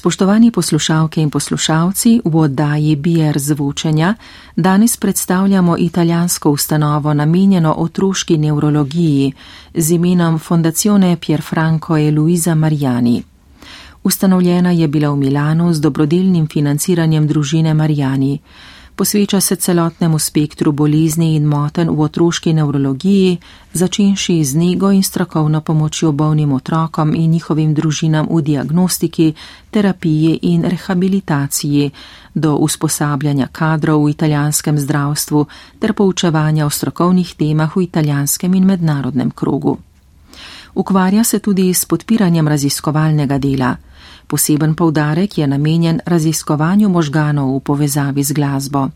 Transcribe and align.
Spoštovani 0.00 0.48
poslušalke 0.50 1.20
in 1.20 1.28
poslušalci, 1.30 2.24
v 2.24 2.36
oddaji 2.36 2.96
BR 2.96 3.38
zvučenja 3.38 4.14
danes 4.56 4.96
predstavljamo 4.96 5.76
italijansko 5.78 6.50
ustanovo 6.50 7.14
namenjeno 7.14 7.74
otroški 7.78 8.38
neurologiji 8.38 9.32
z 9.74 9.90
imenom 9.92 10.38
Fondazione 10.38 11.16
Pierfranco 11.16 11.98
e 11.98 12.10
Luisa 12.10 12.54
Mariani. 12.54 13.22
Ustanovljena 14.02 14.70
je 14.70 14.88
bila 14.88 15.10
v 15.10 15.16
Milanu 15.16 15.72
z 15.72 15.80
dobrodelnim 15.80 16.48
financiranjem 16.48 17.26
družine 17.26 17.74
Mariani 17.74 18.38
posveča 19.00 19.40
se 19.40 19.56
celotnemu 19.56 20.18
spektru 20.18 20.72
bolezni 20.72 21.34
in 21.36 21.46
moten 21.48 21.88
v 21.88 22.00
otroški 22.04 22.52
nevrologiji, 22.52 23.38
začenši 23.72 24.44
z 24.44 24.56
nego 24.56 24.90
in 24.92 25.02
strokovno 25.02 25.60
pomočjo 25.60 26.12
bolnim 26.12 26.52
otrokom 26.52 27.14
in 27.14 27.30
njihovim 27.30 27.72
družinam 27.74 28.28
v 28.30 28.42
diagnostiki, 28.42 29.32
terapiji 29.70 30.38
in 30.42 30.68
rehabilitaciji, 30.68 31.90
do 32.34 32.56
usposabljanja 32.56 33.48
kadrov 33.52 34.04
v 34.04 34.10
italijanskem 34.10 34.78
zdravstvu 34.78 35.46
ter 35.78 35.92
poučevanja 35.92 36.66
o 36.66 36.70
strokovnih 36.70 37.34
temah 37.34 37.76
v 37.76 37.88
italijanskem 37.88 38.54
in 38.54 38.64
mednarodnem 38.64 39.30
krogu. 39.30 39.78
Ukvarja 40.74 41.24
se 41.24 41.38
tudi 41.38 41.74
s 41.74 41.84
podpiranjem 41.84 42.48
raziskovalnega 42.48 43.38
dela. 43.38 43.76
Poseben 44.30 44.74
povdarek 44.78 45.38
je 45.38 45.46
namenjen 45.46 45.98
raziskovanju 46.06 46.88
možganov 46.88 47.56
v 47.56 47.60
povezavi 47.60 48.22
z 48.22 48.32
glasbo. 48.32 48.88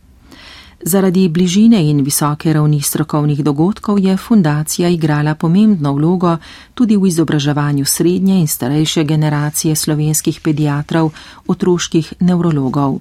Zaradi 0.78 1.28
bližine 1.28 1.80
in 1.90 2.04
visoke 2.04 2.52
ravni 2.52 2.78
strokovnih 2.80 3.42
dogodkov 3.42 3.98
je 3.98 4.16
fundacija 4.16 4.88
igrala 4.88 5.34
pomembno 5.34 5.92
vlogo 5.92 6.36
tudi 6.74 6.96
v 6.96 7.08
izobraževanju 7.08 7.84
srednje 7.84 8.40
in 8.40 8.46
starejše 8.46 9.04
generacije 9.04 9.74
slovenskih 9.76 10.40
pediatrov, 10.40 11.10
otroških 11.46 12.12
nevrologov. 12.20 13.00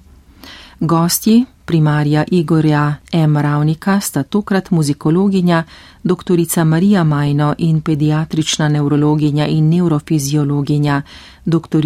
Gostji, 0.80 1.44
primarja 1.64 2.24
Igorja 2.30 2.94
M. 3.12 3.36
Ravnika, 3.36 4.00
sta 4.00 4.22
tokrat 4.22 4.70
muzikologinja, 4.70 5.64
dr. 6.02 6.64
Marija 6.64 7.04
Majno 7.04 7.54
in 7.58 7.80
pediatrična 7.80 8.68
nevrologinja 8.68 9.46
in 9.46 9.68
neurofiziologinja, 9.68 11.02
dr. 11.44 11.82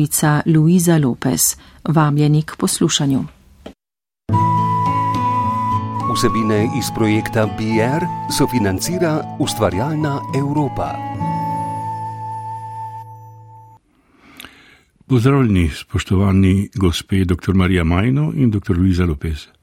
Luiza 0.46 0.98
Lopez. 0.98 1.56
Vabljeni 1.84 2.42
k 2.42 2.56
poslušanju. 2.58 3.24
Vsebine 6.14 6.64
iz 6.78 6.86
projekta 6.94 7.46
BR 7.46 8.04
sofinancira 8.38 9.36
ustvarjalna 9.38 10.20
Evropa. 10.38 10.94
Pozdravljeni, 15.06 15.70
spoštovani 15.74 16.68
gospe 16.74 17.24
dr. 17.24 17.54
Marija 17.54 17.84
Majno 17.84 18.32
in 18.36 18.50
dr. 18.50 18.78
Luisa 18.78 19.04
Lopez. 19.04 19.58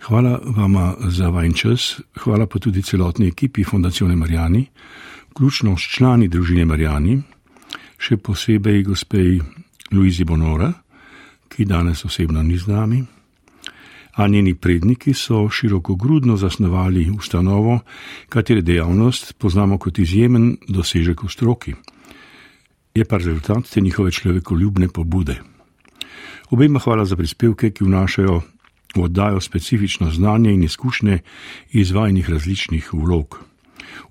Hvala 0.00 0.40
vama 0.56 0.94
za 1.08 1.28
vaš 1.28 1.60
čas, 1.60 2.00
hvala 2.18 2.46
pa 2.46 2.58
tudi 2.58 2.82
celotni 2.82 3.28
ekipi 3.28 3.64
Fondacione 3.64 4.16
Marijani, 4.16 4.66
vključno 5.30 5.76
s 5.76 5.80
člani 5.80 6.28
družine 6.28 6.64
Marijani, 6.64 7.22
še 7.98 8.16
posebej 8.16 8.82
gospej 8.82 9.40
Luizi 9.92 10.24
Bonora, 10.24 10.72
ki 11.48 11.64
danes 11.64 12.04
osebno 12.04 12.42
ni 12.42 12.58
z 12.58 12.66
nami. 12.66 13.04
A 14.16 14.28
njeni 14.28 14.54
predniki 14.54 15.14
so 15.14 15.48
široko 15.48 15.94
grudno 15.94 16.36
zasnovali 16.36 17.10
ustanovo, 17.10 17.80
katere 18.28 18.62
dejavnost 18.62 19.34
poznamo 19.38 19.78
kot 19.78 19.98
izjemen 19.98 20.56
dosežek 20.68 21.22
v 21.22 21.28
stroki 21.28 21.74
je 22.94 23.04
pa 23.04 23.16
rezultat 23.16 23.70
te 23.70 23.80
njihove 23.80 24.10
človekoljubne 24.10 24.88
pobude. 24.88 25.40
Obema 26.50 26.78
hvala 26.78 27.04
za 27.04 27.16
prispevke, 27.16 27.70
ki 27.70 27.84
vnašajo 27.84 28.40
oddajo 28.96 29.40
specifično 29.40 30.10
znanje 30.10 30.52
in 30.52 30.62
izkušnje 30.62 31.18
izvajanih 31.72 32.30
različnih 32.30 32.94
vlog. 32.94 33.40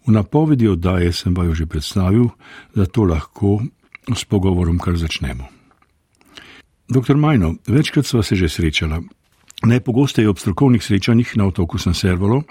V 0.08 0.12
napovedi 0.12 0.68
oddaje 0.68 1.14
sem 1.14 1.34
pa 1.34 1.44
jo 1.44 1.54
že 1.54 1.66
predstavil, 1.66 2.30
zato 2.76 3.04
lahko 3.04 3.60
s 4.16 4.26
pogovorom 4.26 4.80
kar 4.80 4.98
začnemo. 4.98 5.44
Doktor 6.90 7.18
Majno, 7.18 7.56
večkrat 7.68 8.06
sva 8.06 8.24
se 8.24 8.36
že 8.36 8.50
srečala. 8.50 9.02
Najpogosteje 9.64 10.30
ob 10.30 10.40
strokovnih 10.40 10.84
srečanjih 10.84 11.38
na 11.38 11.46
otoku 11.46 11.78
San 11.78 11.94
Servolo, 11.94 12.44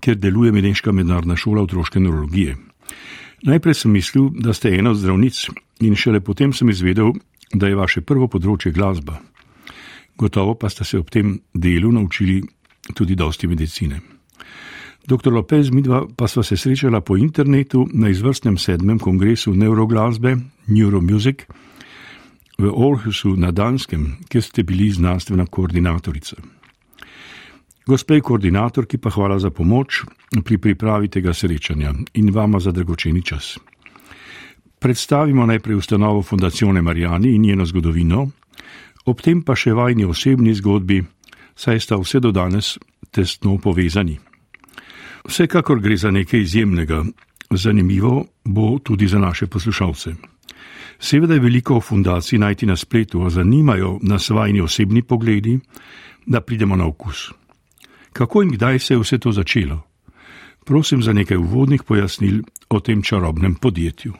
kjer 0.00 0.16
deluje 0.16 0.52
Medenška 0.52 0.92
mednarodna 0.92 1.36
šola 1.36 1.62
otroške 1.62 2.00
neurologije. 2.00 2.56
Najprej 3.42 3.74
sem 3.74 3.92
mislil, 3.92 4.28
da 4.30 4.52
ste 4.52 4.76
ena 4.76 4.90
od 4.90 4.96
zdravnic, 4.96 5.46
in 5.80 5.96
šele 5.96 6.20
potem 6.20 6.52
sem 6.52 6.70
izvedel, 6.70 7.12
da 7.52 7.66
je 7.66 7.76
vaše 7.76 8.00
prvo 8.00 8.28
področje 8.28 8.72
glasba. 8.72 9.18
Gotovo 10.20 10.54
pa 10.54 10.68
ste 10.68 10.84
se 10.84 10.98
ob 10.98 11.08
tem 11.10 11.38
delu 11.54 11.92
naučili 11.92 12.42
tudi 12.94 13.14
dosti 13.14 13.46
medicine. 13.46 14.00
Dr. 15.06 15.32
Lopez, 15.32 15.70
midva 15.72 16.04
pa 16.16 16.28
sva 16.28 16.42
se 16.42 16.56
srečala 16.56 17.00
po 17.00 17.16
internetu 17.16 17.86
na 17.92 18.08
izvrstnem 18.08 18.58
sedmem 18.58 18.98
kongresu 18.98 19.54
neuroglasbe 19.54 20.36
Neuromusic 20.66 21.46
v 22.58 22.68
Orhusu 22.68 23.32
na 23.36 23.50
Danskem, 23.50 24.18
kjer 24.28 24.42
ste 24.42 24.62
bili 24.62 24.90
znanstvena 24.92 25.46
koordinatorica. 25.46 26.36
Gospej 27.86 28.20
koordinatorki 28.20 28.98
pa 28.98 29.10
hvala 29.10 29.38
za 29.38 29.50
pomoč 29.50 30.04
pri 30.44 30.58
pripravi 30.58 31.08
tega 31.08 31.32
srečanja 31.34 31.94
in 32.14 32.30
vama 32.30 32.60
za 32.60 32.72
dragoceni 32.72 33.22
čas. 33.22 33.56
Predstavimo 34.78 35.46
najprej 35.46 35.76
ustanovo 35.76 36.22
Fondacione 36.22 36.82
Marijani 36.82 37.34
in 37.34 37.42
njeno 37.42 37.64
zgodovino, 37.64 38.28
ob 39.06 39.20
tem 39.20 39.42
pa 39.42 39.56
še 39.56 39.72
vajni 39.72 40.04
osebni 40.04 40.54
zgodbi, 40.54 41.02
saj 41.56 41.80
sta 41.80 41.98
vse 42.00 42.20
do 42.20 42.32
danes 42.32 42.78
tesno 43.10 43.58
povezani. 43.58 44.18
Vsekakor 45.28 45.80
gre 45.80 45.96
za 45.96 46.10
nekaj 46.10 46.40
izjemnega, 46.40 47.04
zanimivo 47.50 48.24
bo 48.44 48.78
tudi 48.78 49.08
za 49.08 49.18
naše 49.18 49.46
poslušalce. 49.46 50.14
Seveda 51.00 51.34
je 51.34 51.40
veliko 51.40 51.76
o 51.76 51.80
fundaciji 51.80 52.38
najti 52.38 52.66
na 52.66 52.76
spletu, 52.76 53.24
a 53.24 53.30
zanimajo 53.30 53.98
nas 54.02 54.30
vajni 54.30 54.60
osebni 54.60 55.02
pogledi, 55.02 55.58
da 56.26 56.40
pridemo 56.40 56.76
na 56.76 56.86
okus 56.86 57.30
kako 58.12 58.42
in 58.42 58.50
kdaj 58.50 58.78
se 58.78 58.94
je 58.94 58.98
vse 58.98 59.18
to 59.18 59.32
začelo. 59.32 59.82
Prosim 60.64 61.02
za 61.02 61.12
nekaj 61.12 61.36
uvodnih 61.36 61.82
pojasnil 61.82 62.42
o 62.68 62.80
tem 62.80 63.02
čarobnem 63.02 63.54
podjetju. 63.54 64.12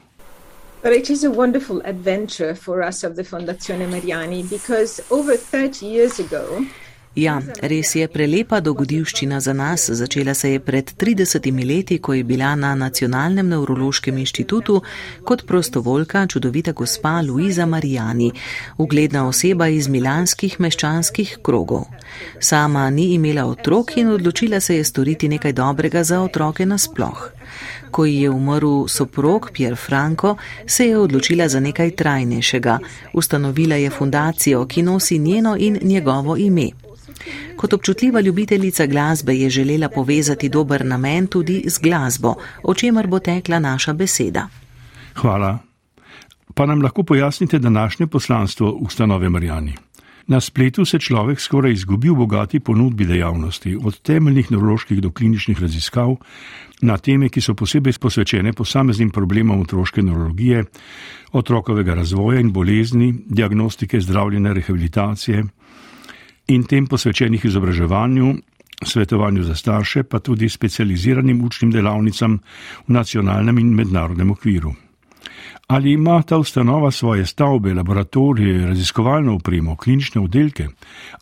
But 0.82 0.94
it 0.94 1.10
is 1.10 1.24
a 1.24 1.30
wonderful 1.30 1.82
adventure 1.82 2.54
for 2.54 2.82
us 2.82 3.04
of 3.04 3.14
the 3.14 3.22
Fondazione 3.22 3.90
Mariani 3.90 4.44
because 4.44 4.98
over 5.10 5.36
30 5.36 5.84
years 5.84 6.18
ago, 6.18 6.64
Ja, 7.20 7.34
res 7.68 7.90
je 7.92 8.06
prelepa 8.08 8.62
dogodivščina 8.64 9.42
za 9.44 9.52
nas. 9.52 9.82
Začela 9.92 10.32
se 10.34 10.54
je 10.54 10.60
pred 10.64 10.92
30 11.02 11.48
leti, 11.68 11.98
ko 11.98 12.14
je 12.16 12.24
bila 12.24 12.54
na 12.56 12.70
Nacionalnem 12.74 13.48
neurološkem 13.48 14.18
inštitutu 14.18 14.78
kot 15.24 15.44
prostovoljka 15.46 16.26
čudovita 16.26 16.72
gospa 16.72 17.20
Luisa 17.20 17.66
Marijani, 17.66 18.30
ugledna 18.78 19.26
oseba 19.28 19.68
iz 19.68 19.88
milanskih 19.88 20.56
meščanskih 20.60 21.36
krogov. 21.42 21.84
Sama 22.40 22.88
ni 22.90 23.10
imela 23.14 23.44
otrok 23.44 23.96
in 23.96 24.14
odločila 24.16 24.60
se 24.60 24.76
je 24.76 24.84
storiti 24.84 25.28
nekaj 25.28 25.52
dobrega 25.52 26.04
za 26.04 26.22
otroke 26.22 26.66
nasploh. 26.66 27.28
Ko 27.90 28.04
ji 28.04 28.22
je 28.22 28.30
umrl 28.30 28.86
soprog 28.88 29.50
Pier 29.52 29.76
Franco, 29.76 30.36
se 30.66 30.86
je 30.86 30.98
odločila 30.98 31.48
za 31.48 31.60
nekaj 31.60 31.90
trajnejšega. 31.90 32.78
Ustanovila 33.12 33.76
je 33.76 33.90
fundacijo, 33.90 34.66
ki 34.66 34.82
nosi 34.82 35.18
njeno 35.18 35.56
in 35.58 35.78
njegovo 35.82 36.36
ime. 36.36 36.70
Kot 37.56 37.72
občutljiva 37.72 38.20
ljubiteljica 38.20 38.86
glasbe 38.86 39.34
je 39.34 39.50
želela 39.50 39.88
povezati 39.88 40.48
dober 40.48 40.86
namen 40.86 41.26
tudi 41.26 41.62
z 41.66 41.78
glasbo, 41.82 42.34
o 42.62 42.74
čemer 42.74 43.06
bo 43.06 43.18
tekla 43.18 43.58
naša 43.58 43.92
beseda. 43.92 44.48
Hvala. 45.14 45.58
Pa 46.54 46.66
nam 46.66 46.82
lahko 46.82 47.02
pojasnite 47.02 47.58
današnje 47.58 48.06
poslanstvo 48.06 48.70
ustanove 48.70 49.28
Marijani. 49.28 49.74
Na 50.26 50.40
spletu 50.40 50.84
se 50.84 50.98
človek 50.98 51.40
skoraj 51.40 51.72
izgubi 51.72 52.10
v 52.10 52.14
bogati 52.14 52.60
ponudbi 52.60 53.04
dejavnosti, 53.04 53.76
od 53.84 54.00
temeljnih 54.00 54.50
nevroloških 54.50 55.00
do 55.00 55.10
kliničnih 55.10 55.60
raziskav, 55.60 56.16
na 56.82 56.96
teme, 56.98 57.28
ki 57.28 57.40
so 57.40 57.54
posebej 57.54 57.98
posvečene 58.00 58.52
posameznim 58.52 59.10
problemom 59.10 59.60
otroške 59.60 60.02
neurologije, 60.02 60.64
otrokovega 61.32 61.94
razvoja 61.94 62.40
in 62.40 62.52
bolezni, 62.52 63.14
diagnostike, 63.26 64.00
zdravljenja, 64.00 64.52
rehabilitacije, 64.52 65.44
in 66.50 66.64
tem 66.66 66.86
posvečenih 66.86 67.44
izobraževanju, 67.44 68.34
svetovanju 68.82 69.42
za 69.42 69.54
starše, 69.54 70.02
pa 70.02 70.18
tudi 70.18 70.48
specializiranim 70.48 71.44
učnim 71.44 71.70
delavnicam 71.70 72.38
v 72.88 72.92
nacionalnem 72.92 73.58
in 73.58 73.74
mednarodnem 73.74 74.30
okviru. 74.30 74.74
Ali 75.70 75.92
ima 75.92 76.22
ta 76.22 76.38
ustanova 76.38 76.90
svoje 76.90 77.26
stavbe, 77.26 77.74
laboratorije, 77.74 78.66
raziskovalno 78.66 79.34
upremo, 79.34 79.76
klinične 79.76 80.20
oddelke, 80.20 80.68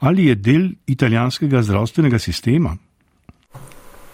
ali 0.00 0.26
je 0.26 0.34
del 0.34 0.70
italijanskega 0.86 1.62
zdravstvenega 1.62 2.18
sistema? 2.18 2.76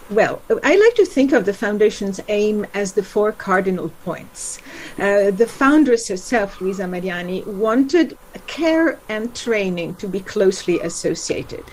Well, 0.09 0.39
I 0.63 0.75
like 0.75 0.95
to 0.95 1.05
think 1.05 1.33
of 1.33 1.45
the 1.45 1.53
foundation's 1.53 2.19
aim 2.27 2.65
as 2.73 2.93
the 2.93 3.03
four 3.03 3.31
cardinal 3.31 3.89
points. 4.03 4.59
Uh, 4.99 5.31
the 5.31 5.47
foundress 5.47 6.07
herself, 6.07 6.61
Luisa 6.61 6.87
Mariani, 6.87 7.43
wanted 7.47 8.17
care 8.47 8.99
and 9.09 9.33
training 9.35 9.95
to 9.95 10.07
be 10.07 10.19
closely 10.19 10.79
associated. 10.79 11.63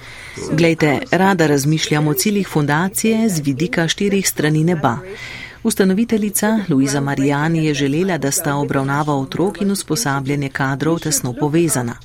Glejte, 0.52 1.00
rada 1.11 1.46
razmišljam 1.46 2.08
o 2.08 2.14
ciljih 2.14 2.49
fundacije 2.49 3.29
z 3.29 3.40
vidika 3.40 3.88
štirih 3.88 4.29
strani 4.29 4.64
neba. 4.64 4.99
Ustanoviteljica 5.62 6.59
Luisa 6.69 7.00
Marijani 7.00 7.64
je 7.67 7.75
želela, 7.75 8.19
da 8.19 8.31
sta 8.31 8.55
obravnava 8.55 9.14
otrok 9.14 9.61
in 9.61 9.70
usposabljanje 9.70 10.49
kadrov 10.49 10.99
tesno 10.99 11.32
povezana. 11.41 11.97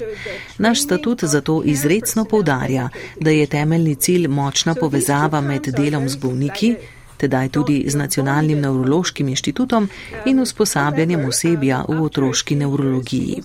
Naš 0.57 0.83
statut 0.83 1.23
zato 1.23 1.61
izredno 1.65 2.25
povdarja, 2.25 2.89
da 3.19 3.29
je 3.29 3.47
temeljni 3.47 3.95
cilj 3.95 4.27
močna 4.27 4.75
povezava 4.75 5.41
med 5.41 5.67
delom 5.77 6.09
z 6.09 6.15
bolniki, 6.15 6.75
tedaj 7.17 7.49
tudi 7.49 7.83
z 7.87 7.95
Nacionalnim 7.95 8.59
nevrološkim 8.61 9.27
inštitutom 9.27 9.89
in 10.25 10.39
usposabljanjem 10.39 11.25
osebja 11.25 11.83
v 11.87 12.03
otroški 12.03 12.55
nevrologiji. 12.55 13.41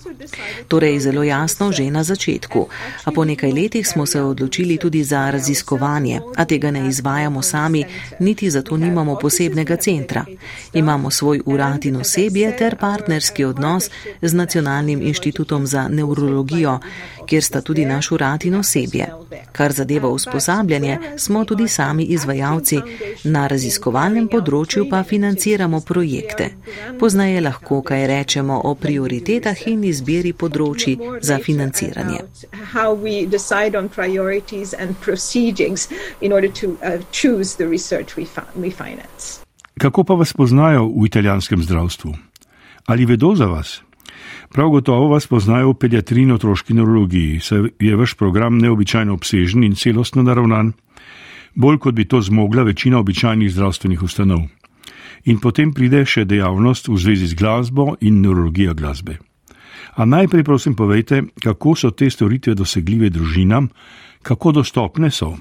Torej 0.67 0.99
zelo 0.99 1.23
jasno 1.23 1.71
že 1.71 1.91
na 1.91 2.03
začetku, 2.03 2.67
a 3.03 3.11
po 3.11 3.25
nekaj 3.25 3.51
letih 3.51 3.87
smo 3.87 4.05
se 4.05 4.21
odločili 4.21 4.77
tudi 4.77 5.03
za 5.03 5.29
raziskovanje, 5.31 6.21
a 6.35 6.45
tega 6.45 6.71
ne 6.71 6.87
izvajamo 6.87 7.41
sami, 7.41 7.83
niti 8.19 8.49
zato 8.49 8.77
nimamo 8.77 9.15
posebnega 9.15 9.75
centra. 9.75 10.25
Imamo 10.73 11.11
svoj 11.11 11.41
urad 11.45 11.85
in 11.85 11.95
osebje 11.95 12.57
ter 12.57 12.75
partnerski 12.75 13.45
odnos 13.45 13.89
z 14.21 14.33
Nacionalnim 14.33 15.01
inštitutom 15.01 15.67
za 15.67 15.87
nevrologijo, 15.87 16.79
kjer 17.25 17.43
sta 17.43 17.61
tudi 17.61 17.85
naš 17.85 18.11
urad 18.11 18.45
in 18.45 18.55
osebje. 18.55 19.07
Kar 19.51 19.71
zadeva 19.71 20.09
usposabljanje, 20.09 20.97
smo 21.17 21.45
tudi 21.45 21.67
sami 21.67 22.03
izvajalci 22.03 22.79
na 23.23 23.47
raziskovanju 23.47 23.62
raziskovalnem 23.63 24.27
področju 24.27 24.89
pa 24.91 25.03
financiramo 25.07 25.79
projekte. 25.87 26.49
Poznaje 26.99 27.39
lahko 27.41 27.79
kaj 27.87 28.07
rečemo 28.11 28.59
o 28.67 28.73
prioritetah 28.75 29.55
in 29.71 29.85
izbiri 29.87 30.33
področji 30.35 30.97
za 31.23 31.39
financiranje. 31.39 32.19
Kako 39.79 40.03
pa 40.03 40.19
vas 40.19 40.33
poznajo 40.35 40.91
v 40.91 41.07
italijanskem 41.07 41.63
zdravstvu? 41.63 42.13
Ali 42.91 43.07
vedo 43.07 43.31
za 43.35 43.47
vas? 43.47 43.79
Prav 44.53 44.69
gotovo 44.69 45.07
vas 45.15 45.25
poznajo 45.27 45.71
v 45.71 45.79
pediatriji 45.87 46.27
in 46.27 46.35
otroški 46.35 46.75
neurologiji, 46.75 47.39
saj 47.39 47.71
je 47.79 47.95
vaš 47.95 48.13
program 48.19 48.59
neobičajno 48.59 49.15
obsežen 49.15 49.63
in 49.63 49.75
celostno 49.79 50.21
naravnan 50.21 50.73
bolj 51.55 51.77
kot 51.77 51.95
bi 51.95 52.05
to 52.05 52.21
zmogla 52.21 52.63
večina 52.63 52.99
običajnih 52.99 53.51
zdravstvenih 53.51 54.03
ustanov. 54.03 54.41
In 55.25 55.39
potem 55.39 55.73
pride 55.73 56.05
še 56.05 56.25
dejavnost 56.25 56.87
v 56.87 56.97
zvezi 56.97 57.27
z 57.31 57.39
glasbo 57.39 57.95
in 58.01 58.21
neurologija 58.21 58.73
glasbe. 58.73 59.17
A 59.95 60.05
najprej 60.05 60.43
prosim 60.43 60.75
povejte, 60.75 61.23
kako 61.43 61.75
so 61.75 61.91
te 61.91 62.09
storitve 62.09 62.55
dosegljive 62.55 63.09
družinam, 63.09 63.69
kako 64.21 64.51
dostopne 64.51 65.11
so. 65.11 65.37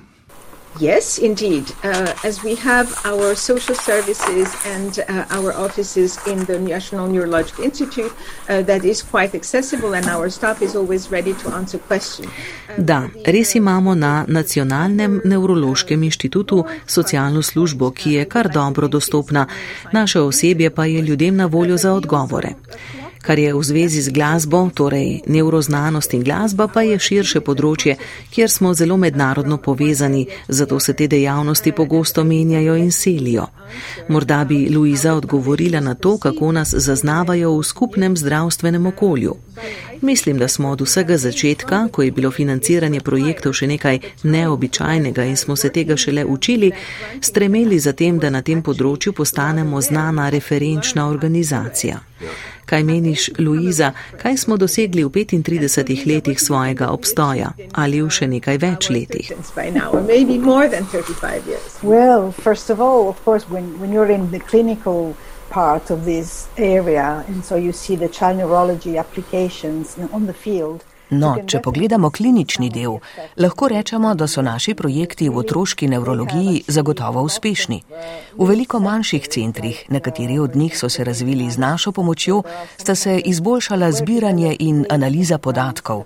Yes, 0.80 1.19
indeed. 1.19 1.64
Uh, 1.84 2.14
as 2.24 2.42
we 2.42 2.54
have 2.54 2.88
our 3.04 3.34
social 3.34 3.74
services 3.74 4.48
and 4.66 4.98
uh, 4.98 5.24
our 5.30 5.52
offices 5.52 6.19
in 6.26 6.44
the 6.44 6.58
National 6.58 7.08
Neurological 7.08 7.64
Institute, 7.64 8.12
uh, 8.48 8.62
that 8.62 8.84
is 8.84 9.02
quite 9.02 9.34
accessible, 9.34 9.94
and 9.94 10.06
our 10.06 10.30
staff 10.30 10.62
is 10.62 10.74
always 10.74 11.10
ready 11.10 11.34
to 11.34 11.54
answer 11.54 11.78
questions. 11.78 12.30
Da, 12.76 13.08
res 13.26 13.54
imamo 13.54 13.94
na 13.94 14.24
Nacionalnem 14.28 15.20
nevrološkem 15.24 16.02
inštitutu 16.02 16.64
socialno 16.86 17.42
službo, 17.42 17.90
ki 17.90 18.12
je 18.12 18.25
kar 18.25 18.48
dobro 18.48 18.88
dostopna, 18.88 19.46
naše 19.92 20.20
osebje 20.20 20.70
pa 20.70 20.84
je 20.84 21.00
ljudem 21.00 21.36
na 21.36 21.46
voljo 21.46 21.76
za 21.76 21.92
odgovore 21.92 22.48
kar 23.22 23.38
je 23.38 23.54
v 23.54 23.62
zvezi 23.62 24.02
z 24.02 24.10
glasbo, 24.10 24.70
torej 24.74 25.22
nevroznanost 25.26 26.14
in 26.14 26.22
glasba, 26.22 26.66
pa 26.69 26.82
je 26.82 26.98
širše 26.98 27.40
področje, 27.40 27.96
kjer 28.34 28.50
smo 28.50 28.74
zelo 28.74 28.96
mednarodno 28.96 29.58
povezani, 29.62 30.26
zato 30.48 30.80
se 30.80 30.92
te 30.92 31.06
dejavnosti 31.06 31.72
pogosto 31.72 32.24
menjajo 32.24 32.76
in 32.76 32.92
selijo. 32.92 33.46
Morda 34.08 34.44
bi 34.44 34.69
Luiza 34.74 35.14
odgovorila 35.14 35.80
na 35.80 35.94
to, 35.94 36.19
kako 36.19 36.52
nas 36.52 36.74
zaznavajo 36.74 37.56
v 37.58 37.64
skupnem 37.64 38.16
zdravstvenem 38.16 38.86
okolju. 38.86 39.36
Mislim, 40.02 40.38
da 40.38 40.49
smo 40.49 40.70
od 40.70 40.81
vsega 40.81 41.16
začetka, 41.16 41.88
ko 41.93 42.02
je 42.02 42.10
bilo 42.10 42.31
financiranje 42.31 43.00
projektov 43.00 43.52
še 43.54 43.66
nekaj 43.70 44.00
neobičajnega 44.22 45.25
in 45.31 45.37
smo 45.37 45.56
se 45.56 45.70
tega 45.70 45.96
šele 45.96 46.25
učili, 46.25 46.72
stremeli 47.20 47.78
za 47.78 47.93
tem, 47.93 48.19
da 48.19 48.31
na 48.31 48.43
tem 48.43 48.62
področju 48.62 49.12
postanemo 49.12 49.81
znana 49.81 50.28
referenčna 50.34 51.06
organizacija. 51.08 52.00
Kaj 52.66 52.82
meniš, 52.82 53.31
Luiza, 53.38 53.93
kaj 54.19 54.37
smo 54.37 54.56
dosegli 54.56 55.04
v 55.04 55.08
35 55.08 56.06
letih 56.06 56.40
svojega 56.40 56.88
obstoja 56.90 57.52
ali 57.72 58.02
v 58.02 58.10
še 58.10 58.26
nekaj 58.26 58.58
več 58.58 58.90
letih? 58.90 59.31
Well, 61.82 62.32
first 62.32 62.70
of 62.70 62.81
all, 62.81 63.08
of 63.08 63.22
course, 63.25 63.46
when, 63.50 63.78
when 63.78 63.93
you're 63.93 64.10
in 64.10 64.31
the 64.31 64.40
clinical 64.40 65.14
part 65.52 65.90
of 65.90 66.06
this 66.06 66.49
area, 66.56 67.25
and 67.28 67.44
so 67.44 67.56
you 67.56 67.72
see 67.72 67.94
the 67.94 68.08
child 68.08 68.38
neurology 68.38 68.96
applications 68.96 69.99
on 70.10 70.25
the 70.25 70.32
field. 70.32 70.82
No, 71.12 71.35
če 71.44 71.61
pogledamo 71.61 72.09
klinični 72.11 72.70
del, 72.73 72.94
lahko 73.37 73.69
rečemo, 73.69 74.14
da 74.17 74.25
so 74.26 74.41
naši 74.43 74.73
projekti 74.75 75.29
v 75.29 75.43
otroški 75.43 75.88
nevrologiji 75.93 76.62
zagotovo 76.73 77.20
uspešni. 77.29 77.82
V 78.38 78.47
veliko 78.49 78.81
manjših 78.81 79.29
centrih, 79.29 79.82
nekateri 79.93 80.38
od 80.41 80.56
njih 80.56 80.79
so 80.79 80.88
se 80.88 81.05
razvili 81.05 81.50
z 81.50 81.61
našo 81.61 81.93
pomočjo, 81.93 82.43
sta 82.76 82.94
se 82.94 83.19
izboljšala 83.19 83.91
zbiranje 83.93 84.56
in 84.59 84.87
analiza 84.88 85.38
podatkov. 85.38 86.05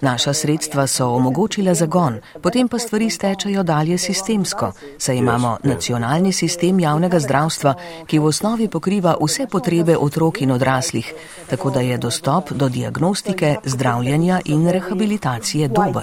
Naša 0.00 0.32
sredstva 0.32 0.86
so 0.86 1.06
omogočila 1.14 1.74
zagon, 1.74 2.18
potem 2.42 2.68
pa 2.68 2.78
stvari 2.78 3.10
stečajo 3.10 3.62
dalje 3.62 3.98
sistemsko, 3.98 4.72
saj 4.98 5.16
imamo 5.16 5.56
nacionalni 5.62 6.32
sistem 6.32 6.80
javnega 6.80 7.20
zdravstva, 7.20 7.74
ki 8.06 8.18
v 8.18 8.26
osnovi 8.26 8.68
pokriva 8.68 9.14
vse 9.22 9.46
potrebe 9.46 9.96
otrok 9.96 10.42
in 10.42 10.50
odraslih, 10.50 11.14
tako 11.50 11.70
da 11.70 11.80
je 11.80 11.98
dostop 11.98 12.50
do 12.50 12.68
diagnostike, 12.68 13.56
zdravljenja 13.64 14.40
in 14.48 14.68
rehabilitacije 14.68 15.68
dober. 15.68 16.02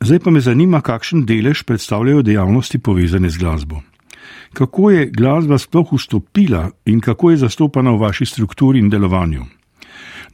Zdaj 0.00 0.18
pa 0.18 0.30
me 0.30 0.40
zanima, 0.40 0.80
kakšen 0.80 1.26
delež 1.26 1.62
predstavljajo 1.62 2.22
dejavnosti 2.22 2.78
povezane 2.78 3.30
z 3.30 3.38
glasbo. 3.38 3.80
Kako 4.52 4.90
je 4.90 5.06
glasba 5.06 5.58
sploh 5.58 5.92
vstopila 5.92 6.70
in 6.84 7.00
kako 7.00 7.30
je 7.30 7.36
zastopana 7.36 7.90
v 7.90 7.98
vaši 7.98 8.26
strukturi 8.26 8.78
in 8.78 8.90
delovanju? 8.90 9.44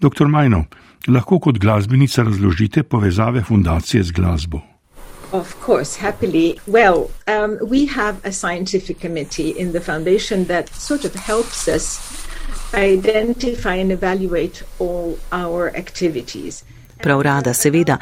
Doktor 0.00 0.28
Majno, 0.28 0.64
lahko 1.08 1.38
kot 1.38 1.58
glasbenica 1.58 2.22
razložite 2.22 2.82
povezave 2.82 3.42
fundacije 3.42 4.02
z 4.02 4.12
glasbo? 4.12 4.60
Of 5.32 5.54
course, 5.66 6.00
happily. 6.00 6.54
Well, 6.66 7.10
um, 7.26 7.58
we 7.70 7.86
have 7.86 8.16
a 8.24 8.32
scientific 8.32 9.00
committee 9.00 9.50
in 9.58 9.72
the 9.72 9.80
foundation 9.80 10.44
that 10.44 10.68
sort 10.68 11.04
of 11.04 11.14
helps 11.14 11.68
us 11.68 11.98
identify 12.72 13.74
and 13.76 13.92
evaluate 13.92 14.62
all 14.78 15.22
our 15.32 15.74
activities. 15.76 16.64
Prav 17.04 17.20
rada, 17.22 17.54
seveda. 17.54 17.96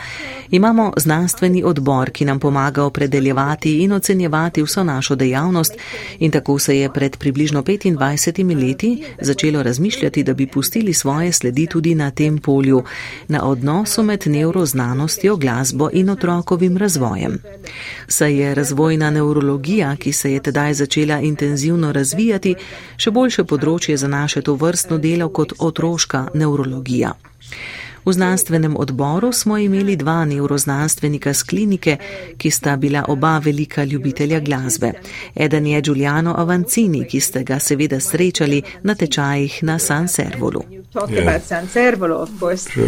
Imamo 0.50 0.92
znanstveni 0.96 1.62
odbor, 1.64 2.10
ki 2.10 2.24
nam 2.24 2.38
pomaga 2.40 2.84
opredeljevati 2.84 3.78
in 3.82 3.92
ocenjevati 3.92 4.62
vso 4.62 4.84
našo 4.84 5.14
dejavnost 5.14 5.74
in 6.18 6.30
tako 6.30 6.58
se 6.58 6.78
je 6.78 6.92
pred 6.92 7.16
približno 7.16 7.62
25 7.62 8.66
leti 8.66 9.04
začelo 9.20 9.62
razmišljati, 9.62 10.22
da 10.22 10.34
bi 10.34 10.46
pustili 10.46 10.94
svoje 10.94 11.32
sledi 11.32 11.66
tudi 11.66 11.94
na 11.94 12.10
tem 12.10 12.38
polju, 12.38 12.84
na 13.28 13.42
odnosu 13.44 14.02
med 14.02 14.22
nevroznanostjo, 14.26 15.36
glasbo 15.36 15.88
in 15.92 16.10
otrokovim 16.10 16.76
razvojem. 16.76 17.38
Saj 18.08 18.40
je 18.40 18.54
razvojna 18.54 19.10
neurologija, 19.10 19.96
ki 19.96 20.12
se 20.12 20.32
je 20.32 20.42
tedaj 20.42 20.74
začela 20.74 21.20
intenzivno 21.20 21.92
razvijati, 21.92 22.54
še 22.96 23.10
boljše 23.10 23.44
področje 23.44 23.96
za 23.96 24.08
naše 24.08 24.42
to 24.42 24.54
vrstno 24.54 24.98
delo 24.98 25.28
kot 25.28 25.52
otroška 25.58 26.28
neurologija. 26.34 27.14
V 28.04 28.12
znanstvenem 28.12 28.76
odboru 28.76 29.32
smo 29.32 29.58
imeli 29.58 29.96
dva 29.96 30.24
neuroznanstvenika 30.24 31.32
z 31.34 31.42
klinike, 31.42 31.96
ki 32.36 32.50
sta 32.50 32.76
bila 32.76 33.04
oba 33.08 33.38
velika 33.38 33.84
ljubitelja 33.84 34.40
glasbe. 34.40 34.92
Eden 35.34 35.66
je 35.66 35.80
Giuliano 35.80 36.34
Avancini, 36.38 37.04
ki 37.08 37.20
ste 37.20 37.44
ga 37.44 37.58
seveda 37.58 38.00
srečali 38.00 38.62
na 38.82 38.94
tečajih 38.94 39.62
na 39.62 39.78
San 39.78 40.08
Servolu. 40.08 40.62
Sure, 40.92 41.24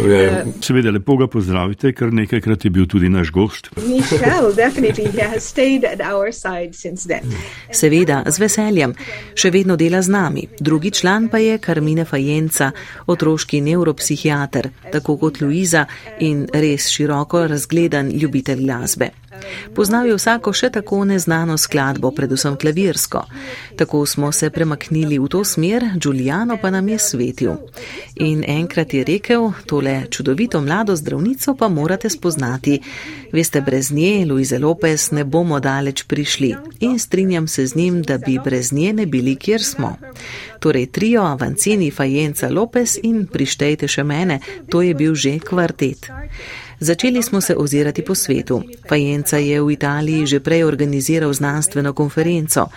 yeah. 0.07 0.47
uh, 0.47 0.53
Seveda, 0.61 0.91
lepo 0.91 1.15
ga 1.17 1.27
pozdravite, 1.27 1.93
ker 1.93 2.11
nekajkrat 2.13 2.65
je 2.65 2.69
bil 2.69 2.85
tudi 2.85 3.09
naš 3.09 3.31
gost. 3.31 3.69
Michel, 3.87 4.53
definitely, 4.55 5.09
he 5.11 5.21
has 5.21 5.43
stayed 5.43 5.85
at 5.85 6.01
our 6.01 6.31
side 6.31 6.73
since 6.73 7.07
then. 7.07 7.23
Seveda, 7.71 8.23
z 8.29 8.39
veseljem. 8.39 8.93
Še 9.33 9.51
vedno 9.51 9.75
dela 9.75 10.01
z 10.01 10.09
nami. 10.09 10.47
Drugi 10.59 10.91
član 10.91 11.29
pa 11.29 11.37
je 11.37 11.57
Karmine 11.57 12.05
Fajenca, 12.05 12.71
otroški 13.07 13.61
neuropsihiater, 13.61 14.69
tako 14.91 15.04
kot 15.21 15.41
Luiza 15.41 15.85
in 16.25 16.47
res 16.53 16.89
široko 16.93 17.45
razgledan 17.47 18.09
ljubitelj 18.09 18.65
glasbe. 18.65 19.11
Poznal 19.75 20.07
je 20.07 20.15
vsako 20.15 20.53
še 20.53 20.69
tako 20.69 21.03
neznano 21.05 21.57
skladbo, 21.57 22.11
predvsem 22.11 22.55
klavirsko. 22.55 23.25
Tako 23.75 24.05
smo 24.05 24.31
se 24.31 24.49
premaknili 24.49 25.19
v 25.19 25.27
to 25.27 25.43
smer, 25.43 25.83
Giuliano 25.95 26.57
pa 26.61 26.69
nam 26.69 26.89
je 26.89 26.99
svetil. 26.99 27.57
In 28.15 28.43
enkrat 28.47 28.93
je 28.93 29.03
rekel, 29.03 29.51
tole 29.65 30.05
čudovito 30.09 30.61
mlado 30.61 30.95
zdravnico 30.95 31.55
pa 31.55 31.67
morate 31.67 32.09
spoznati. 32.09 32.79
Veste, 33.31 33.61
brez 33.61 33.91
nje, 33.91 34.25
Luize 34.25 34.59
Lopez, 34.59 35.11
ne 35.11 35.23
bomo 35.23 35.59
daleč 35.59 36.03
prišli. 36.03 36.55
In 36.79 36.99
strinjam 36.99 37.47
se 37.47 37.67
z 37.67 37.75
njim, 37.75 38.01
da 38.01 38.17
bi 38.17 38.39
brez 38.43 38.71
nje 38.71 38.93
ne 38.93 39.05
bili, 39.05 39.35
kjer 39.35 39.63
smo. 39.63 39.97
Torej 40.59 40.85
trio 40.85 41.21
Avancini, 41.21 41.91
Fajenca, 41.91 42.49
Lopez 42.49 42.97
in 43.03 43.25
prištejte 43.27 43.87
še 43.87 44.03
mene, 44.03 44.39
to 44.69 44.81
je 44.81 44.93
bil 44.93 45.15
že 45.15 45.39
kvartet. 45.39 46.09
Začeli 46.79 47.23
smo 47.23 47.41
se 47.41 47.55
ozirati 47.55 48.01
po 48.01 48.15
svetu. 48.15 48.63
Fajenca 48.89 49.37
je 49.37 49.61
v 49.61 49.71
Italiji 49.71 50.25
že 50.25 50.39
prej 50.39 50.63
organiziral 50.63 51.33
znanstveno 51.33 51.93
konferenco. 51.93 52.67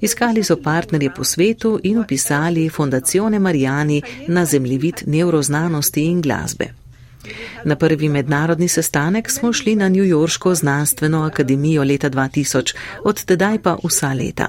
Iskali 0.00 0.44
so 0.44 0.56
partnerje 0.56 1.14
po 1.14 1.24
svetu 1.24 1.80
in 1.82 1.98
upisali 1.98 2.68
Fondacione 2.68 3.38
Marijani 3.38 4.02
na 4.28 4.44
zemljevid 4.44 5.02
neuroznanosti 5.06 6.04
in 6.04 6.20
glasbe. 6.20 6.82
Na 7.64 7.76
prvi 7.76 8.08
mednarodni 8.08 8.68
sestanek 8.68 9.30
smo 9.30 9.52
šli 9.52 9.76
na 9.76 9.88
New 9.88 10.04
Yorksko 10.04 10.54
znanstveno 10.54 11.22
akademijo 11.22 11.84
leta 11.84 12.10
2000, 12.10 12.74
od 13.04 13.24
tedaj 13.24 13.58
pa 13.62 13.76
vsa 13.84 14.12
leta. 14.12 14.48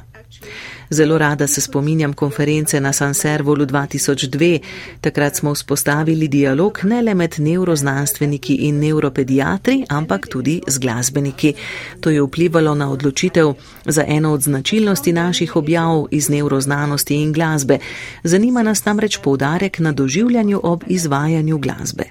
Zelo 0.89 1.17
rada 1.17 1.47
se 1.47 1.61
spominjam 1.61 2.13
konference 2.13 2.79
na 2.79 2.93
San 2.93 3.13
Servolu 3.13 3.65
2002. 3.65 4.59
Takrat 5.01 5.35
smo 5.35 5.53
vzpostavili 5.53 6.27
dialog 6.27 6.79
ne 6.83 7.01
le 7.01 7.13
med 7.13 7.35
neuroznanstveniki 7.37 8.55
in 8.55 8.79
neuropediatri, 8.79 9.85
ampak 9.89 10.27
tudi 10.27 10.61
z 10.67 10.77
glasbeniki. 10.79 11.53
To 11.99 12.09
je 12.09 12.21
vplivalo 12.21 12.75
na 12.75 12.91
odločitev 12.91 13.53
za 13.85 14.03
eno 14.07 14.33
od 14.33 14.41
značilnosti 14.41 15.13
naših 15.13 15.55
objav 15.55 16.07
iz 16.11 16.29
neuroznanosti 16.29 17.15
in 17.15 17.33
glasbe. 17.33 17.77
Zanima 18.23 18.63
nas 18.63 18.85
namreč 18.85 19.17
poudarek 19.17 19.79
na 19.79 19.91
doživljanju 19.91 20.59
ob 20.63 20.83
izvajanju 20.87 21.57
glasbe 21.57 22.03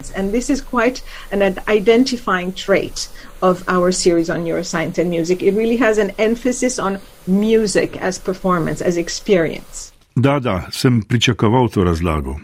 of 3.43 3.69
our 3.69 3.91
series 3.91 4.31
on 4.31 4.45
neuroscience 4.45 4.99
and 4.99 5.11
music. 5.11 5.43
It 5.43 5.55
really 5.55 5.77
has 5.77 5.99
an 5.99 6.13
emphasis 6.19 6.79
on 6.79 7.01
music 7.27 7.97
as 8.01 8.19
performance, 8.19 8.85
as 8.89 8.97
experience. 8.97 9.93
Da, 10.15 10.39
da, 10.39 10.69
sem 10.71 11.03
pričakoval 11.03 11.69
to 11.69 11.85
razlago. 11.85 12.37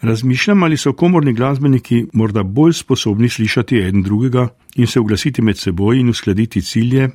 Razmišljam, 0.00 0.62
ali 0.62 0.76
so 0.76 0.92
komorni 0.92 1.32
glasbeniki 1.32 2.06
morda 2.12 2.42
bolj 2.42 2.72
sposobni 2.72 3.28
slišati 3.28 3.78
en 3.78 4.02
drugega 4.02 4.48
in 4.74 4.86
se 4.86 5.00
oglasiti 5.00 5.42
med 5.42 5.58
seboj 5.58 6.00
in 6.00 6.08
uskladiti 6.08 6.62
cilje, 6.62 7.08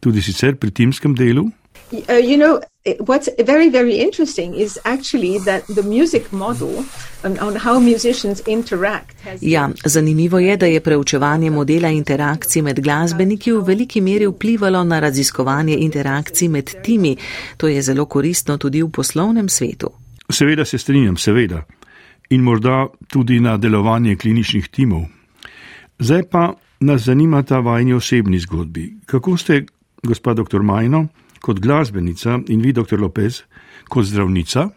tudi 0.00 0.22
sicer 0.22 0.56
pri 0.56 0.70
timskem 0.70 1.14
delu? 1.14 1.50
Uh, 1.92 2.14
you 2.14 2.36
know, 2.36 2.60
what's 3.00 3.28
very, 3.44 3.68
very 3.68 3.96
interesting 3.98 4.54
is 4.54 4.78
actually 4.84 5.38
that 5.38 5.66
the 5.66 5.82
music 5.82 6.32
model 6.32 6.84
on 7.24 7.56
how 7.56 7.80
musicians 7.80 8.42
interact. 8.46 9.16
Ja, 9.40 9.70
zanimivo 9.84 10.38
je, 10.38 10.56
da 10.56 10.66
je 10.66 10.80
preučevanje 10.80 11.50
modela 11.50 11.88
interakcij 11.88 12.62
med 12.62 12.80
glasbeniki 12.80 13.52
v 13.52 13.64
veliki 13.66 14.00
meri 14.00 14.26
vplivalo 14.26 14.84
na 14.84 15.00
raziskovanje 15.00 15.76
interakcij 15.76 16.48
med 16.48 16.70
timi. 16.82 17.16
To 17.56 17.68
je 17.68 17.82
zelo 17.82 18.04
koristno 18.04 18.56
tudi 18.56 18.82
v 18.82 18.90
poslovnem 18.90 19.48
svetu. 19.48 19.90
Seveda 20.28 20.64
se 20.64 20.78
strinjam, 20.78 21.16
seveda. 21.16 21.62
In 22.30 22.40
morda 22.40 22.86
tudi 23.08 23.40
na 23.40 23.56
delovanje 23.56 24.16
kliničnih 24.16 24.68
timov. 24.68 25.02
Zdaj 25.98 26.22
pa 26.22 26.54
nas 26.80 27.02
zanima 27.02 27.42
ta 27.42 27.58
vajni 27.58 27.92
osebni 27.92 28.38
zgodbi. 28.38 28.94
Kako 29.06 29.36
ste, 29.36 29.64
gospod 30.02 30.36
dr. 30.36 30.62
Majno, 30.62 31.08
kot 31.42 31.58
glasbenica 31.60 32.38
in 32.48 32.62
vi, 32.62 32.72
dr. 32.72 33.00
Lopez, 33.00 33.42
kot 33.90 34.06
zdravnica, 34.06 34.68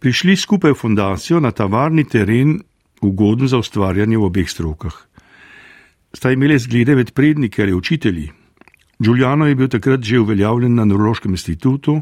prišli 0.00 0.36
skupaj 0.36 0.72
v 0.72 0.80
fundacijo 0.80 1.40
na 1.40 1.52
ta 1.52 1.68
varni 1.68 2.04
teren, 2.08 2.58
ugoden 3.04 3.48
za 3.48 3.60
ustvarjanje 3.60 4.16
v 4.16 4.24
obeh 4.24 4.48
strokah. 4.48 4.96
Sta 6.16 6.32
imeli 6.32 6.58
zglede 6.58 6.96
med 6.96 7.12
predniki 7.12 7.62
ali 7.62 7.76
učitelji. 7.76 8.30
Giuliano 8.98 9.46
je 9.46 9.54
bil 9.54 9.68
takrat 9.68 10.00
že 10.00 10.18
uveljavljen 10.18 10.74
na 10.74 10.84
Neurološkem 10.84 11.32
institutu, 11.32 12.00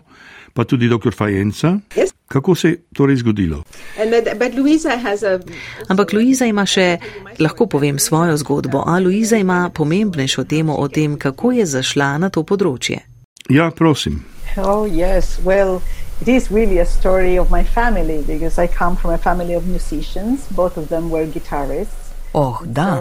pa 0.55 0.65
tudi 0.65 0.89
dr. 0.89 1.11
Fajenca. 1.11 1.79
Yes. 1.97 2.15
Kako 2.29 2.55
se 2.55 2.69
je 2.69 2.79
torej 2.95 3.17
zgodilo? 3.17 3.65
Ampak 5.89 6.13
Luiza 6.13 6.47
ima 6.47 6.67
še, 6.67 6.99
lahko 7.39 7.67
povem 7.67 7.99
svojo 7.99 8.37
zgodbo, 8.37 8.85
a 8.87 8.99
Luiza 8.99 9.37
ima 9.37 9.71
pomembnejšo 9.75 10.45
temo 10.45 10.77
o 10.79 10.89
tem, 10.89 11.19
kako 11.19 11.53
je 11.53 11.67
zašla 11.67 12.19
na 12.19 12.31
to 12.31 12.47
področje. 12.47 13.14
Ja, 13.51 13.71
prosim. 13.71 14.25
Oh, 14.57 14.87
yes. 14.87 15.39
Well, 15.45 15.83
it 16.21 16.29
is 16.29 16.51
really 16.51 16.79
a 16.79 16.87
story 16.87 17.39
of 17.39 17.51
my 17.51 17.63
family 17.63 18.23
because 18.27 18.59
I 18.59 18.67
come 18.67 18.97
from 18.97 19.11
a 19.11 19.19
family 19.19 19.55
of 19.55 19.67
musicians. 19.67 20.47
Both 20.51 20.79
of 20.79 20.89
them 20.89 21.11
were 21.11 21.27
guitarists. 21.27 22.04
Oh, 22.35 22.59
da. 22.67 22.99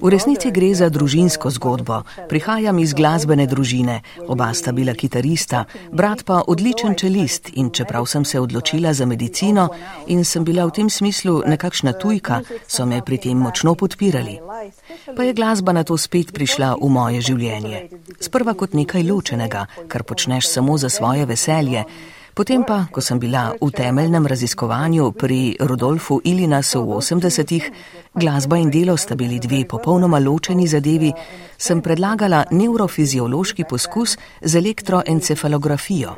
V 0.00 0.08
resnici 0.08 0.52
gre 0.54 0.70
za 0.70 0.86
družinsko 0.86 1.50
zgodbo. 1.50 2.04
Prihajam 2.30 2.78
iz 2.78 2.94
glasbene 2.94 3.46
družine, 3.50 3.96
oba 4.30 4.52
sta 4.54 4.70
bila 4.72 4.94
kitarista, 4.94 5.64
brat 5.90 6.22
pa 6.22 6.44
odličen 6.46 6.94
čelist 6.94 7.50
in 7.58 7.72
čeprav 7.74 8.06
sem 8.06 8.24
se 8.24 8.38
odločila 8.40 8.94
za 8.94 9.06
medicino 9.06 9.68
in 10.06 10.22
sem 10.24 10.44
bila 10.46 10.66
v 10.70 10.76
tem 10.78 10.90
smislu 10.90 11.42
nekakšna 11.46 11.98
tujka, 11.98 12.40
so 12.68 12.86
me 12.86 13.02
pri 13.02 13.18
tem 13.18 13.38
močno 13.38 13.74
podpirali. 13.74 14.38
Pa 15.16 15.22
je 15.26 15.34
glasba 15.34 15.74
na 15.74 15.82
to 15.82 15.98
spet 15.98 16.30
prišla 16.30 16.76
v 16.78 16.86
moje 16.86 17.26
življenje. 17.26 17.88
Sprva 18.22 18.54
kot 18.54 18.78
nekaj 18.78 19.02
ločenega, 19.02 19.66
kar 19.90 20.06
počneš 20.06 20.46
samo 20.46 20.78
za 20.78 20.88
svoje 20.88 21.26
veselje. 21.26 21.82
Potem 22.36 22.66
pa, 22.68 22.84
ko 22.92 23.00
sem 23.00 23.16
bila 23.16 23.54
v 23.56 23.70
temeljnem 23.72 24.26
raziskovanju 24.28 25.12
pri 25.16 25.56
Rudolfu 25.56 26.18
Ilinasu 26.20 26.82
v 26.84 26.98
80-ih, 27.00 27.70
glasba 28.12 28.58
in 28.60 28.68
delo 28.68 28.96
sta 28.96 29.16
bili 29.16 29.38
dve 29.40 29.62
popolnoma 29.64 30.20
ločeni 30.20 30.68
zadevi, 30.68 31.08
sem 31.56 31.80
predlagala 31.80 32.44
neurofiziološki 32.52 33.64
poskus 33.64 34.18
z 34.44 34.52
elektroencefalografijo. 34.60 36.12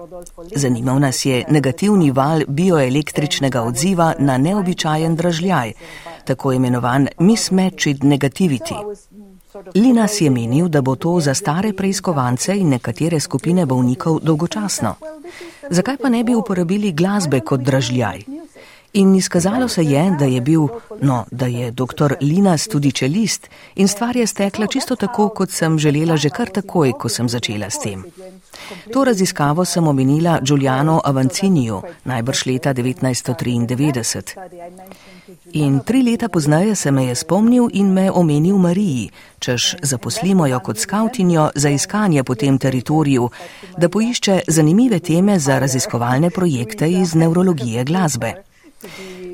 Zanimal 0.58 0.98
nas 0.98 1.22
je 1.22 1.44
negativni 1.54 2.10
val 2.10 2.42
bioelektričnega 2.48 3.62
odziva 3.62 4.14
na 4.18 4.38
neobičajen 4.42 5.14
dražljaj, 5.14 5.72
tako 6.26 6.52
imenovan 6.52 7.06
mismatched 7.18 8.02
negativity. 8.02 8.74
Linas 9.74 10.20
je 10.20 10.30
menil, 10.30 10.68
da 10.68 10.80
bo 10.80 10.96
to 10.96 11.20
za 11.20 11.34
stare 11.34 11.72
preiskovance 11.72 12.56
in 12.56 12.68
nekatere 12.68 13.20
skupine 13.20 13.66
bolnikov 13.66 14.20
dolgočasno. 14.22 14.94
Zakaj 15.70 15.96
pa 15.96 16.08
ne 16.08 16.24
bi 16.24 16.34
uporabili 16.34 16.92
glasbe 16.92 17.40
kot 17.40 17.60
dražljaj? 17.60 18.24
In 18.92 19.14
izkazalo 19.14 19.68
se 19.68 19.84
je, 19.84 20.16
da 20.18 20.24
je 20.24 20.40
bil, 20.40 20.66
no, 21.00 21.24
da 21.30 21.46
je 21.46 21.70
dr. 21.70 22.14
Linas 22.20 22.68
tudi 22.68 22.92
čelist 22.92 23.48
in 23.74 23.88
stvar 23.88 24.16
je 24.16 24.26
stekla 24.26 24.66
čisto 24.66 24.96
tako, 24.96 25.28
kot 25.28 25.50
sem 25.50 25.78
želela 25.78 26.16
že 26.16 26.30
kar 26.30 26.48
takoj, 26.48 26.92
ko 26.92 27.08
sem 27.08 27.28
začela 27.28 27.70
s 27.70 27.78
tem. 27.78 28.04
To 28.92 29.04
raziskavo 29.04 29.64
sem 29.64 29.88
omenila 29.88 30.40
Giuliano 30.42 31.00
Avanciniju, 31.04 31.82
najbrž 32.04 32.46
leta 32.46 32.74
1993. 32.74 34.36
In 35.52 35.80
tri 35.84 36.02
leta 36.02 36.28
pozneje 36.28 36.74
se 36.74 36.90
me 36.90 37.04
je 37.04 37.14
spomnil 37.14 37.68
in 37.72 37.92
me 37.92 38.10
omenil 38.10 38.58
Mariji, 38.58 39.10
češ 39.38 39.74
zaposlimo 39.82 40.46
jo 40.46 40.60
kot 40.60 40.78
skautinjo 40.78 41.50
za 41.54 41.68
iskanje 41.68 42.24
po 42.24 42.34
tem 42.34 42.58
teritoriju, 42.58 43.30
da 43.76 43.88
poišče 43.88 44.40
zanimive 44.46 44.98
teme 44.98 45.38
za 45.38 45.58
raziskovalne 45.58 46.30
projekte 46.30 46.90
iz 46.90 47.14
neurologije 47.14 47.84
glasbe. 47.84 48.34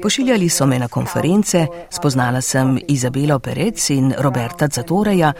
Pošiljali 0.02 0.48
so 0.48 0.66
me 0.66 0.78
na 0.78 0.88
konference, 0.88 1.66
spoznala 1.90 2.40
sem 2.40 2.78
Izabelo 2.88 3.38
Perec 3.38 3.90
in 3.90 4.14
Roberta 4.18 4.68
Zatoreja, 4.68 5.32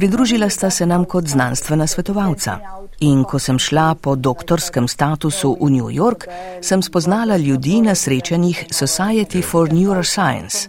pridružila 0.00 0.48
sta 0.48 0.70
se 0.70 0.86
nam 0.86 1.04
kot 1.04 1.26
znanstvena 1.28 1.86
svetovalca. 1.86 2.58
In 3.00 3.24
ko 3.24 3.38
sem 3.38 3.58
šla 3.58 3.94
po 3.94 4.14
doktorskem 4.16 4.88
statusu 4.88 5.56
v 5.60 5.70
New 5.70 5.90
York, 5.90 6.24
sem 6.62 6.82
spoznala 6.82 7.36
ljudi 7.36 7.80
na 7.82 7.94
srečanjih 7.94 8.64
Society 8.70 9.42
for 9.44 9.72
Neuroscience. 9.72 10.68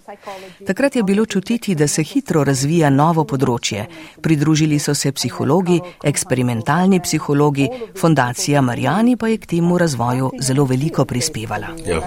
Takrat 0.68 0.96
je 0.96 1.04
bilo 1.04 1.26
čutiti, 1.26 1.76
da 1.76 1.88
se 1.88 2.04
hitro 2.04 2.44
razvija 2.44 2.90
novo 2.90 3.24
področje. 3.24 3.86
Pridružili 4.22 4.80
so 4.80 4.94
se 4.94 5.12
psihologi, 5.12 5.80
eksperimentalni 6.04 7.00
psihologi, 7.00 7.70
fondacija 8.00 8.62
Marijani 8.62 9.16
pa 9.16 9.28
je 9.28 9.38
k 9.38 9.46
temu 9.56 9.78
razvoju 9.78 10.32
zelo 10.40 10.66
veliko 10.66 11.06
prispevala. 11.06 11.72
Ja. 11.88 12.04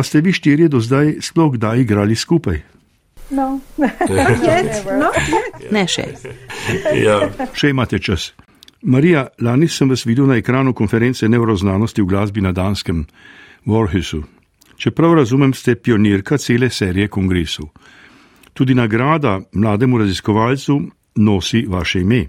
Pa 0.00 0.04
ste 0.04 0.24
vi 0.24 0.32
štirje 0.32 0.72
do 0.72 0.80
zdaj 0.80 1.20
sploh 1.20 1.52
kdaj 1.52 1.80
igrali 1.84 2.16
skupaj? 2.16 2.56
No, 3.36 3.60
yet, 4.48 4.80
ne 5.68 5.82
še. 5.84 6.06
Ja. 6.96 7.18
Še 7.52 7.68
imate 7.68 8.00
čas. 8.00 8.30
Marija, 8.80 9.26
lani 9.44 9.68
sem 9.68 9.92
vas 9.92 10.06
videl 10.08 10.24
na 10.24 10.38
ekranu 10.40 10.72
konference 10.72 11.28
neuroznanosti 11.28 12.00
v 12.00 12.08
glasbi 12.08 12.40
na 12.40 12.54
Danskem, 12.56 13.04
v 13.68 13.76
Orhusu. 13.76 14.22
Če 14.80 14.94
prav 14.96 15.18
razumem, 15.20 15.52
ste 15.52 15.76
pionirka 15.76 16.40
cele 16.40 16.72
serije 16.72 17.12
kongresov. 17.12 17.68
Tudi 18.56 18.72
nagrada 18.72 19.36
mlademu 19.52 20.00
raziskovalcu 20.00 20.80
nosi 21.20 21.66
vaše 21.68 22.00
ime. 22.00 22.24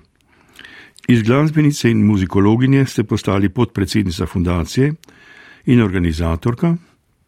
Iz 1.08 1.24
glasbenice 1.24 1.88
in 1.88 2.04
muzikologinje 2.04 2.84
ste 2.84 3.08
postali 3.08 3.48
podpredsednica 3.48 4.28
fundacije 4.28 4.92
in 5.72 5.80
organizatorka, 5.80 6.76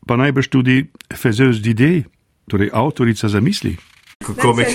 pa 0.08 0.16
najbrž 0.16 0.48
tudi 0.48 0.86
Fezeus 1.16 1.62
Didej, 1.62 2.04
torej 2.48 2.70
avtorica 2.74 3.30
za 3.30 3.40
misli. 3.40 3.78
Kako 4.24 4.54
me 4.54 4.66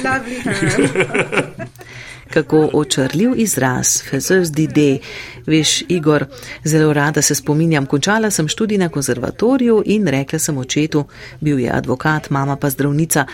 Kako 2.33 2.71
očrljiv 2.73 3.31
izraz, 3.37 4.03
fezes 4.03 4.53
dide. 4.53 4.99
Veš, 5.47 5.83
Igor, 5.89 6.25
zelo 6.65 6.93
rada 6.93 7.23
se 7.23 7.35
spominjam, 7.35 7.87
končala 7.87 8.31
sem 8.31 8.49
študij 8.49 8.79
na 8.79 8.89
konzervatoriju 8.89 9.83
in 9.87 10.07
rekla 10.07 10.39
sem 10.39 10.59
očetu, 10.59 11.05
bil 11.41 11.59
je 11.59 11.71
advokat, 11.73 12.31
mama 12.31 12.57
pa 12.57 12.71
zdravnica, 12.71 13.27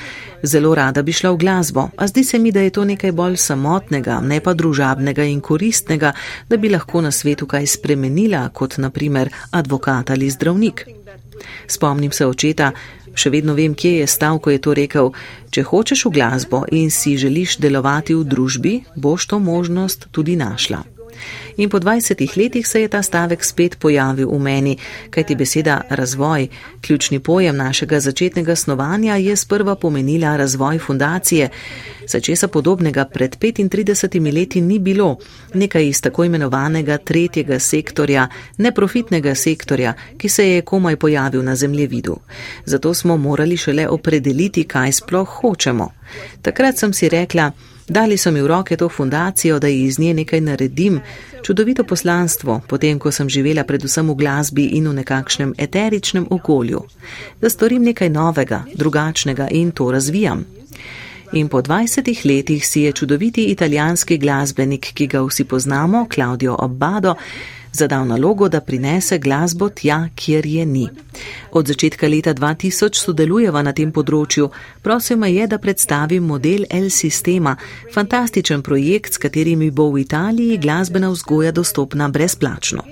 zelo 0.42 0.74
rada 0.74 1.02
bi 1.02 1.12
šla 1.12 1.30
v 1.30 1.36
glasbo, 1.36 1.88
a 1.96 2.06
zdi 2.06 2.24
se 2.24 2.38
mi, 2.38 2.52
da 2.52 2.60
je 2.60 2.70
to 2.70 2.84
nekaj 2.84 3.12
bolj 3.12 3.36
samotnega, 3.36 4.20
ne 4.20 4.40
pa 4.40 4.54
družabnega 4.54 5.24
in 5.24 5.40
koristnega, 5.40 6.12
da 6.48 6.56
bi 6.56 6.68
lahko 6.68 7.00
na 7.00 7.10
svetu 7.10 7.46
kaj 7.46 7.66
spremenila, 7.66 8.48
kot 8.48 8.78
naprimer 8.78 9.30
advokat 9.50 10.10
ali 10.10 10.30
zdravnik. 10.30 10.86
Spomnim 11.66 12.12
se 12.12 12.26
očeta, 12.26 12.72
Še 13.14 13.30
vedno 13.30 13.54
vem, 13.54 13.74
kje 13.78 14.00
je 14.00 14.06
stal, 14.10 14.40
ko 14.42 14.50
je 14.50 14.58
to 14.58 14.74
rekel. 14.74 15.12
Če 15.54 15.62
hočeš 15.70 16.08
v 16.08 16.14
glasbo 16.18 16.64
in 16.74 16.90
si 16.90 17.14
želiš 17.14 17.60
delovati 17.62 18.16
v 18.18 18.26
družbi, 18.26 18.74
boš 18.98 19.30
to 19.30 19.38
možnost 19.38 20.10
tudi 20.10 20.34
našla. 20.36 20.82
In 21.56 21.70
po 21.70 21.78
20 21.78 22.36
letih 22.36 22.66
se 22.66 22.80
je 22.80 22.88
ta 22.88 23.02
stavek 23.02 23.44
spet 23.44 23.78
pojavil 23.78 24.28
v 24.28 24.38
meni, 24.38 24.76
kajti 25.10 25.34
beseda 25.34 25.80
razvoj, 25.90 26.48
ključni 26.80 27.20
pojem 27.20 27.56
našega 27.56 28.00
začetnega 28.00 28.56
snovanja, 28.56 29.16
je 29.16 29.36
sprva 29.36 29.74
pomenila 29.74 30.36
razvoj 30.36 30.78
fundacije. 30.78 31.48
Za 32.08 32.20
česa 32.20 32.48
podobnega 32.48 33.04
pred 33.04 33.36
35 33.36 34.34
leti 34.34 34.60
ni 34.60 34.78
bilo, 34.78 35.16
nekaj 35.54 35.88
iz 35.88 36.00
tako 36.00 36.24
imenovanega 36.24 36.98
tretjega 36.98 37.58
sektorja, 37.58 38.28
neprofitnega 38.58 39.34
sektorja, 39.34 39.94
ki 40.18 40.28
se 40.28 40.48
je 40.50 40.62
komaj 40.62 40.96
pojavil 40.96 41.44
na 41.44 41.56
zemljevidu. 41.56 42.16
Zato 42.64 42.94
smo 42.94 43.16
morali 43.16 43.56
šele 43.56 43.88
opredeliti, 43.88 44.64
kaj 44.64 44.92
sploh 44.92 45.28
hočemo. 45.28 45.90
Takrat 46.42 46.78
sem 46.78 46.92
si 46.92 47.08
rekla, 47.08 47.52
Dali 47.88 48.16
so 48.16 48.30
mi 48.30 48.42
v 48.42 48.46
roke 48.46 48.76
to 48.76 48.88
fundacijo, 48.88 49.58
da 49.58 49.68
iz 49.68 49.98
nje 49.98 50.14
nekaj 50.14 50.40
naredim, 50.40 51.00
čudovito 51.42 51.84
poslanstvo, 51.84 52.60
potem 52.68 52.98
ko 52.98 53.12
sem 53.12 53.28
živela 53.28 53.64
predvsem 53.64 54.08
v 54.08 54.14
glasbi 54.14 54.64
in 54.64 54.88
v 54.88 54.94
nekakšnem 54.94 55.54
eteričnem 55.58 56.26
okolju, 56.30 56.80
da 57.40 57.50
storim 57.50 57.84
nekaj 57.84 58.08
novega, 58.08 58.64
drugačnega 58.74 59.48
in 59.50 59.70
to 59.70 59.90
razvijam. 59.92 60.44
In 61.32 61.48
po 61.48 61.62
20 61.62 62.24
letih 62.24 62.66
si 62.66 62.80
je 62.80 62.92
čudoviti 62.92 63.44
italijanski 63.44 64.18
glasbenik, 64.18 64.92
ki 64.94 65.06
ga 65.06 65.20
vsi 65.20 65.44
poznamo, 65.44 66.06
Claudio 66.14 66.56
Abbado, 66.58 67.14
zadal 67.74 68.06
nalogo, 68.06 68.48
da 68.48 68.60
prinese 68.60 69.18
glasbo 69.18 69.68
tja, 69.68 70.08
kjer 70.14 70.46
je 70.46 70.66
ni. 70.66 70.88
Od 71.52 71.66
začetka 71.66 72.08
leta 72.08 72.34
2000 72.34 72.98
sodelujeva 72.98 73.62
na 73.62 73.72
tem 73.72 73.92
področju. 73.92 74.48
Prosil 74.82 75.18
me 75.18 75.30
je, 75.32 75.46
da 75.46 75.58
predstavim 75.58 76.24
model 76.26 76.64
L 76.70 76.88
sistema, 76.90 77.56
fantastičen 77.94 78.62
projekt, 78.62 79.14
s 79.14 79.22
katerimi 79.22 79.70
bo 79.70 79.90
v 79.92 80.02
Italiji 80.02 80.58
glasbena 80.58 81.10
vzgoja 81.10 81.52
dostopna 81.52 82.08
brezplačno. 82.08 82.82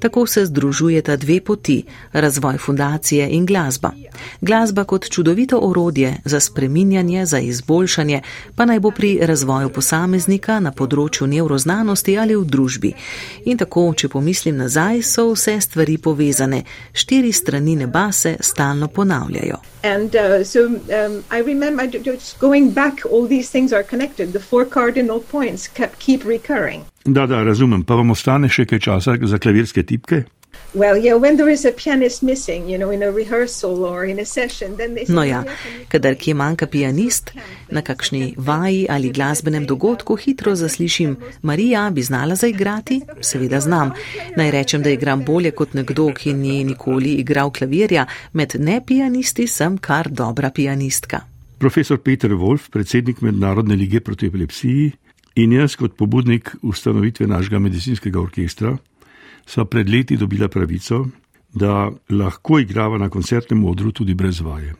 Tako 0.00 0.26
se 0.26 0.46
združujeta 0.46 1.16
dve 1.16 1.40
poti: 1.40 1.78
razvoj 2.12 2.58
fundacije 2.58 3.28
in 3.30 3.46
glasba. 3.46 3.92
Glasba 4.40 4.84
kot 4.84 5.08
čudovito 5.10 5.58
orodje 5.58 6.16
za 6.24 6.40
spreminjanje, 6.40 7.26
za 7.26 7.38
izboljšanje, 7.38 8.20
pa 8.54 8.64
naj 8.64 8.80
bo 8.80 8.90
pri 8.90 9.18
razvoju 9.22 9.72
posameznika 9.72 10.60
na 10.60 10.72
področju 10.72 11.26
nevroznanosti 11.26 12.18
ali 12.18 12.36
v 12.36 12.44
družbi. 12.44 12.92
In 13.44 13.58
tako, 13.58 13.88
če 13.96 14.08
pomislim 14.22 14.56
nazaj, 14.56 15.02
so 15.02 15.32
vse 15.32 15.60
stvari 15.60 15.98
povezane. 15.98 16.62
Štiri 16.92 17.32
strani 17.32 17.76
neba 17.76 18.12
se 18.12 18.36
stalno 18.40 18.88
ponavljajo. 18.88 19.56
And, 19.82 20.14
uh, 20.14 20.46
so, 20.46 20.66
um, 20.66 21.24
I 21.38 21.42
remember 21.42 21.86
just 22.10 22.40
going 22.40 22.70
back, 22.74 22.94
all 23.12 23.28
these 23.28 23.50
things 23.50 23.72
are 23.72 23.82
connected. 23.90 24.32
The 24.32 24.38
four 24.38 24.64
cardinal 24.64 25.20
points 25.30 25.68
kept, 25.68 25.98
keep 25.98 26.24
recurring. 26.24 26.84
Da, 27.04 27.26
da, 27.26 27.42
razumem. 27.42 27.82
Pa 27.84 27.94
vam 27.94 28.10
ostane 28.10 28.48
še 28.48 28.64
kaj 28.64 28.78
časa 28.78 29.16
za 29.22 29.38
klavirske 29.38 29.82
tipke? 29.82 30.22
Well, 30.74 30.96
yeah, 30.96 31.20
when 31.20 31.36
there 31.36 31.52
is 31.52 31.66
a 31.66 31.72
pianist 31.72 32.22
missing, 32.22 32.66
you 32.66 32.78
know, 32.78 32.90
in 32.90 33.02
a 33.02 33.10
rehearsal 33.10 33.84
or 33.84 34.06
in 34.06 34.18
a 34.18 34.24
session, 34.24 34.76
then 34.76 34.94
they 34.94 35.04
say, 35.04 35.12
no 35.12 35.22
ja, 35.22 35.44
kadar 35.88 36.14
kje 36.16 36.32
manjka 36.34 36.66
pianist, 36.66 37.32
na 37.70 37.82
kakšni 37.82 38.34
vaji 38.38 38.86
ali 38.88 39.10
glasbenem 39.12 39.66
dogodku 39.66 40.16
hitro 40.16 40.54
zaslišim, 40.56 41.16
Marija 41.42 41.90
bi 41.90 42.02
znala 42.02 42.34
zaigrati? 42.34 43.00
Seveda 43.20 43.60
znam. 43.60 43.92
Naj 44.36 44.50
rečem, 44.50 44.82
da 44.82 44.90
igram 44.90 45.24
bolje 45.24 45.50
kot 45.50 45.74
nekdo, 45.74 46.08
ki 46.14 46.32
ni 46.32 46.64
nikoli 46.64 47.18
igral 47.20 47.52
klavirja, 47.52 48.06
med 48.32 48.54
nepianisti 48.58 49.46
sem 49.46 49.76
kar 49.78 50.08
dobra 50.08 50.50
pianistka. 50.50 51.20
Profesor 51.58 51.98
Peter 51.98 52.32
Wolf, 52.32 52.70
predsednik 52.70 53.20
Mednarodne 53.20 53.76
lige 53.76 54.00
proti 54.00 54.26
epilepsiji 54.26 54.92
in 55.34 55.52
jaz 55.52 55.76
kot 55.76 55.96
pobudnik 55.96 56.54
ustanovitve 56.62 57.26
našega 57.26 57.58
medicinskega 57.58 58.20
orkestra, 58.20 58.76
sva 59.46 59.64
pred 59.64 59.88
leti 59.88 60.16
dobila 60.16 60.48
pravico, 60.48 61.06
da 61.54 61.90
lahko 62.08 62.58
igrava 62.58 62.98
na 62.98 63.08
koncertnem 63.08 63.64
odru 63.64 63.92
tudi 63.92 64.14
brez 64.14 64.40
vaje. 64.40 64.74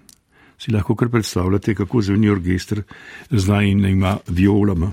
Si 0.58 0.72
lahko 0.72 0.94
kar 0.96 1.08
predstavljate, 1.08 1.74
kako 1.74 2.02
zveni 2.02 2.30
orkester 2.30 2.82
z 3.30 3.48
najnima 3.48 4.18
violama. 4.28 4.92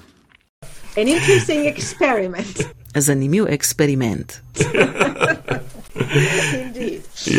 Zanimiv 2.96 3.46
eksperiment. 3.48 4.34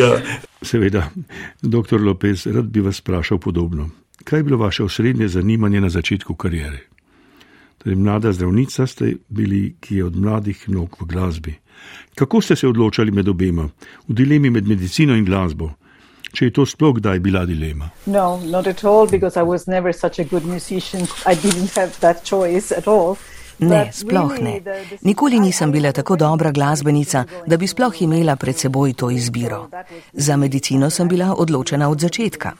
ja. 0.00 0.20
Seveda, 0.62 1.10
doktor 1.62 2.00
Lopez, 2.00 2.46
rad 2.46 2.64
bi 2.64 2.80
vas 2.80 3.00
vprašal 3.00 3.38
podobno. 3.38 3.90
Kaj 4.24 4.38
je 4.38 4.42
bilo 4.42 4.56
vaše 4.56 4.84
osrednje 4.84 5.28
zanimanje 5.28 5.80
na 5.80 5.88
začetku 5.88 6.34
karijere? 6.34 6.78
Torej, 7.82 7.96
mlada 7.96 8.32
zdravnica 8.32 8.86
ste 8.86 9.14
bili, 9.28 9.76
ki 9.80 9.96
je 9.96 10.04
od 10.04 10.16
mladih 10.16 10.68
nog 10.68 10.96
v 11.00 11.06
glasbi. 11.06 11.54
Kako 12.14 12.40
ste 12.40 12.56
se 12.56 12.68
odločali 12.68 13.10
med 13.10 13.28
obema, 13.28 13.68
v 14.08 14.14
dilemi 14.14 14.50
med 14.50 14.68
medicino 14.68 15.16
in 15.16 15.24
glasbo? 15.24 15.70
Če 16.32 16.44
je 16.44 16.52
to 16.52 16.66
sploh 16.66 16.94
kdaj 16.98 17.18
bila 17.24 17.46
dilema? 17.46 17.88
No, 18.06 18.38
not 18.44 18.66
at 18.66 18.84
all, 18.84 19.08
because 19.08 19.40
I 19.40 19.42
was 19.42 19.66
never 19.66 19.96
such 19.96 20.20
a 20.20 20.24
good 20.24 20.44
musician. 20.44 21.08
I 21.26 21.34
didn't 21.34 21.74
have 21.74 21.96
that 22.00 22.24
choice 22.24 22.74
at 22.76 22.86
all. 22.88 23.16
Ne, 23.58 23.90
sploh 23.92 24.38
ne. 24.40 24.60
Nikoli 25.02 25.40
nisem 25.40 25.72
bila 25.72 25.92
tako 25.92 26.16
dobra 26.16 26.52
glasbenica, 26.52 27.24
da 27.46 27.56
bi 27.56 27.66
sploh 27.66 28.02
imela 28.02 28.36
pred 28.36 28.56
seboj 28.56 28.92
to 28.92 29.10
izbiro. 29.10 29.68
Za 30.12 30.36
medicino 30.36 30.90
sem 30.90 31.08
bila 31.08 31.34
odločena 31.34 31.88
od 31.88 32.00
začetka. 32.00 32.52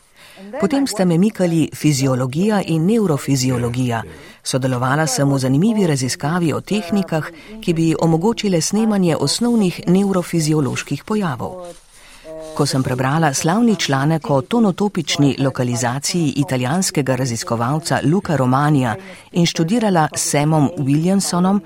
Potem 0.60 0.86
sta 0.86 1.04
me 1.04 1.18
mikali 1.18 1.68
fiziologija 1.74 2.62
in 2.66 2.86
neurofiziologija. 2.86 4.02
Sodelovala 4.42 5.06
sem 5.06 5.28
v 5.32 5.38
zanimivi 5.38 5.86
raziskavi 5.86 6.52
o 6.52 6.60
tehnikah, 6.60 7.30
ki 7.60 7.74
bi 7.74 7.94
omogočile 8.00 8.60
snemanje 8.60 9.16
osnovnih 9.16 9.80
neurofizioloških 9.86 11.04
pojavov. 11.04 11.54
Ko 12.54 12.66
sem 12.66 12.82
prebrala 12.82 13.34
slavni 13.34 13.76
članek 13.76 14.30
o 14.30 14.40
tonotopični 14.42 15.36
lokalizaciji 15.38 16.32
italijanskega 16.36 17.16
raziskovalca 17.16 18.00
Luka 18.04 18.36
Romanija 18.36 18.96
in 19.32 19.46
študirala 19.46 20.08
s 20.16 20.30
Samom 20.30 20.70
Williamsonom, 20.78 21.60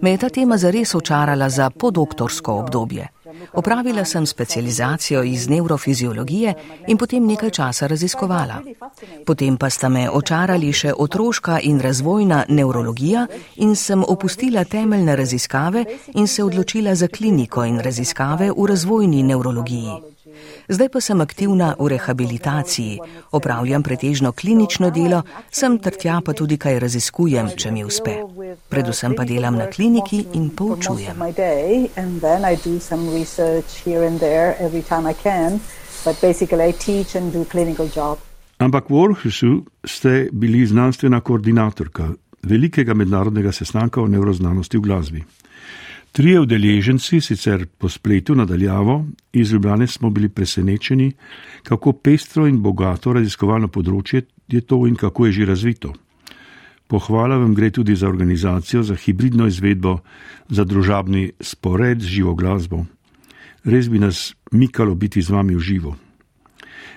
me 0.00 0.10
je 0.10 0.18
ta 0.18 0.28
tema 0.28 0.56
zares 0.56 0.94
očarala 0.94 1.48
za 1.48 1.70
podoktorsko 1.70 2.54
obdobje. 2.54 3.17
Opravila 3.52 4.04
sem 4.04 4.26
specializacijo 4.26 5.22
iz 5.22 5.48
neurofiziologije 5.48 6.54
in 6.86 6.98
potem 6.98 7.26
nekaj 7.26 7.50
časa 7.50 7.86
raziskovala. 7.86 8.62
Potem 9.26 9.56
pa 9.56 9.70
sta 9.70 9.88
me 9.88 10.10
očarali 10.10 10.72
še 10.72 10.92
otroška 10.98 11.60
in 11.62 11.80
razvojna 11.80 12.44
neurologija 12.48 13.26
in 13.56 13.76
sem 13.76 14.04
opustila 14.04 14.64
temeljne 14.64 15.16
raziskave 15.16 15.84
in 16.14 16.26
se 16.26 16.44
odločila 16.44 16.94
za 16.94 17.08
kliniko 17.08 17.64
in 17.64 17.80
raziskave 17.80 18.50
v 18.50 18.66
razvojni 18.66 19.22
neurologiji. 19.22 20.18
Zdaj 20.68 20.88
pa 20.88 21.00
sem 21.00 21.20
aktivna 21.20 21.74
v 21.78 21.88
rehabilitaciji, 21.88 22.98
opravljam 23.32 23.82
pretežno 23.82 24.32
klinično 24.32 24.90
delo, 24.90 25.22
sem 25.50 25.78
ter 25.78 25.96
tja 25.96 26.20
pa 26.24 26.32
tudi 26.32 26.58
kaj 26.58 26.78
raziskujem, 26.78 27.50
če 27.56 27.72
mi 27.72 27.84
uspe. 27.84 28.18
Predvsem 28.68 29.14
pa 29.16 29.24
delam 29.24 29.56
na 29.56 29.66
kliniki 29.66 30.26
in 30.32 30.50
poučujem. 30.50 31.16
Ampak 38.58 38.90
v 38.90 38.94
Orhusu 38.94 39.64
ste 39.84 40.28
bili 40.32 40.66
znanstvena 40.66 41.20
koordinatorka 41.20 42.08
velikega 42.42 42.94
mednarodnega 42.94 43.52
sestanka 43.52 44.00
o 44.00 44.06
neuroznanosti 44.06 44.78
v 44.78 44.80
glasbi. 44.80 45.24
Trije 46.12 46.40
udeleženci, 46.40 47.20
sicer 47.20 47.66
po 47.78 47.88
spletu 47.88 48.34
nadaljavo, 48.34 49.04
iz 49.32 49.52
Ljubljane 49.52 49.86
smo 49.86 50.10
bili 50.10 50.28
presenečeni, 50.28 51.12
kako 51.62 51.92
pestro 51.92 52.46
in 52.46 52.62
bogato 52.62 53.12
raziskovalno 53.12 53.68
področje 53.68 54.22
je 54.48 54.60
to 54.60 54.86
in 54.86 54.96
kako 54.96 55.26
je 55.26 55.32
že 55.32 55.46
razvito. 55.46 55.92
Pohvala 56.88 57.36
vam 57.36 57.54
gre 57.54 57.70
tudi 57.70 57.96
za 57.96 58.08
organizacijo, 58.08 58.82
za 58.82 58.94
hibridno 58.96 59.46
izvedbo, 59.46 59.98
za 60.48 60.64
družabni 60.64 61.32
spored 61.40 62.00
z 62.00 62.06
živo 62.06 62.34
glasbo. 62.34 62.86
Res 63.64 63.90
bi 63.92 63.98
nas 63.98 64.34
mikalo 64.52 64.94
biti 64.94 65.22
z 65.22 65.30
vami 65.30 65.54
v 65.54 65.60
živo. 65.60 65.96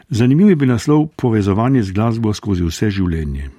Zanimiv 0.10 0.49
je 0.49 0.56
bil 0.56 0.71
naslov 0.71 1.08
Povezovanje 1.15 1.84
z 1.84 1.91
glasbo 1.91 2.34
skozi 2.34 2.63
vse 2.63 2.91
življenje. 2.91 3.49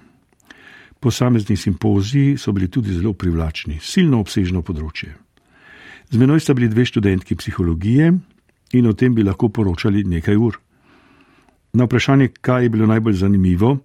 Posamezni 1.00 1.56
simpoziji 1.56 2.36
so 2.38 2.52
bili 2.52 2.68
tudi 2.68 2.92
zelo 2.92 3.12
privlačni, 3.12 3.78
silno 3.82 4.20
obsežno 4.20 4.62
področje. 4.62 5.12
Z 6.12 6.20
menoj 6.20 6.40
sta 6.40 6.54
bili 6.54 6.68
dve 6.68 6.84
študentki 6.84 7.36
psihologije 7.36 8.12
in 8.72 8.86
o 8.86 8.92
tem 8.92 9.14
bi 9.14 9.24
lahko 9.24 9.48
poročali 9.48 10.04
nekaj 10.04 10.36
ur. 10.36 10.60
Na 11.72 11.84
vprašanje, 11.84 12.28
kaj 12.40 12.64
je 12.64 12.70
bilo 12.72 12.86
najbolj 12.86 13.20
zanimivo, 13.20 13.78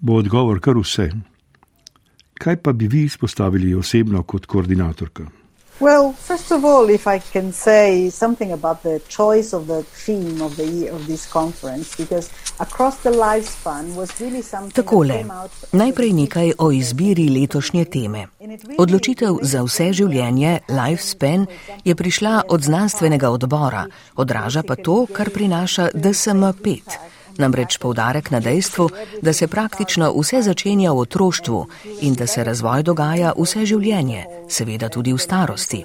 bo 0.00 0.18
odgovor 0.18 0.62
kar 0.62 0.78
vse. 0.78 1.10
Kaj 2.42 2.56
pa 2.56 2.72
bi 2.72 2.86
vi 2.86 3.04
izpostavili 3.04 3.74
osebno 3.74 4.22
kot 4.22 4.46
koordinatorka? 4.46 5.26
Well, 5.80 6.12
first 6.26 6.52
of 6.52 6.64
all, 6.64 6.90
if 6.90 7.06
I 7.06 7.20
can 7.32 7.52
say 7.52 8.10
something 8.10 8.52
about 8.52 8.82
the 8.82 8.98
choice 9.08 9.56
of 9.56 9.66
the 9.66 9.82
theme 10.06 10.44
of 10.44 10.56
the 10.56 10.66
year 10.66 10.94
of 10.94 11.06
this 11.06 11.32
conference, 11.32 11.96
because 11.96 12.30
across 12.58 12.96
the 13.02 13.10
lifespan 13.10 13.94
was 13.94 14.20
really 14.20 14.42
something. 14.42 14.74
Takole, 14.74 15.24
najprej 15.72 16.12
nekaj 16.12 16.52
o 16.58 16.72
izbiri 16.72 17.28
letošnje 17.28 17.84
teme. 17.84 18.26
Odločitev 18.78 19.38
za 19.42 19.62
vse 19.62 19.92
življenje, 19.92 20.58
lifespan, 20.68 21.46
je 21.84 21.94
prišla 21.94 22.42
od 22.48 22.62
znanstvenega 22.62 23.30
odbora, 23.30 23.86
odraža 24.16 24.62
pa 24.62 24.76
to, 24.76 25.06
kar 25.12 25.30
prinaša 25.30 25.90
DSM-5. 25.94 26.98
Namreč 27.38 27.78
poudarek 27.78 28.30
na 28.30 28.40
dejstvu, 28.40 28.88
da 29.22 29.32
se 29.32 29.46
praktično 29.46 30.12
vse 30.12 30.42
začenja 30.42 30.92
v 30.92 30.98
otroštvu 30.98 31.66
in 32.00 32.14
da 32.14 32.26
se 32.26 32.44
razvoj 32.44 32.82
dogaja 32.82 33.32
vse 33.38 33.66
življenje, 33.66 34.24
seveda 34.48 34.88
tudi 34.88 35.12
v 35.12 35.18
starosti. 35.18 35.84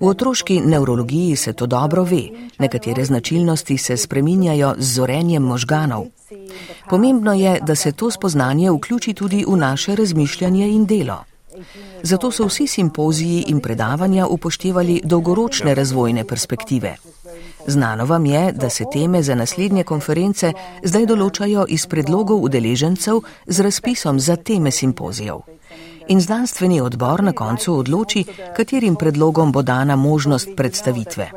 V 0.00 0.08
otroški 0.08 0.60
neurologiji 0.60 1.36
se 1.36 1.52
to 1.52 1.66
dobro 1.66 2.04
ve, 2.04 2.22
nekatere 2.58 3.04
značilnosti 3.04 3.78
se 3.78 3.96
spreminjajo 3.96 4.74
z 4.78 4.94
zorenjem 4.94 5.42
možganov. 5.42 6.06
Pomembno 6.90 7.34
je, 7.34 7.58
da 7.62 7.74
se 7.74 7.92
to 7.92 8.10
spoznanje 8.10 8.70
vključi 8.70 9.14
tudi 9.14 9.44
v 9.48 9.56
naše 9.56 9.94
razmišljanje 9.94 10.68
in 10.68 10.86
delo. 10.86 11.24
Zato 12.02 12.30
so 12.30 12.46
vsi 12.46 12.66
simpoziji 12.66 13.44
in 13.48 13.60
predavanja 13.60 14.26
upoštevali 14.26 15.00
dolgoročne 15.04 15.74
razvojne 15.74 16.24
perspektive. 16.24 16.96
Znano 17.66 18.04
vam 18.04 18.26
je, 18.26 18.52
da 18.52 18.70
se 18.70 18.84
teme 18.92 19.22
za 19.22 19.34
naslednje 19.34 19.84
konference 19.84 20.52
zdaj 20.82 21.06
določajo 21.06 21.66
iz 21.68 21.86
predlogov 21.86 22.42
udeležencev 22.46 23.20
z 23.46 23.60
razpisom 23.66 24.20
za 24.20 24.36
teme 24.36 24.70
simpozijev. 24.70 25.42
In 26.08 26.20
znanstveni 26.20 26.80
odbor 26.80 27.22
na 27.22 27.32
koncu 27.32 27.74
odloči, 27.78 28.24
katerim 28.56 28.94
predlogom 28.96 29.52
bo 29.52 29.62
dana 29.62 29.96
možnost 29.96 30.48
predstavitve. 30.56 31.30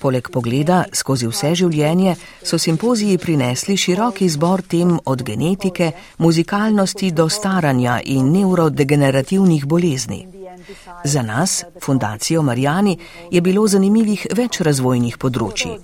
Poleg 0.00 0.28
pogleda 0.32 0.84
skozi 0.92 1.26
vse 1.26 1.54
življenje 1.54 2.16
so 2.42 2.58
simpoziji 2.58 3.18
prinesli 3.18 3.76
širok 3.76 4.20
izbor 4.22 4.62
tem 4.62 4.98
od 5.04 5.22
genetike, 5.22 5.92
muzikalnosti 6.18 7.10
do 7.10 7.28
staranja 7.28 8.00
in 8.04 8.28
neurodegenerativnih 8.32 9.64
bolezni. 9.66 10.39
Za 11.04 11.22
nas, 11.22 11.64
Fundacijo 11.82 12.42
Marjani, 12.42 12.98
je 13.30 13.40
bilo 13.40 13.66
zanimivih 13.68 14.26
več 14.36 14.60
razvojnih 14.60 15.16
področji. 15.18 15.76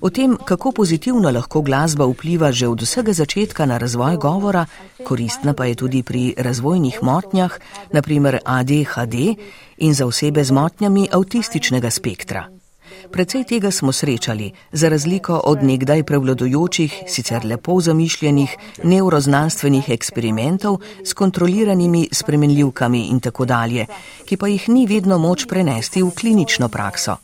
O 0.00 0.10
tem, 0.10 0.36
kako 0.36 0.72
pozitivno 0.72 1.30
lahko 1.30 1.62
glasba 1.62 2.06
vpliva 2.10 2.52
že 2.52 2.68
od 2.68 2.82
vsega 2.82 3.12
začetka 3.12 3.66
na 3.66 3.78
razvoj 3.78 4.16
govora, 4.16 4.66
koristna 5.06 5.54
pa 5.54 5.66
je 5.70 5.74
tudi 5.74 6.02
pri 6.02 6.34
razvojnih 6.38 7.02
motnjah, 7.02 7.58
naprimer 7.92 8.40
ADHD 8.44 9.36
in 9.78 9.94
za 9.94 10.06
osebe 10.06 10.44
z 10.44 10.52
motnjami 10.52 11.08
avtističnega 11.12 11.90
spektra. 11.90 12.59
Predvsej 13.08 13.44
tega 13.44 13.70
smo 13.70 13.92
srečali, 13.92 14.52
za 14.72 14.88
razliko 14.88 15.40
od 15.44 15.62
nekdaj 15.62 16.02
prevladojočih, 16.02 17.02
sicer 17.06 17.44
lepo 17.44 17.80
zamišljenih 17.80 18.56
neuroznanstvenih 18.84 19.88
eksperimentov 19.88 20.78
s 21.04 21.12
kontroliranimi 21.12 22.08
spremenljivkami 22.12 23.06
in 23.08 23.20
tako 23.20 23.44
dalje, 23.44 23.86
ki 24.24 24.36
pa 24.36 24.48
jih 24.48 24.68
ni 24.68 24.86
vedno 24.86 25.18
moč 25.18 25.46
prenesti 25.48 26.02
v 26.02 26.10
klinično 26.10 26.68
prakso. 26.68 27.16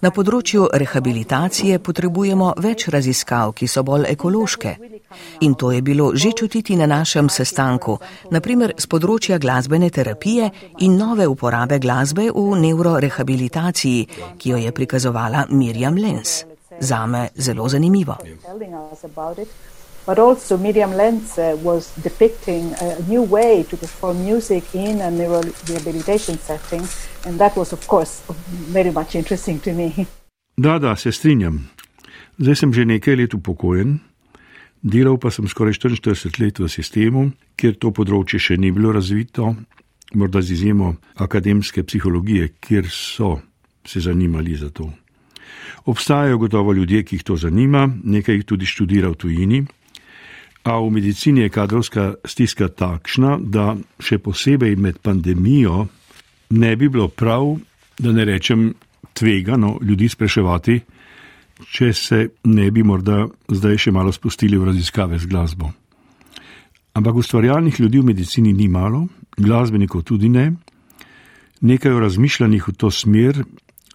Na 0.00 0.10
področju 0.10 0.68
rehabilitacije 0.72 1.78
potrebujemo 1.78 2.54
več 2.56 2.88
raziskav, 2.88 3.52
ki 3.52 3.66
so 3.66 3.82
bolj 3.82 4.06
ekološke. 4.08 4.76
In 5.40 5.54
to 5.54 5.70
je 5.70 5.82
bilo 5.82 6.12
že 6.14 6.32
čutiti 6.32 6.76
na 6.76 6.86
našem 6.86 7.28
sestanku, 7.28 7.98
naprimer 8.30 8.74
z 8.78 8.86
področja 8.86 9.38
glasbene 9.38 9.90
terapije 9.90 10.50
in 10.80 10.96
nove 10.96 11.26
uporabe 11.26 11.78
glasbe 11.78 12.30
v 12.30 12.60
neurorehabilitaciji, 12.60 14.06
ki 14.38 14.50
jo 14.50 14.56
je 14.56 14.72
prikazovala 14.72 15.46
Mirjam 15.50 15.96
Lenz. 15.96 16.44
Zame 16.80 17.28
zelo 17.36 17.68
zanimivo. 17.68 18.16
But 20.06 20.18
also 20.18 20.58
Miriam 20.58 20.92
Lenz 20.92 21.38
uh, 21.38 21.56
was 21.62 21.94
depicting 22.02 22.74
a 22.80 22.98
new 23.08 23.22
way 23.22 23.62
to 23.62 23.76
perform 23.76 24.24
music 24.24 24.64
in 24.74 25.00
a 25.00 25.10
neurorehabilitation 25.10 26.38
setting, 26.38 26.82
and 27.24 27.38
that 27.38 27.56
was, 27.56 27.72
of 27.72 27.86
course, 27.86 28.22
very 28.72 28.90
much 28.90 29.14
interesting 29.14 29.60
to 29.60 29.72
me. 29.72 30.06
Da, 30.56 30.78
da, 30.78 30.96
se 30.96 31.12
strinjam. 31.12 31.70
Zdaj 32.38 32.56
sem 32.56 32.72
že 32.72 32.84
nekaj 32.84 33.16
let 33.16 33.34
upokojen, 33.34 34.00
Delal 34.82 35.14
pa 35.18 35.30
sem 35.30 35.46
skoraj 35.46 35.78
44 35.78 36.42
let 36.42 36.58
v 36.58 36.66
sistemu, 36.66 37.30
kjer 37.54 37.78
to 37.78 37.92
področje 37.94 38.40
še 38.42 38.56
ni 38.58 38.72
bilo 38.74 38.90
razvito, 38.90 39.54
morda 40.18 40.42
z 40.42 40.58
izjemo 40.58 40.96
akademske 41.22 41.84
psihologije, 41.86 42.58
kjer 42.58 42.90
so 42.90 43.38
se 43.86 44.02
zanimali 44.02 44.56
za 44.58 44.70
to. 44.74 44.90
Obstajajo 45.86 46.38
gotovo 46.38 46.74
ljudje, 46.74 47.02
ki 47.06 47.16
jih 47.16 47.22
to 47.22 47.36
zanima, 47.36 47.86
nekaj 47.86 48.40
jih 48.40 48.44
tudi 48.44 48.66
študira 48.66 49.10
v 49.14 49.18
tujini, 49.18 49.62
a 50.66 50.78
v 50.78 50.90
medicini 50.90 51.46
je 51.46 51.54
kadrovska 51.54 52.04
stiska 52.26 52.68
takšna, 52.68 53.38
da 53.38 53.76
še 54.02 54.18
posebej 54.18 54.76
med 54.78 54.98
pandemijo 55.02 55.86
ne 56.50 56.74
bi 56.76 56.88
bilo 56.88 57.06
prav, 57.08 57.54
da 57.98 58.10
ne 58.10 58.26
rečem 58.26 58.72
tvegano 59.14 59.78
ljudi 59.82 60.08
spraševati, 60.08 60.80
če 61.70 61.92
se 61.92 62.28
ne 62.44 62.70
bi 62.70 62.82
morda 62.82 63.26
zdaj 63.48 63.78
še 63.86 63.92
malo 63.92 64.12
spustili 64.12 64.58
v 64.58 64.72
raziskave 64.72 65.18
z 65.18 65.26
glasbo. 65.26 65.72
Ampak 66.94 67.14
ustvarjalnih 67.14 67.80
ljudi 67.80 68.00
v 68.00 68.10
medicini 68.12 68.52
ni 68.52 68.68
malo, 68.68 69.06
glasbenikov 69.36 70.04
tudi 70.04 70.28
ne. 70.28 70.52
Nekaj 71.62 72.00
razmišljanih 72.00 72.68
v 72.68 72.74
to 72.76 72.90
smer 72.90 73.44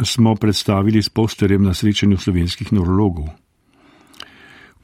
smo 0.04 0.36
predstavili 0.36 1.02
s 1.04 1.10
posterjem 1.10 1.64
na 1.64 1.74
srečanju 1.74 2.18
slovenskih 2.18 2.74
neurologov. 2.74 3.30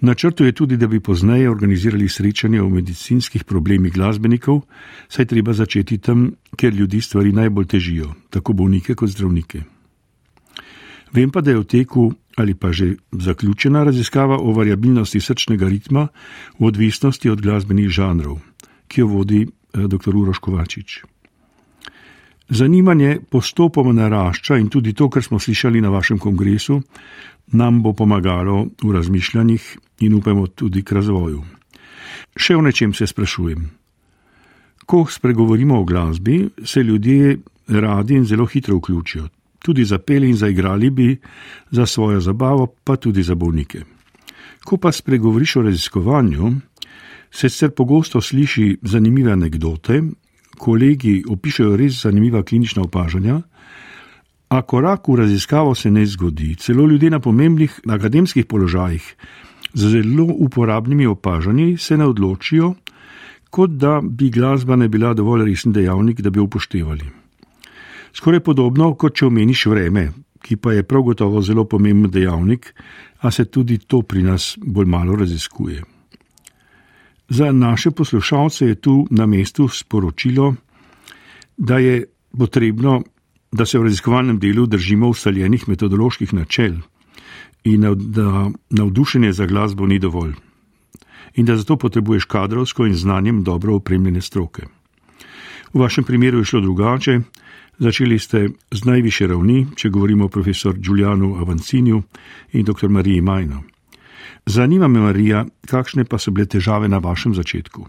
V 0.02 0.06
načrtu 0.06 0.44
je 0.44 0.52
tudi, 0.52 0.78
da 0.78 0.88
bi 0.88 1.00
pozneje 1.00 1.50
organizirali 1.50 2.10
srečanje 2.10 2.62
o 2.62 2.70
medicinskih 2.70 3.44
problemih 3.44 3.94
glasbenikov, 3.94 4.62
saj 5.08 5.26
treba 5.26 5.54
začeti 5.54 5.98
tam, 5.98 6.34
kjer 6.56 6.74
ljudi 6.74 7.02
stvari 7.02 7.32
najbolj 7.32 7.66
težijo, 7.66 8.14
tako 8.30 8.54
bolnike 8.54 8.96
kot 8.96 9.10
zdravnike. 9.10 9.64
Vem 11.14 11.32
pa, 11.32 11.42
da 11.42 11.52
je 11.52 11.62
v 11.62 11.64
teku 11.64 12.12
ali 12.36 12.54
pa 12.54 12.72
že 12.72 12.96
zaključena 13.12 13.84
raziskava 13.84 14.38
o 14.38 14.52
variabilnosti 14.52 15.22
srčnega 15.22 15.68
ritma 15.68 16.08
v 16.60 16.66
odvisnosti 16.66 17.30
od 17.30 17.42
glasbenih 17.42 17.90
žanrov, 17.90 18.40
ki 18.88 19.02
jo 19.02 19.08
vodi 19.08 19.42
eh, 19.44 19.88
dr. 19.88 20.16
Uroš 20.16 20.40
Kovačič. 20.40 21.04
Zanimanje 22.50 23.20
postopoma 23.30 23.94
narašča 23.94 24.58
in 24.58 24.70
tudi 24.70 24.94
to, 24.94 25.10
kar 25.10 25.24
smo 25.24 25.40
slišali 25.40 25.82
na 25.82 25.90
vašem 25.90 26.20
kongresu, 26.20 26.82
nam 27.52 27.82
bo 27.84 27.94
pomagalo 27.94 28.68
v 28.84 28.92
razmišljanjih 28.92 29.78
in 30.00 30.14
upamo 30.14 30.48
tudi 30.48 30.84
k 30.84 30.92
razvoju. 30.92 31.44
Še 32.36 32.56
o 32.56 32.62
nečem 32.62 32.94
se 32.94 33.08
sprašujem. 33.08 33.70
Ko 34.86 35.06
spregovorimo 35.10 35.80
o 35.80 35.86
glasbi, 35.86 36.50
se 36.66 36.84
ljudje 36.84 37.38
radi 37.68 38.16
in 38.16 38.26
zelo 38.26 38.46
hitro 38.46 38.78
vključijo, 38.78 39.28
tudi 39.64 39.86
zapeli 39.88 40.30
in 40.30 40.36
zaigrali 40.36 40.90
bi 40.90 41.18
za 41.72 41.86
svojo 41.86 42.20
zabavo, 42.20 42.68
pa 42.84 42.96
tudi 42.96 43.24
za 43.24 43.36
bolnike. 43.36 43.84
Ko 44.66 44.78
pa 44.78 44.92
spregovoriš 44.92 45.56
o 45.56 45.62
raziskovanju, 45.62 46.52
se 47.32 47.50
sicer 47.50 47.72
pogosto 47.72 48.22
sliši 48.22 48.78
zanimive 48.82 49.32
anekdote, 49.32 50.02
kolegi 50.58 51.24
opišajo 51.30 51.78
res 51.78 52.04
zanimiva 52.04 52.44
klinična 52.44 52.84
opažanja, 52.84 53.42
a 54.50 54.62
korak 54.62 55.08
v 55.08 55.16
raziskavo 55.16 55.76
se 55.76 55.92
ne 55.92 56.06
zgodi. 56.06 56.56
Celo 56.56 56.86
ljudje 56.88 57.10
na 57.10 57.20
pomembnih 57.20 57.80
akademskih 57.90 58.46
položajih 58.46 59.16
z 59.74 59.90
zelo 59.90 60.28
uporabnimi 60.30 61.08
opažanji 61.08 61.78
se 61.78 61.98
ne 61.98 62.06
odločijo, 62.06 62.76
kot 63.50 63.72
da 63.72 64.02
bi 64.02 64.30
glasba 64.30 64.76
ne 64.76 64.88
bila 64.88 65.14
dovolj 65.14 65.46
resen 65.46 65.74
dejavnik, 65.74 66.22
da 66.22 66.30
bi 66.30 66.40
upoštevali. 66.40 67.23
Skoraj 68.14 68.44
podobno, 68.46 68.94
kot 68.94 69.16
če 69.18 69.26
omeniš 69.26 69.66
vreme, 69.72 70.12
ki 70.44 70.58
pa 70.62 70.74
je 70.74 70.84
prav 70.84 71.02
gotovo 71.08 71.42
zelo 71.42 71.66
pomemben 71.66 72.12
dejavnik, 72.12 72.74
a 73.20 73.32
se 73.32 73.46
tudi 73.46 73.78
to 73.78 74.02
pri 74.02 74.24
nas 74.24 74.54
bolj 74.62 74.86
malo 74.86 75.16
raziskuje. 75.16 75.82
Za 77.30 77.52
naše 77.52 77.92
poslušalce 77.92 78.68
je 78.68 78.76
tu 78.76 79.08
na 79.10 79.26
mestu 79.26 79.68
sporočilo, 79.68 80.54
da 81.58 81.78
je 81.78 82.04
potrebno, 82.38 83.02
da 83.52 83.66
se 83.66 83.80
v 83.80 83.84
raziskovalnem 83.84 84.40
delu 84.40 84.66
držimo 84.66 85.10
ustaljenih 85.10 85.70
metodoloških 85.70 86.34
načel 86.34 86.74
in 87.64 87.86
da 87.96 88.50
navdušenje 88.70 89.32
za 89.34 89.46
glasbo 89.46 89.88
ni 89.88 90.00
dovolj 90.00 90.34
in 91.34 91.46
da 91.46 91.56
zato 91.58 91.78
potrebuješ 91.78 92.26
kadrovsko 92.26 92.86
in 92.86 92.96
znanjem 92.96 93.44
dobro 93.44 93.76
opremljene 93.76 94.22
stroke. 94.22 94.66
V 95.74 95.80
vašem 95.80 96.04
primeru 96.04 96.38
je 96.38 96.46
šlo 96.46 96.62
drugače, 96.62 97.20
začeli 97.84 98.20
ste 98.20 98.48
z 98.72 98.82
najviše 98.88 99.28
ravni, 99.28 99.68
če 99.76 99.92
govorimo 99.92 100.26
o 100.26 100.32
profesor 100.32 100.78
Giulianu 100.80 101.36
Avancinju 101.44 102.02
in 102.56 102.64
dr. 102.64 102.88
Mariji 102.90 103.22
Majno. 103.22 103.64
Zanima 104.46 104.88
me, 104.88 105.00
Marija, 105.00 105.46
kakšne 105.68 106.06
pa 106.06 106.18
so 106.20 106.32
bile 106.32 106.48
težave 106.48 106.88
na 106.88 106.98
vašem 107.04 107.36
začetku? 107.36 107.86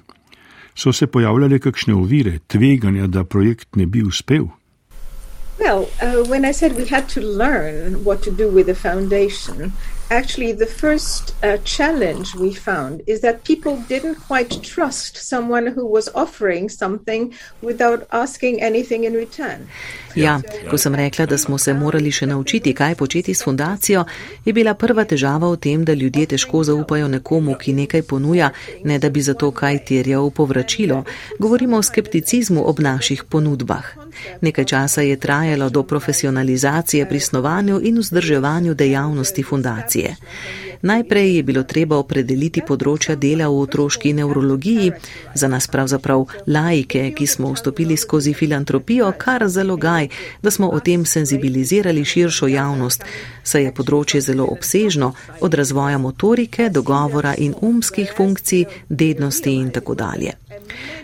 So 0.74 0.92
se 0.92 1.06
pojavljale 1.06 1.58
kakšne 1.58 1.94
ovire, 1.94 2.38
tveganja, 2.46 3.06
da 3.06 3.24
projekt 3.24 3.76
ne 3.76 3.86
bi 3.86 4.02
uspel? 4.02 4.50
Well, 5.58 5.86
uh, 6.02 6.26
when 6.26 6.44
I 6.44 6.52
said 6.52 6.74
we 6.76 6.86
had 6.86 7.08
to 7.14 7.20
learn 7.20 8.02
what 8.04 8.22
to 8.26 8.30
do 8.30 8.50
with 8.50 8.66
the 8.66 8.74
foundation, 8.74 9.72
actually 10.10 10.52
the 10.52 10.66
first 10.66 11.34
uh, 11.42 11.56
challenge 11.64 12.34
we 12.34 12.52
found 12.54 13.02
is 13.06 13.20
that 13.20 13.44
people 13.44 13.76
didn't 13.88 14.16
quite 14.28 14.62
trust 14.62 15.16
someone 15.16 15.66
who 15.66 15.86
was 15.86 16.08
offering 16.14 16.68
something 16.68 17.32
without 17.62 18.06
asking 18.12 18.62
anything 18.62 19.04
in 19.04 19.14
return. 19.14 19.68
Ja, 20.14 20.40
ko 20.70 20.78
sem 20.78 20.94
rekla, 20.94 21.26
da 21.26 21.38
smo 21.38 21.58
se 21.58 21.74
morali 21.74 22.12
še 22.12 22.26
naučiti, 22.26 22.74
kaj 22.74 22.94
početi 22.94 23.34
s 23.34 23.44
fundacijo, 23.44 24.04
je 24.44 24.52
bila 24.52 24.74
prva 24.74 25.04
težava 25.04 25.50
v 25.50 25.56
tem, 25.56 25.84
da 25.84 25.92
ljudje 25.92 26.26
težko 26.26 26.62
zaupajo 26.64 27.08
nekomu, 27.08 27.56
ki 27.58 27.72
nekaj 27.72 28.02
ponuja, 28.02 28.50
ne 28.84 28.98
da 28.98 29.10
bi 29.10 29.22
za 29.22 29.34
to 29.34 29.50
kaj 29.50 29.84
terjal 29.84 30.30
povračilo. 30.30 31.04
Govorimo 31.38 31.76
o 31.76 31.82
skepticizmu 31.82 32.62
ob 32.68 32.78
naših 32.78 33.24
ponudbah. 33.24 34.03
Nekaj 34.40 34.64
časa 34.64 35.02
je 35.02 35.16
trajalo 35.16 35.70
do 35.70 35.82
profesionalizacije 35.82 37.08
pri 37.08 37.20
snovanju 37.20 37.80
in 37.82 37.98
vzdrževanju 37.98 38.74
dejavnosti 38.74 39.42
fundacije. 39.42 40.16
Najprej 40.82 41.36
je 41.36 41.42
bilo 41.42 41.62
treba 41.62 41.96
opredeliti 41.96 42.60
področja 42.60 43.14
dela 43.16 43.46
v 43.48 43.60
otroški 43.64 44.12
neurologiji, 44.12 44.90
za 45.34 45.48
nas 45.48 45.64
pravzaprav 45.68 46.26
laike, 46.46 47.06
ki 47.16 47.26
smo 47.26 47.54
vstopili 47.54 47.96
skozi 47.96 48.34
filantropijo, 48.34 49.08
kar 49.18 49.46
zalogaj, 49.48 50.08
da 50.42 50.50
smo 50.50 50.68
o 50.68 50.80
tem 50.80 51.06
senzibilizirali 51.08 52.04
širšo 52.04 52.50
javnost, 52.52 53.04
saj 53.44 53.62
je 53.62 53.74
področje 53.74 54.20
zelo 54.20 54.46
obsežno, 54.50 55.12
od 55.40 55.54
razvoja 55.54 55.98
motorike, 55.98 56.68
dogovora 56.70 57.34
in 57.38 57.54
umskih 57.60 58.12
funkcij, 58.16 58.64
dednosti 58.88 59.52
in 59.52 59.70
tako 59.70 59.94
dalje. 59.94 60.32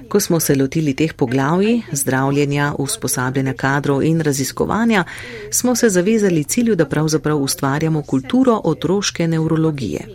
Ko 0.08 0.20
smo 0.20 0.40
se 0.40 0.56
lotili 0.56 0.94
teh 0.94 1.12
poglavij, 1.14 1.82
zdravljenja, 1.92 2.72
usposabljanja 2.78 3.52
kadrov 3.54 4.02
in 4.02 4.20
raziskovanja, 4.20 5.04
smo 5.50 5.76
se 5.76 5.88
zavezali 5.88 6.44
cilju, 6.44 6.74
da 6.76 6.86
pravzaprav 6.86 7.38
ustvarjamo 7.38 8.02
kulturo 8.02 8.60
otroške 8.64 9.28
neurologije. 9.28 10.08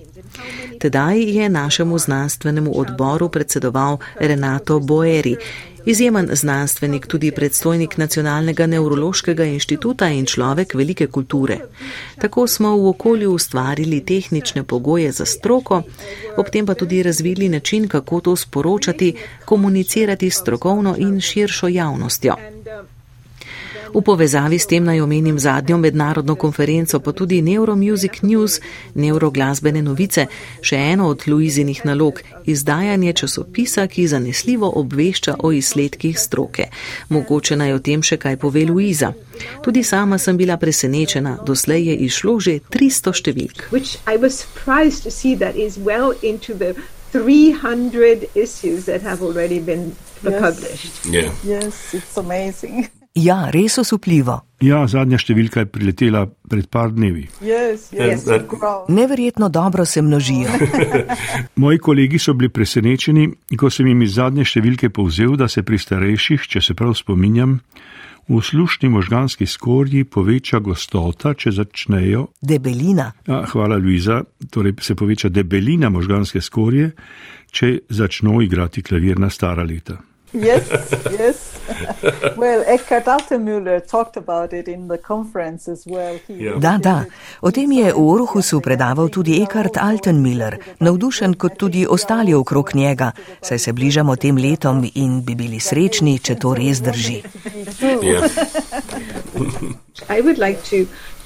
Tedaj 0.79 1.21
je 1.21 1.49
našemu 1.49 1.97
znanstvenemu 1.99 2.79
odboru 2.79 3.29
predsedoval 3.29 3.97
Renato 4.19 4.79
Boeri, 4.79 5.35
izjemen 5.85 6.29
znanstvenik, 6.31 7.07
tudi 7.07 7.31
predstojnik 7.31 7.97
Nacionalnega 7.97 8.65
neurološkega 8.65 9.45
inštituta 9.45 10.09
in 10.09 10.25
človek 10.25 10.73
velike 10.73 11.07
kulture. 11.07 11.57
Tako 12.21 12.47
smo 12.47 12.77
v 12.77 12.87
okolju 12.87 13.31
ustvarili 13.31 14.05
tehnične 14.05 14.63
pogoje 14.63 15.11
za 15.11 15.25
stroko, 15.25 15.83
ob 16.37 16.49
tem 16.49 16.65
pa 16.65 16.73
tudi 16.73 17.03
razvili 17.03 17.49
način, 17.49 17.87
kako 17.87 18.19
to 18.19 18.35
sporočati, 18.35 19.15
komunicirati 19.45 20.29
strokovno 20.29 20.95
in 20.97 21.21
širšo 21.21 21.67
javnostjo. 21.67 22.54
V 23.93 24.01
povezavi 24.01 24.59
s 24.59 24.67
tem 24.67 24.83
naj 24.83 25.01
omenim 25.01 25.39
zadnjo 25.39 25.77
mednarodno 25.77 26.35
konferenco, 26.35 26.99
pa 26.99 27.11
tudi 27.11 27.41
Neuromusic 27.41 28.21
News, 28.21 28.59
neuroglasbene 28.93 29.81
novice, 29.81 30.25
še 30.61 30.79
eno 30.93 31.07
od 31.09 31.27
Luizinih 31.27 31.81
nalog, 31.85 32.21
izdajanje 32.45 33.13
časopisa, 33.13 33.87
ki 33.87 34.07
zanesljivo 34.07 34.71
obvešča 34.75 35.35
o 35.39 35.51
izsledkih 35.51 36.19
stroke. 36.19 36.69
Mogoče 37.09 37.55
naj 37.55 37.73
o 37.73 37.79
tem 37.79 38.03
še 38.03 38.17
kaj 38.17 38.37
pove 38.41 38.65
Luiza. 38.65 39.13
Tudi 39.63 39.83
sama 39.83 40.17
sem 40.17 40.37
bila 40.37 40.57
presenečena, 40.57 41.37
doslej 41.45 41.89
je 41.91 41.95
išlo 42.09 42.39
že 42.39 42.59
300 42.69 43.13
številk. 43.13 43.69
300 47.15 48.27
issues 48.35 48.85
that 48.85 49.01
have 49.01 49.21
already 49.21 49.59
been 49.59 49.95
yes. 50.21 50.41
published. 50.41 51.05
Yeah. 51.05 51.31
Yes, 51.45 51.93
it's 51.93 52.17
amazing. 52.17 52.89
Ja, 53.15 53.45
res 53.47 53.77
osupljivo. 53.79 54.41
Ja, 54.59 54.81
zadnja 54.91 55.15
številka 55.21 55.61
je 55.63 55.69
priletela 55.71 56.25
pred 56.51 56.65
par 56.67 56.89
dnevi. 56.91 57.29
Yes, 57.39 57.87
yes, 57.95 58.25
Neverjetno 58.91 59.47
dobro 59.47 59.85
se 59.87 60.01
množijo. 60.03 60.51
Moji 61.63 61.79
kolegi 61.79 62.19
so 62.19 62.33
bili 62.35 62.51
presenečeni, 62.51 63.29
ko 63.55 63.69
sem 63.71 63.87
jim 63.87 64.01
iz 64.03 64.17
zadnje 64.17 64.43
številke 64.43 64.89
povzel, 64.91 65.37
da 65.39 65.47
se 65.47 65.63
pri 65.63 65.79
starejših, 65.79 66.43
če 66.43 66.63
se 66.67 66.75
prav 66.75 66.91
spominjam, 66.99 67.61
v 68.27 68.41
slušni 68.43 68.89
možganski 68.91 69.47
skorji 69.47 70.03
poveča 70.03 70.59
gostota, 70.59 71.31
če 71.39 71.55
začnejo. 71.55 72.25
Debelina. 72.43 73.13
Ja, 73.29 73.45
hvala, 73.47 73.79
Luiza. 73.79 74.25
Torej 74.51 74.75
se 74.83 74.97
poveča 74.99 75.31
debelina 75.31 75.87
možganske 75.93 76.43
skorje, 76.43 76.91
če 77.55 77.77
začnejo 77.87 78.43
igrati 78.43 78.83
klavir 78.83 79.23
na 79.23 79.31
stara 79.31 79.63
leta. 79.63 80.01
yes, 80.35 80.67
yes. 81.15 81.44
well, 82.41 82.63
Eckhart 82.67 83.07
Altenmüller 83.07 83.81
talked 83.81 84.17
about 84.17 84.53
it 84.53 84.67
in 84.67 84.87
the 84.87 84.97
conference 84.97 85.71
as 85.71 85.85
well. 85.85 86.19
Yeah. 86.27 86.59
Da, 86.59 86.77
da. 86.77 87.05
O 87.41 87.51
tem 87.51 87.71
je 87.71 87.93
v 87.93 87.97
Orhusu 87.97 88.59
predaval 88.61 89.09
tudi 89.09 89.41
Eckhart 89.41 89.77
Altenmüller, 89.77 90.57
navdušen 90.79 91.35
kot 91.35 91.57
tudi 91.57 91.85
ostali 91.89 92.33
okrog 92.33 92.75
njega, 92.75 93.11
saj 93.41 93.59
se 93.59 93.73
bližamo 93.73 94.15
tem 94.15 94.37
letom 94.37 94.85
in 94.93 95.21
bi 95.25 95.35
bili 95.35 95.59
srečni, 95.59 96.19
če 96.19 96.35
to 96.35 96.53
res 96.53 96.81
drži. 96.81 97.21
Yeah. 97.81 98.29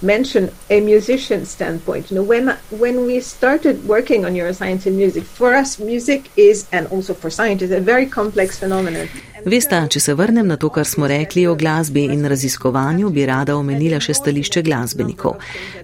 Mention 0.02 0.50
a 0.70 0.80
musician 0.80 1.46
standpoint. 1.46 2.10
You 2.10 2.16
know, 2.16 2.24
when 2.24 2.56
when 2.72 3.06
we 3.06 3.20
started 3.20 3.86
working 3.88 4.26
on 4.26 4.34
neuroscience 4.34 4.86
and 4.86 4.96
music, 4.96 5.24
for 5.24 5.54
us, 5.54 5.78
music 5.80 6.30
is, 6.38 6.66
and 6.72 6.88
also 6.88 7.14
for 7.14 7.30
scientists, 7.30 7.72
a 7.72 7.82
very 7.82 8.06
complex 8.06 8.58
phenomenon. 8.60 9.08
Veste, 9.46 9.78
če 9.90 10.00
se 10.00 10.14
vrnem 10.14 10.48
na 10.48 10.58
to, 10.60 10.70
kar 10.70 10.86
smo 10.86 11.08
rekli 11.08 11.46
o 11.48 11.56
glasbi 11.56 12.04
in 12.12 12.26
raziskovanju, 12.26 13.10
bi 13.10 13.26
rada 13.26 13.56
omenila 13.56 14.00
še 14.04 14.14
stališče 14.14 14.64
glasbenikov. 14.68 15.38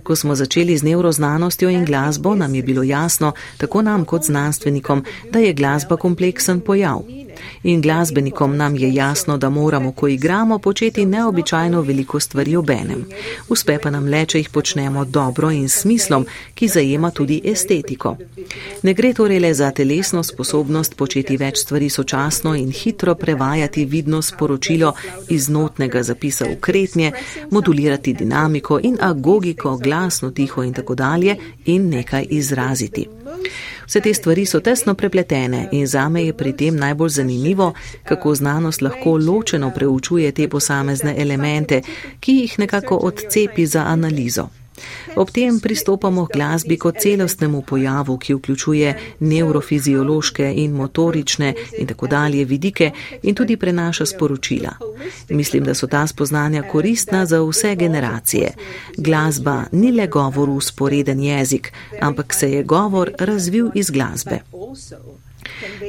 Ko 0.03 0.15
smo 0.15 0.35
začeli 0.35 0.77
z 0.77 0.83
neuroznanostjo 0.89 1.69
in 1.71 1.85
glasbo, 1.85 2.35
nam 2.35 2.55
je 2.55 2.63
bilo 2.63 2.83
jasno, 2.83 3.33
tako 3.57 3.81
nam 3.81 4.05
kot 4.05 4.27
znanstvenikom, 4.27 5.05
da 5.31 5.39
je 5.39 5.53
glasba 5.53 5.97
kompleksen 5.97 6.59
pojav. 6.61 7.03
In 7.65 7.81
glasbenikom 7.81 8.57
nam 8.57 8.75
je 8.75 8.93
jasno, 8.93 9.37
da 9.37 9.49
moramo, 9.49 9.91
ko 9.91 10.07
igramo, 10.07 10.59
početi 10.59 11.05
neobičajno 11.05 11.81
veliko 11.81 12.19
stvari 12.19 12.55
obenem. 12.55 13.05
Uspe 13.49 13.77
pa 13.83 13.89
nam 13.89 14.05
le, 14.07 14.25
če 14.25 14.37
jih 14.37 14.49
počnemo 14.49 15.05
dobro 15.05 15.49
in 15.51 15.69
smislom, 15.69 16.27
ki 16.53 16.67
zajema 16.67 17.09
tudi 17.11 17.39
estetiko. 17.43 18.17
Ne 18.83 18.93
gre 18.93 19.13
torej 19.13 19.39
le 19.39 19.53
za 19.53 19.71
telesno 19.71 20.23
sposobnost 20.23 20.95
početi 20.95 21.37
več 21.41 21.63
stvari 21.65 21.89
sočasno 21.89 22.53
in 22.55 22.69
hitro 22.71 23.15
prevajati 23.15 23.85
vidno 23.85 24.21
sporočilo 24.21 24.93
iz 25.29 25.49
notnega 25.49 26.03
zapisa 26.03 26.45
v 26.45 26.59
kretnje, 26.61 27.11
modulirati 27.49 28.13
dinamiko 28.13 28.79
in 28.83 28.97
agogiko, 29.01 29.77
glasno, 29.77 30.31
tiho 30.31 30.63
in 30.63 30.73
tako 30.73 30.95
dalje 30.95 31.37
in 31.65 31.89
nekaj 31.89 32.27
izraziti. 32.29 33.07
Vse 33.85 34.01
te 34.01 34.13
stvari 34.13 34.45
so 34.45 34.59
tesno 34.59 34.93
prepletene 34.93 35.67
in 35.71 35.87
zame 35.87 36.23
je 36.25 36.33
pri 36.33 36.53
tem 36.57 36.75
najbolj 36.75 37.09
zanimivo, 37.09 37.54
kako 38.03 38.35
znanost 38.35 38.81
lahko 38.81 39.17
ločeno 39.17 39.71
preučuje 39.75 40.31
te 40.31 40.49
posamezne 40.49 41.15
elemente, 41.17 41.81
ki 42.19 42.37
jih 42.41 42.59
nekako 42.59 42.95
odcepi 42.95 43.65
za 43.65 43.83
analizo. 43.87 44.49
Ob 45.15 45.31
tem 45.31 45.59
pristopamo 45.59 46.25
k 46.25 46.35
glasbi 46.35 46.77
kot 46.77 46.99
celostnemu 46.99 47.61
pojavu, 47.61 48.17
ki 48.17 48.33
vključuje 48.33 48.95
neurofiziološke 49.19 50.51
in 50.55 50.71
motorične 50.75 51.53
in 51.79 51.87
tako 51.87 52.07
dalje 52.07 52.45
vidike 52.45 52.91
in 53.23 53.35
tudi 53.35 53.57
prenaša 53.57 54.05
sporočila. 54.05 54.75
Mislim, 55.29 55.63
da 55.63 55.73
so 55.73 55.87
ta 55.87 56.07
spoznanja 56.07 56.63
koristna 56.71 57.25
za 57.25 57.41
vse 57.41 57.75
generacije. 57.75 58.51
Glasba 58.97 59.63
ni 59.71 59.91
le 59.91 60.07
govor 60.07 60.49
v 60.49 60.61
sporeden 60.61 61.19
jezik, 61.19 61.71
ampak 62.01 62.33
se 62.33 62.51
je 62.51 62.63
govor 62.63 63.11
razvil 63.19 63.69
iz 63.75 63.89
glasbe. 63.89 64.39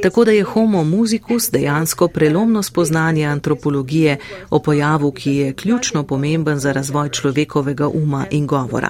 Tako 0.03 0.25
da 0.25 0.31
je 0.31 0.43
homo 0.43 0.83
musicus 0.83 1.51
dejansko 1.51 2.07
prelomno 2.07 2.63
spoznanje 2.63 3.25
antropologije 3.25 4.17
o 4.49 4.59
pojavu, 4.59 5.11
ki 5.11 5.35
je 5.35 5.53
ključno 5.53 6.03
pomemben 6.03 6.59
za 6.59 6.71
razvoj 6.71 7.09
človekovega 7.09 7.87
uma 7.87 8.25
in 8.31 8.47
govora. 8.47 8.89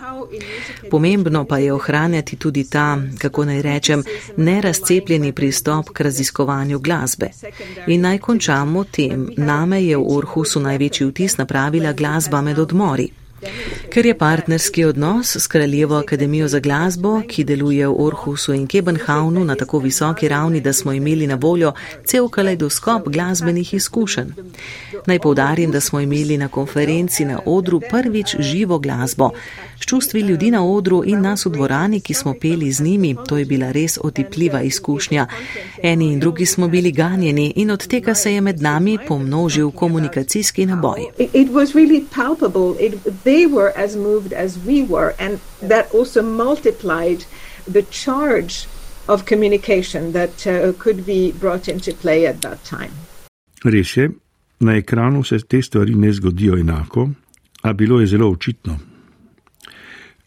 Pomembno 0.91 1.45
pa 1.45 1.57
je 1.57 1.73
ohranjati 1.73 2.35
tudi 2.35 2.69
ta, 2.69 2.97
kako 3.17 3.45
naj 3.45 3.61
rečem, 3.61 4.03
nerazcepljeni 4.37 5.31
pristop 5.31 5.89
k 5.89 6.01
raziskovanju 6.01 6.79
glasbe. 6.79 7.29
In 7.87 8.01
naj 8.01 8.17
končamo 8.17 8.83
tem, 8.83 9.29
name 9.37 9.83
je 9.83 9.97
v 9.97 10.03
Orhusu 10.07 10.59
največji 10.59 11.07
vtis 11.07 11.37
napravila 11.37 11.93
glasba 11.93 12.41
med 12.41 12.59
odmori. 12.59 13.09
Ker 13.93 14.05
je 14.05 14.17
partnerski 14.17 14.85
odnos 14.85 15.35
s 15.35 15.47
Kraljevo 15.47 15.95
akademijo 15.95 16.47
za 16.47 16.59
glasbo, 16.59 17.21
ki 17.27 17.43
deluje 17.43 17.87
v 17.87 17.95
Orhusu 17.99 18.53
in 18.53 18.67
Kebenhavnu 18.67 19.43
na 19.45 19.55
tako 19.55 19.79
visoki 19.79 20.27
ravni, 20.27 20.61
da 20.61 20.73
smo 20.73 20.93
imeli 20.93 21.27
na 21.27 21.35
voljo 21.35 21.73
cel 22.05 22.29
kaleidoskop 22.29 23.07
glasbenih 23.07 23.73
izkušenj. 23.73 24.31
Naj 25.05 25.19
povdarim, 25.19 25.71
da 25.71 25.81
smo 25.81 25.99
imeli 25.99 26.37
na 26.37 26.47
konferenci 26.47 27.25
na 27.25 27.39
odru 27.45 27.81
prvič 27.91 28.35
živo 28.39 28.79
glasbo. 28.79 29.31
S 29.79 29.85
čustvi 29.85 30.21
ljudi 30.21 30.51
na 30.51 30.65
odru 30.65 31.03
in 31.05 31.21
nas 31.21 31.45
v 31.45 31.49
dvorani, 31.49 31.99
ki 32.01 32.13
smo 32.13 32.33
peli 32.41 32.71
z 32.71 32.83
njimi, 32.83 33.15
to 33.27 33.37
je 33.37 33.45
bila 33.45 33.71
res 33.71 33.97
otipljiva 34.03 34.61
izkušnja. 34.61 35.27
Eni 35.83 36.13
in 36.13 36.19
drugi 36.19 36.45
smo 36.45 36.67
bili 36.67 36.91
ganjeni 36.91 37.53
in 37.55 37.71
od 37.71 37.87
tega 37.87 38.15
se 38.15 38.33
je 38.33 38.41
med 38.41 38.61
nami 38.61 38.97
pomnožil 39.07 39.71
komunikacijski 39.71 40.65
naboj. 40.65 41.05
It, 41.19 41.29
it 41.35 41.49
they 43.23 43.45
were 43.47 43.71
as 43.75 43.95
moved 43.95 44.33
as 44.33 44.57
we 44.65 44.87
were, 44.87 45.13
and 45.19 45.39
that 45.69 45.85
also 45.93 46.21
multiplied 46.21 47.25
the 47.71 47.81
charge 47.91 48.67
of 49.07 49.25
communication 49.25 50.11
that 50.13 50.47
uh, 50.47 50.73
could 50.83 51.05
be 51.05 51.31
brought 51.39 51.67
into 51.67 51.91
play 52.01 52.27
at 52.27 52.41
that 52.41 52.57
time. 52.69 52.91
Res 53.63 53.97
je, 53.97 54.09
na 54.59 54.75
ekranu 54.77 55.23
se 55.23 55.39
te 55.39 55.61
stvari 55.61 55.95
ne 55.95 56.11
zgodijo 56.13 56.57
enako, 56.57 57.09
a 57.61 57.73
bilo 57.73 57.99
je 57.99 58.07
zelo 58.07 58.29
očitno. 58.31 58.77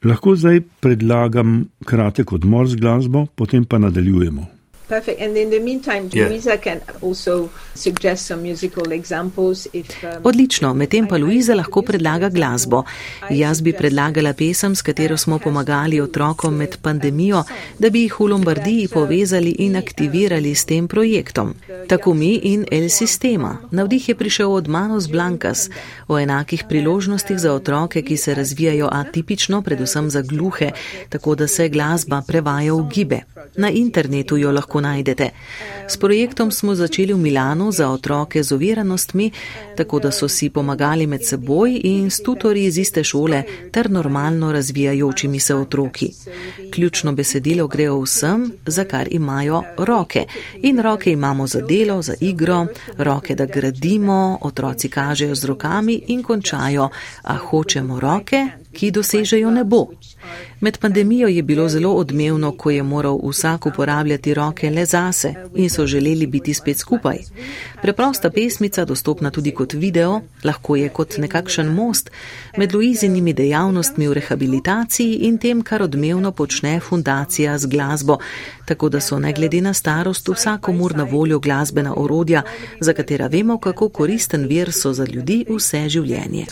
Lahko 0.04 0.32
zdaj 0.36 0.62
predlagam 0.80 1.64
kratek 1.84 2.32
odmor 2.32 2.68
z 2.68 2.80
glasbo, 2.80 3.26
potem 3.36 3.64
pa 3.64 3.78
nadaljujemo. 3.78 4.46
Perfect. 4.90 5.20
And 5.20 5.36
in 5.36 5.50
the 5.50 5.60
meantime, 5.60 6.10
Louisa 6.10 6.50
yeah. 6.50 6.62
can 6.66 6.80
also 7.00 7.48
suggest 7.74 8.26
some 8.26 8.42
musical 8.42 8.92
examples. 8.92 9.68
If, 9.72 9.86
um, 10.04 10.22
Odlično, 10.24 10.74
medtem 10.74 11.06
pa 11.06 11.16
Louisa 11.16 11.54
lahko 11.54 11.82
predlaga 11.82 12.28
glasbo. 12.28 12.82
Jaz 13.30 13.60
bi 13.62 13.72
predlagala 13.72 14.32
pesem, 14.32 14.74
s 14.74 14.82
katero 14.82 15.16
smo 15.16 15.38
pomagali 15.38 16.00
otrokom 16.00 16.56
med 16.56 16.74
pandemijo, 16.82 17.44
da 17.78 17.90
bi 17.90 18.02
jih 18.02 18.16
v 18.20 18.26
Lombardiji 18.32 18.88
povezali 18.88 19.50
in 19.58 19.76
aktivirali 19.76 20.54
s 20.54 20.64
tem 20.64 20.88
projektom. 20.88 21.54
Tako 21.88 22.14
mi 22.14 22.34
in 22.50 22.66
El 22.70 22.88
Sistema. 22.88 23.56
Navdih 23.70 24.08
je 24.08 24.14
prišel 24.14 24.52
od 24.52 24.68
Manos 24.68 25.06
Blancas 25.06 25.68
o 26.08 26.18
enakih 26.18 26.64
priložnostih 26.68 27.38
za 27.38 27.54
otroke, 27.54 28.02
ki 28.02 28.16
se 28.16 28.34
razvijajo 28.34 28.88
atipično, 28.92 29.62
predvsem 29.62 30.10
za 30.10 30.22
gluhe, 30.22 30.72
tako 31.08 31.34
da 31.34 31.46
se 31.46 31.68
glasba 31.68 32.22
prevaja 32.26 32.74
v 32.74 32.88
gibe. 32.90 33.20
Na 33.56 33.70
internetu 33.70 34.36
jo 34.36 34.50
lahko 34.52 34.79
najdete. 34.80 35.30
S 35.88 35.96
projektom 35.96 36.50
smo 36.52 36.74
začeli 36.74 37.12
v 37.12 37.18
Milanu 37.18 37.72
za 37.72 37.90
otroke 37.90 38.42
z 38.42 38.52
oviranostmi, 38.52 39.30
tako 39.76 39.98
da 39.98 40.10
so 40.10 40.28
si 40.28 40.50
pomagali 40.50 41.06
med 41.06 41.26
seboj 41.26 41.80
in 41.84 42.10
s 42.10 42.22
tutorji 42.22 42.64
iz 42.64 42.78
iste 42.78 43.04
šole 43.04 43.42
ter 43.72 43.90
normalno 43.90 44.52
razvijajočimi 44.52 45.40
se 45.40 45.54
otroki. 45.54 46.12
Ključno 46.74 47.12
besedilo 47.12 47.66
gre 47.66 47.90
o 47.90 48.00
vsem, 48.00 48.52
za 48.66 48.84
kar 48.84 49.08
imajo 49.10 49.62
roke. 49.78 50.24
In 50.62 50.80
roke 50.80 51.12
imamo 51.12 51.46
za 51.46 51.60
delo, 51.60 52.02
za 52.02 52.14
igro, 52.20 52.66
roke, 52.98 53.34
da 53.34 53.46
gradimo, 53.46 54.38
otroci 54.40 54.88
kažejo 54.88 55.34
z 55.34 55.44
rokami 55.44 56.02
in 56.06 56.22
končajo, 56.22 56.88
a 57.22 57.36
hočemo 57.36 58.00
roke, 58.00 58.46
ki 58.72 58.90
dosežejo 58.90 59.50
nebo. 59.50 59.86
Med 60.60 60.78
pandemijo 60.78 61.28
je 61.28 61.42
bilo 61.42 61.68
zelo 61.68 61.90
odmevno, 61.90 62.52
ko 62.52 62.70
je 62.70 62.82
moral 62.82 63.20
vsak 63.28 63.66
uporabljati 63.66 64.34
roke 64.34 64.70
le 64.70 64.84
zase 64.84 65.34
in 65.54 65.70
so 65.70 65.86
želeli 65.86 66.26
biti 66.26 66.54
spet 66.54 66.78
skupaj. 66.78 67.16
Preprosta 67.82 68.30
pesmica, 68.30 68.84
dostopna 68.84 69.30
tudi 69.30 69.50
kot 69.50 69.72
video, 69.72 70.20
lahko 70.44 70.76
je 70.76 70.88
kot 70.88 71.18
nekakšen 71.18 71.66
most 71.66 72.10
med 72.56 72.74
Luizinimi 72.74 73.32
dejavnostmi 73.32 74.08
v 74.08 74.12
rehabilitaciji 74.12 75.14
in 75.14 75.38
tem, 75.38 75.62
kar 75.62 75.82
odmevno 75.82 76.32
počne 76.32 76.80
fundacija 76.80 77.58
z 77.58 77.66
glasbo, 77.66 78.18
tako 78.66 78.88
da 78.88 79.00
so 79.00 79.18
ne 79.18 79.32
glede 79.32 79.60
na 79.60 79.74
starost 79.74 80.28
vsakomur 80.28 80.96
na 80.96 81.04
voljo 81.04 81.38
glasbena 81.38 81.94
orodja, 81.96 82.42
za 82.80 82.92
katera 82.92 83.26
vemo, 83.26 83.58
kako 83.58 83.88
koristen 83.88 84.46
vir 84.46 84.72
so 84.72 84.92
za 84.92 85.04
ljudi 85.04 85.44
vse 85.48 85.88
življenje. 85.88 86.46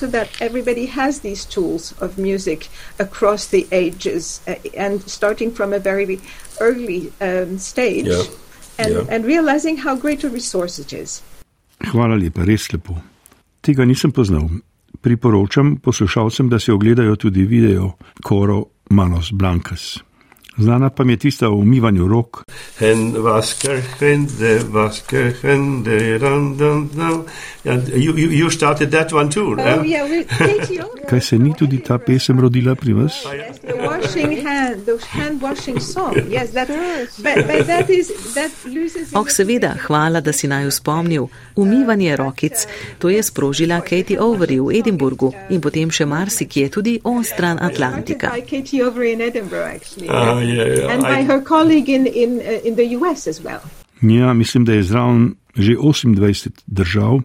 Ages 3.99 4.41
uh, 4.47 4.55
and 4.77 5.03
starting 5.07 5.55
from 5.55 5.73
a 5.73 5.79
very 5.79 6.19
early 6.61 7.13
um, 7.21 7.59
stage 7.59 8.07
yeah. 8.07 8.23
And, 8.79 8.95
yeah. 8.95 9.15
and 9.15 9.25
realizing 9.25 9.77
how 9.77 9.97
great 9.97 10.25
a 10.25 10.29
resource 10.29 10.79
it 10.79 10.93
is. 10.93 11.23
Hvala 11.81 12.15
lepa, 12.15 12.47
res 12.47 12.69
lepo. 12.71 12.95
Tega 13.61 13.85
nisem 13.85 14.13
poznal. 14.13 14.49
Priporočam 15.03 15.77
poslušalcem, 15.83 16.49
da 16.49 16.59
si 16.59 16.71
ogledajo 16.71 17.17
tudi 17.17 17.43
video 17.43 17.93
Koro 18.23 18.65
Manos 18.91 19.33
Blancas. 19.33 19.99
Znana 20.59 20.90
pa 20.90 21.05
mi 21.05 21.12
je 21.12 21.16
tista 21.16 21.49
o 21.49 21.55
umivanju 21.55 22.09
rok. 22.09 22.42
Kaj 31.09 31.21
se 31.21 31.38
ni 31.38 31.55
tudi 31.59 31.79
ta 31.83 31.99
pesem 31.99 32.40
rodila 32.40 32.75
pri 32.75 32.92
vas? 32.92 33.27
Oh, 39.14 39.29
seveda, 39.29 39.75
hvala, 39.87 40.21
da 40.21 40.33
si 40.33 40.49
naj 40.49 40.71
spomnil. 40.71 41.27
Umivanje 41.57 42.16
rokic, 42.16 42.66
to 42.99 43.09
je 43.09 43.23
sprožila 43.23 43.81
Katie 43.81 44.21
Overy 44.21 44.61
v 44.61 44.79
Edinburgu 44.79 45.33
in 45.51 45.61
potem 45.61 45.90
še 45.90 46.07
marsikje 46.07 46.68
tudi 46.71 47.01
on 47.05 47.25
stran 47.25 47.59
Atlantika. 47.62 48.33
Uh, 50.09 50.48
yeah, 50.49 50.79
yeah, 50.79 50.93
and 50.93 51.03
by 51.03 51.21
I, 51.21 51.25
her 51.25 51.41
colleague 51.41 51.89
in, 51.89 52.07
in, 52.07 52.41
uh, 52.41 52.67
in 52.69 52.75
the 52.77 52.97
US 52.97 53.27
as 53.27 53.41
well. 53.45 53.61
Ja, 54.03 54.33
mislim, 54.33 54.65
da 54.65 54.73
je 54.73 54.83
zraven 54.83 55.35
že 55.55 55.73
28 55.73 56.49
držav, 56.67 57.21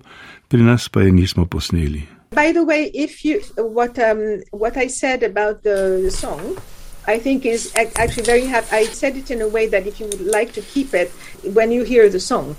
pri 0.48 0.62
nas 0.62 0.90
pa 0.90 1.02
je 1.02 1.12
nismo 1.12 1.46
posneli. 1.46 2.02
By 2.32 2.52
the 2.54 2.66
way, 2.66 2.90
if 2.94 3.26
you 3.26 3.42
what 3.58 3.98
um 4.00 4.42
what 4.52 4.78
I 4.78 4.90
said 4.90 5.24
about 5.24 5.62
the, 5.62 6.02
the 6.04 6.12
song, 6.12 6.58
I 7.06 7.20
think 7.20 7.46
is 7.46 7.72
actually 7.76 8.24
very 8.24 8.46
happy. 8.46 8.76
I 8.76 8.86
said 8.86 9.18
it 9.18 9.30
in 9.30 9.42
a 9.42 9.48
way 9.48 9.68
that 9.68 9.86
if 9.86 10.00
you 10.00 10.08
would 10.08 10.26
like 10.26 10.54
to 10.54 10.62
keep 10.62 10.94
it 10.94 11.12
when 11.54 11.72
you 11.72 11.84
hear 11.84 12.10
the 12.10 12.20
song. 12.20 12.56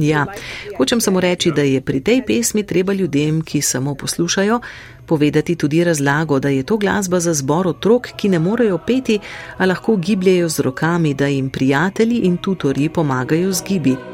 Ja, 0.00 0.26
hočem 0.78 1.00
samo 1.00 1.20
reči, 1.20 1.52
da 1.52 1.62
je 1.62 1.80
pri 1.80 2.00
tej 2.00 2.22
pesmi 2.26 2.62
treba 2.66 2.92
ljudem, 2.92 3.40
ki 3.42 3.62
samo 3.62 3.94
poslušajo, 3.94 4.60
povedati 5.06 5.56
tudi 5.56 5.84
razlago, 5.84 6.38
da 6.38 6.48
je 6.48 6.62
to 6.62 6.76
glasba 6.76 7.20
za 7.20 7.34
zbor 7.34 7.68
otrok, 7.68 8.08
ki 8.16 8.28
ne 8.28 8.38
morejo 8.38 8.78
peti, 8.78 9.18
a 9.56 9.66
lahko 9.66 9.96
gibljajo 9.96 10.48
z 10.48 10.60
rokami, 10.60 11.14
da 11.14 11.26
jim 11.26 11.50
prijatelji 11.50 12.18
in 12.18 12.36
tutori 12.36 12.88
pomagajo 12.88 13.52
z 13.52 13.62
gibi. 13.68 14.13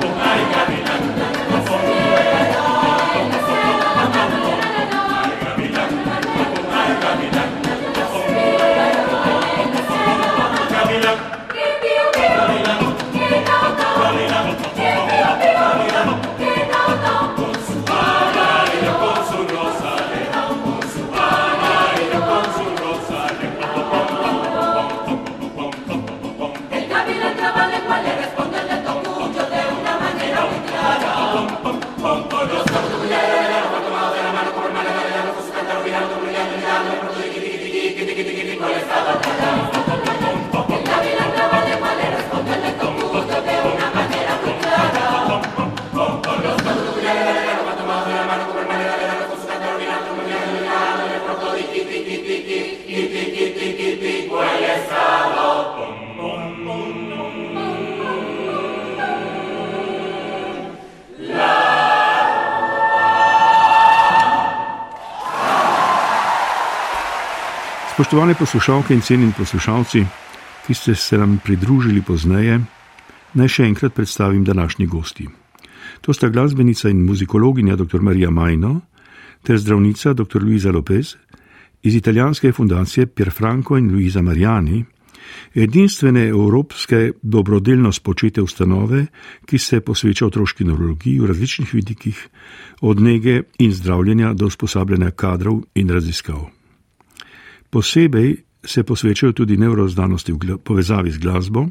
Spoštovane 68.21 68.39
poslušalke 68.39 68.93
in 68.93 69.01
cenjeni 69.01 69.33
poslušalci, 69.37 70.03
ki 70.67 70.73
ste 70.73 70.93
se 70.95 71.17
nam 71.17 71.39
pridružili 71.43 72.03
pozneje, 72.05 72.59
naj 73.33 73.49
še 73.49 73.63
enkrat 73.65 73.95
predstavim 73.97 74.43
današnji 74.45 74.85
gosti. 74.85 75.25
To 76.05 76.13
sta 76.13 76.29
glasbenica 76.29 76.89
in 76.89 77.01
muzikologinja 77.01 77.75
dr. 77.75 77.97
Marija 78.01 78.29
Majno 78.29 78.81
ter 79.41 79.57
zdravnica 79.57 80.13
dr. 80.13 80.43
Luisa 80.43 80.69
Lopez 80.69 81.15
iz 81.81 81.95
italijanske 81.95 82.51
fundacije 82.51 83.07
Pierfranco 83.07 83.77
in 83.77 83.89
Luisa 83.89 84.21
Mariani, 84.21 84.85
edinstvene 85.55 86.27
evropske 86.27 87.11
dobrodelno 87.21 87.91
spočete 87.91 88.41
ustanove, 88.41 89.05
ki 89.45 89.57
se 89.57 89.81
posveča 89.81 90.29
otroški 90.29 90.69
neurologiji 90.69 91.19
v 91.19 91.33
različnih 91.33 91.73
vidikih, 91.73 92.27
od 92.81 93.01
nege 93.01 93.41
in 93.59 93.73
zdravljenja 93.73 94.33
do 94.33 94.45
usposabljanja 94.45 95.11
kadrov 95.11 95.63
in 95.73 95.89
raziskav. 95.89 96.60
Posebej 97.71 98.35
se 98.65 98.83
posvečajo 98.83 99.31
tudi 99.31 99.57
neuroznanosti 99.57 100.35
v 100.35 100.57
povezavi 100.59 101.11
z 101.11 101.17
glasbo, 101.17 101.69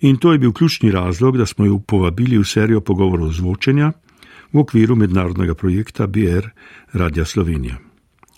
in 0.00 0.16
to 0.20 0.32
je 0.32 0.38
bil 0.38 0.52
ključni 0.52 0.90
razlog, 0.90 1.38
da 1.38 1.46
smo 1.46 1.64
jo 1.64 1.78
povabili 1.78 2.38
v 2.38 2.44
serijo 2.44 2.80
pogovorov 2.80 3.32
zvočenja 3.32 3.92
v 4.52 4.58
okviru 4.60 4.96
mednarodnega 4.96 5.54
projekta 5.54 6.06
BR 6.06 6.52
Radia 6.92 7.24
Slovenija. 7.24 7.80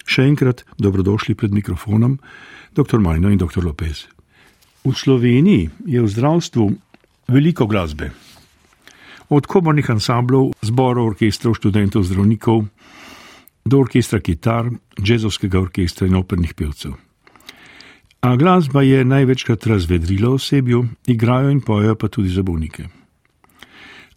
Še 0.09 0.25
enkrat 0.25 0.65
dobrodošli 0.79 1.35
pred 1.35 1.53
mikrofonom, 1.53 2.17
dr. 2.73 2.99
Majno 3.03 3.29
in 3.29 3.39
dr. 3.39 3.61
Lopez. 3.65 4.07
V 4.87 4.95
Sloveniji 4.95 5.69
je 5.85 6.01
v 6.01 6.09
zdravstvu 6.09 6.65
veliko 7.29 7.67
glasbe. 7.67 8.15
Od 9.29 9.45
komornih 9.45 9.91
ansamblov, 9.93 10.55
zborov, 10.65 11.13
orkestrov, 11.13 11.59
študentov, 11.59 12.07
zdravnikov, 12.09 12.65
do 13.69 13.79
orkestra 13.79 14.21
kitar, 14.21 14.71
jazzovskega 14.99 15.61
orkestra 15.61 16.07
in 16.07 16.17
opernih 16.19 16.55
pevcev. 16.55 16.97
A 18.21 18.35
glasba 18.37 18.83
je 18.83 19.05
največkrat 19.05 19.67
razvedrila 19.67 20.31
osebju, 20.35 20.85
igrajo 21.07 21.51
in 21.51 21.61
pojejo 21.61 21.95
pa 21.95 22.09
tudi 22.09 22.29
za 22.29 22.43
bolnike. 22.43 22.89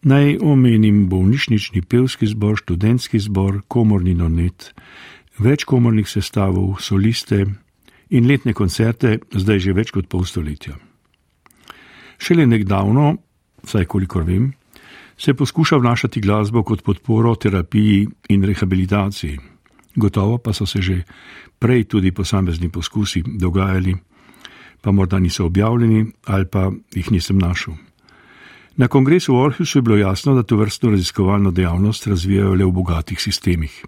Naj 0.02 0.38
omenim 0.42 1.06
bolnišnični 1.10 1.82
pevski 1.82 2.28
zbor, 2.28 2.58
študentski 2.58 3.20
zbor, 3.20 3.62
komorni 3.68 4.16
nonet, 4.18 4.72
več 5.38 5.68
komornih 5.70 6.10
sestavov, 6.10 6.80
soliste 6.82 7.46
in 8.10 8.26
letne 8.28 8.54
koncerte, 8.58 9.20
zdaj 9.30 9.60
že 9.60 9.76
več 9.78 9.92
kot 9.94 10.10
pol 10.10 10.26
stoletja. 10.26 10.74
Šele 12.18 12.48
nekdavno, 12.50 13.14
vsaj 13.62 13.86
kolikor 13.86 14.26
vem, 14.26 14.52
se 15.22 15.34
poskuša 15.34 15.78
vnašati 15.78 16.22
glasbo 16.22 16.64
kot 16.64 16.82
podporo 16.84 17.36
terapiji 17.36 18.08
in 18.30 18.44
rehabilitaciji. 18.44 19.38
Gotovo 19.96 20.38
pa 20.38 20.54
so 20.54 20.66
se 20.66 20.82
že 20.82 21.04
prej 21.60 21.84
tudi 21.84 22.12
posamezni 22.12 22.70
poskusi 22.70 23.24
dogajali, 23.26 23.96
pa 24.82 24.92
morda 24.92 25.20
niso 25.20 25.46
objavljeni 25.46 26.06
ali 26.26 26.46
pa 26.46 26.72
jih 26.96 27.12
nisem 27.12 27.38
našel. 27.38 27.74
Na 28.78 28.88
kongresu 28.88 29.34
v 29.34 29.38
Orhusu 29.38 29.78
je 29.78 29.82
bilo 29.82 29.98
jasno, 29.98 30.34
da 30.34 30.44
to 30.44 30.58
vrstno 30.58 30.90
raziskovalno 30.90 31.52
dejavnost 31.52 32.08
razvijajo 32.08 32.56
le 32.56 32.66
v 32.66 32.72
bogatih 32.72 33.22
sistemih. 33.22 33.86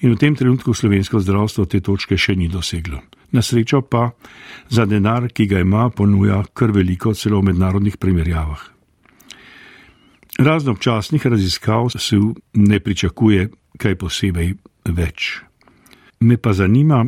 In 0.00 0.12
v 0.12 0.16
tem 0.16 0.36
trenutku 0.36 0.74
slovensko 0.74 1.20
zdravstvo 1.20 1.64
te 1.64 1.80
točke 1.80 2.16
še 2.16 2.36
ni 2.36 2.48
doseglo. 2.48 3.00
Na 3.32 3.42
srečo 3.42 3.82
pa 3.82 4.10
za 4.68 4.86
denar, 4.86 5.32
ki 5.32 5.46
ga 5.46 5.58
ima, 5.58 5.90
ponuja 5.90 6.44
kar 6.54 6.70
veliko, 6.70 7.14
celo 7.14 7.40
v 7.40 7.50
mednarodnih 7.50 7.96
primerjavah. 7.96 8.73
Razno 10.38 10.72
občasnih 10.72 11.26
raziskav 11.26 11.88
se 11.88 12.16
ne 12.52 12.80
pričakuje 12.80 13.48
kaj 13.78 13.94
posebej 13.94 14.54
več. 14.84 15.40
Me 16.20 16.36
pa 16.36 16.52
zanima, 16.52 17.04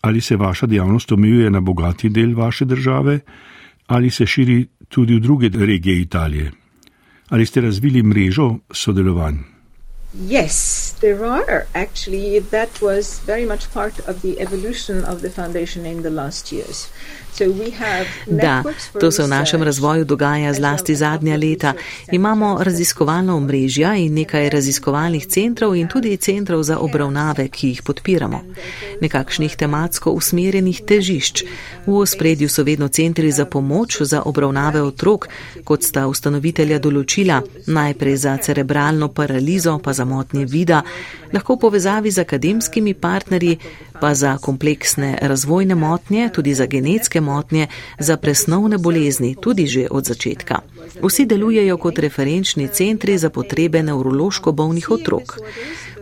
ali 0.00 0.20
se 0.20 0.36
vaša 0.36 0.66
dejavnost 0.66 1.12
omejuje 1.12 1.50
na 1.50 1.60
bogati 1.60 2.08
del 2.08 2.34
vaše 2.34 2.64
države, 2.64 3.20
ali 3.86 4.10
se 4.10 4.26
širi 4.26 4.66
tudi 4.88 5.14
v 5.14 5.20
druge 5.20 5.48
regije 5.48 6.00
Italije. 6.00 6.52
Ali 7.28 7.46
ste 7.46 7.60
razvili 7.60 8.02
mrežo 8.02 8.58
sodelovanj? 8.70 9.51
Yes, 10.14 10.94
there 11.00 11.24
are. 11.24 11.66
Actually, 11.74 12.38
that 12.38 12.82
was 12.82 13.18
very 13.20 13.46
much 13.46 13.72
part 13.72 13.98
of 14.06 14.20
the 14.20 14.40
evolution 14.40 15.04
of 15.04 15.22
the 15.22 15.30
foundation 15.30 15.86
in 15.86 16.02
the 16.02 16.10
last 16.10 16.52
years. 16.52 16.88
Da, 18.26 18.62
to 19.00 19.10
se 19.10 19.22
v 19.22 19.28
našem 19.28 19.62
razvoju 19.62 20.04
dogaja 20.04 20.52
zlasti 20.52 20.96
zadnja 20.96 21.36
leta. 21.36 21.72
Imamo 22.12 22.58
raziskovalno 22.60 23.36
omrežja 23.36 23.94
in 23.96 24.14
nekaj 24.14 24.50
raziskovalnih 24.50 25.26
centrov 25.26 25.76
in 25.76 25.88
tudi 25.88 26.16
centrov 26.16 26.62
za 26.62 26.78
obravnave, 26.78 27.48
ki 27.48 27.68
jih 27.68 27.82
podpiramo. 27.82 28.40
Nekakšnih 29.00 29.56
tematsko 29.56 30.10
usmerjenih 30.10 30.82
težišč. 30.86 31.44
V 31.86 31.96
ospredju 31.96 32.48
so 32.48 32.62
vedno 32.62 32.88
centri 32.88 33.32
za 33.32 33.44
pomoč 33.44 34.00
za 34.00 34.22
obravnave 34.22 34.82
otrok, 34.82 35.28
kot 35.64 35.82
sta 35.82 36.06
ustanovitelja 36.08 36.78
določila, 36.78 37.42
najprej 37.66 38.16
za 38.16 38.36
cerebralno 38.36 39.08
paralizo, 39.08 39.78
pa 39.78 39.92
za 39.92 40.01
motnje 40.04 40.44
vida, 40.44 40.82
lahko 41.32 41.54
v 41.54 41.58
povezavi 41.58 42.10
z 42.10 42.18
akademskimi 42.18 42.94
partnerji, 42.94 43.58
pa 44.00 44.14
za 44.14 44.38
kompleksne 44.38 45.18
razvojne 45.22 45.74
motnje, 45.74 46.30
tudi 46.34 46.54
za 46.54 46.66
genetske 46.66 47.20
motnje, 47.20 47.66
za 47.98 48.16
presnovne 48.16 48.78
bolezni, 48.78 49.36
tudi 49.40 49.66
že 49.66 49.86
od 49.90 50.04
začetka. 50.04 50.58
Vsi 51.02 51.26
delujejo 51.26 51.76
kot 51.76 51.98
referenčni 51.98 52.68
centri 52.68 53.18
za 53.18 53.30
potrebe 53.30 53.82
nevrološko 53.82 54.52
bolnih 54.52 54.90
otrok. 54.90 55.38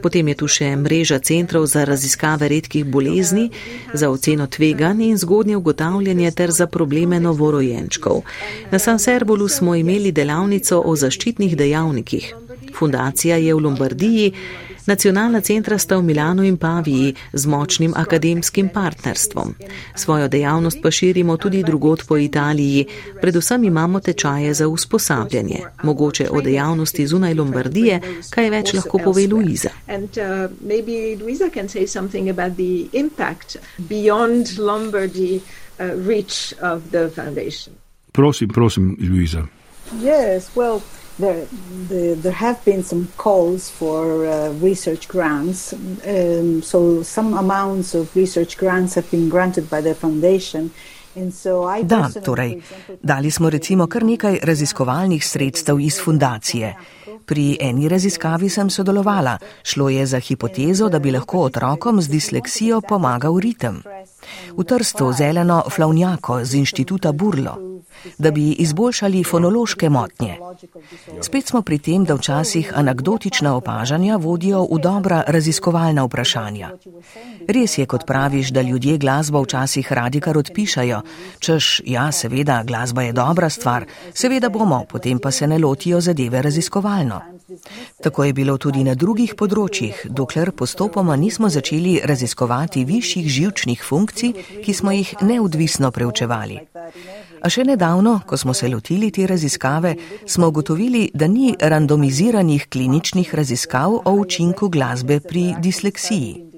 Potem 0.03 0.29
je 0.29 0.35
tu 0.35 0.49
še 0.49 0.77
mreža 0.77 1.21
centrov 1.21 1.67
za 1.69 1.85
raziskave 1.85 2.49
redkih 2.49 2.85
bolezni, 2.89 3.51
za 3.93 4.11
oceno 4.11 4.47
tveganj 4.47 5.03
in 5.03 5.19
zgodnje 5.21 5.57
ugotavljanje 5.57 6.31
ter 6.31 6.51
za 6.51 6.67
probleme 6.67 7.21
novorojenčkov. 7.21 8.23
Na 8.71 8.79
San 8.79 8.99
Serbolu 8.99 9.49
smo 9.49 9.75
imeli 9.75 10.13
delavnico 10.13 10.83
o 10.85 10.97
zaščitnih 10.97 11.57
dejavnikih. 11.57 12.35
Fundacija 12.79 13.37
je 13.37 13.55
v 13.55 13.59
Lombardiji, 13.59 14.33
Nacionalna 14.87 15.41
centra 15.41 15.79
sta 15.79 15.97
v 15.97 16.03
Milano 16.03 16.43
in 16.43 16.57
Paviji 16.57 17.14
z 17.33 17.47
močnim 17.47 17.93
akademskim 17.97 18.68
partnerstvom. 18.68 19.55
Svojo 19.95 20.29
dejavnost 20.29 20.79
pa 20.83 20.91
širimo 20.91 21.37
tudi 21.37 21.62
drugot 21.62 22.03
po 22.09 22.16
Italiji, 22.18 22.87
predvsem 23.21 23.64
imamo 23.64 24.01
tečaje 24.01 24.55
za 24.55 24.68
usposabljanje. 24.68 25.61
Mogoče 25.83 26.29
o 26.31 26.41
dejavnosti 26.41 27.07
zunaj 27.07 27.35
Lombardije, 27.35 28.01
kaj 28.31 28.51
več 28.51 28.73
lahko 28.75 28.99
pove 28.99 29.27
Luiza. 29.27 29.71
uh, 35.37 36.09
reach 36.09 36.53
of 36.62 36.83
the 36.91 37.11
foundation. 37.14 37.75
Prosim, 38.12 38.49
prosim, 38.49 38.97
Luisa. 39.01 39.47
Yes, 40.03 40.51
well, 40.57 40.81
there, 41.21 41.47
the, 41.89 42.14
there 42.23 42.33
have 42.33 42.59
been 42.64 42.83
some 42.83 43.09
calls 43.16 43.71
for 43.71 44.27
uh, 44.27 44.53
research 44.62 45.09
grants. 45.09 45.73
Um, 45.73 46.62
so 46.62 47.03
some 47.03 47.35
amounts 47.35 47.95
of 47.95 48.16
research 48.16 48.57
grants 48.57 48.95
have 48.95 49.11
been 49.11 49.29
granted 49.29 49.68
by 49.71 49.81
the 49.81 49.95
foundation. 49.95 50.71
Da, 51.83 52.09
torej, 52.25 52.62
dali 53.03 53.31
smo 53.31 53.51
recimo 53.51 53.87
kar 53.87 54.05
nekaj 54.05 54.39
raziskovalnih 54.43 55.27
sredstev 55.27 55.81
iz 55.81 55.99
fundacije. 56.05 56.77
Pri 57.27 57.57
eni 57.61 57.89
raziskavi 57.89 58.49
sem 58.49 58.71
sodelovala. 58.71 59.39
Šlo 59.62 59.89
je 59.89 60.07
za 60.07 60.21
hipotezo, 60.21 60.89
da 60.89 60.99
bi 60.99 61.11
lahko 61.11 61.39
otrokom 61.39 62.01
z 62.03 62.09
disleksijo 62.09 62.81
pomagal 62.81 63.39
ritem. 63.39 63.83
V 64.57 64.64
Trstu 64.64 65.12
zeleno 65.12 65.62
flavnjako 65.70 66.45
z 66.45 66.55
inštituta 66.55 67.12
Burlo, 67.12 67.70
da 68.18 68.31
bi 68.31 68.51
izboljšali 68.53 69.24
fonološke 69.24 69.89
motnje. 69.89 70.39
Spet 71.20 71.47
smo 71.47 71.62
pri 71.62 71.78
tem, 71.78 72.05
da 72.05 72.14
včasih 72.14 72.72
anegdotična 72.76 73.55
opažanja 73.57 74.16
vodijo 74.16 74.62
v 74.70 74.78
dobra 74.78 75.24
raziskovalna 75.26 76.05
vprašanja. 76.05 76.70
Res 77.49 77.78
je, 77.78 77.87
kot 77.87 78.07
praviš, 78.07 78.51
da 78.51 78.62
ljudje 78.62 78.99
glasbo 78.99 79.43
včasih 79.43 79.93
radi 79.93 80.20
kar 80.20 80.39
odpišajo, 80.39 81.03
češ, 81.39 81.83
ja, 81.87 82.12
seveda, 82.12 82.62
glasba 82.66 83.03
je 83.03 83.12
dobra 83.12 83.51
stvar, 83.51 83.85
seveda 84.14 84.49
bomo, 84.49 84.85
potem 84.89 85.18
pa 85.18 85.31
se 85.31 85.47
ne 85.47 85.59
lotijo 85.59 86.01
zadeve 86.01 86.43
raziskovalno. 86.43 87.20
Tako 88.03 88.24
je 88.24 88.33
bilo 88.33 88.57
tudi 88.59 88.85
na 88.85 88.95
drugih 88.95 89.35
področjih, 89.35 90.07
dokler 90.07 90.53
postopoma 90.53 91.16
nismo 91.16 91.49
začeli 91.49 91.99
raziskovati 92.05 92.85
višjih 92.85 93.26
živčnih 93.26 93.83
funkcij, 93.83 94.20
ki 94.64 94.75
smo 94.75 94.93
jih 94.93 95.14
neodvisno 95.23 95.91
preučevali. 95.91 96.59
A 97.41 97.49
še 97.49 97.64
nedavno, 97.64 98.21
ko 98.27 98.37
smo 98.37 98.55
se 98.55 98.68
lotili 98.68 99.11
te 99.11 99.27
raziskave, 99.27 99.95
smo 100.27 100.49
ugotovili, 100.49 101.09
da 101.14 101.29
ni 101.29 101.55
randomiziranih 101.61 102.68
kliničnih 102.68 103.35
raziskav 103.35 103.97
o 104.05 104.12
učinku 104.12 104.68
glasbe 104.68 105.21
pri 105.21 105.55
disleksiji. 105.59 106.51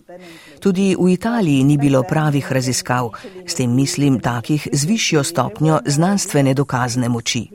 Tudi 0.62 0.92
v 0.94 1.08
Italiji 1.12 1.64
ni 1.64 1.78
bilo 1.78 2.02
pravih 2.02 2.52
raziskav, 2.52 3.10
s 3.46 3.58
tem 3.58 3.70
mislim 3.74 4.20
takih 4.20 4.68
z 4.72 4.84
višjo 4.86 5.24
stopnjo 5.24 5.80
znanstvene 5.86 6.54
dokazne 6.54 7.08
moči. 7.08 7.48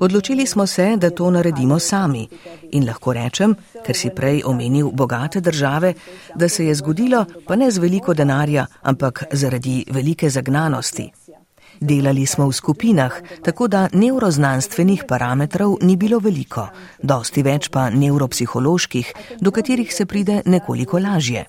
Odločili 0.00 0.46
smo 0.46 0.66
se, 0.66 0.96
da 0.96 1.10
to 1.10 1.30
naredimo 1.30 1.78
sami 1.78 2.28
in 2.72 2.86
lahko 2.86 3.12
rečem, 3.12 3.54
ker 3.86 3.96
si 3.96 4.10
prej 4.10 4.42
omenil 4.44 4.90
bogate 4.90 5.40
države, 5.40 5.94
da 6.34 6.48
se 6.48 6.66
je 6.66 6.74
zgodilo 6.74 7.24
pa 7.46 7.56
ne 7.56 7.70
z 7.70 7.78
veliko 7.78 8.14
denarja, 8.14 8.66
ampak 8.82 9.24
zaradi 9.32 9.84
velike 9.90 10.30
zagnanosti. 10.30 11.10
Delali 11.80 12.26
smo 12.26 12.48
v 12.48 12.52
skupinah, 12.52 13.12
tako 13.42 13.68
da 13.68 13.88
neuroznanstvenih 13.92 15.04
parametrov 15.08 15.78
ni 15.82 15.96
bilo 15.96 16.18
veliko, 16.18 16.68
dosti 17.02 17.42
več 17.42 17.68
pa 17.68 17.90
neuropsiholoških, 17.90 19.12
do 19.40 19.50
katerih 19.50 19.94
se 19.94 20.06
pride 20.06 20.42
nekoliko 20.46 20.98
lažje. 20.98 21.44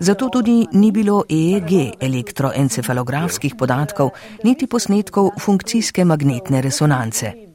Zato 0.00 0.28
tudi 0.28 0.66
ni 0.72 0.92
bilo 0.92 1.24
EEG 1.28 2.00
elektroencefalografskih 2.00 3.54
podatkov, 3.54 4.10
niti 4.44 4.66
posnetkov 4.66 5.30
funkcijske 5.40 6.04
magnetne 6.04 6.60
resonance. 6.60 7.45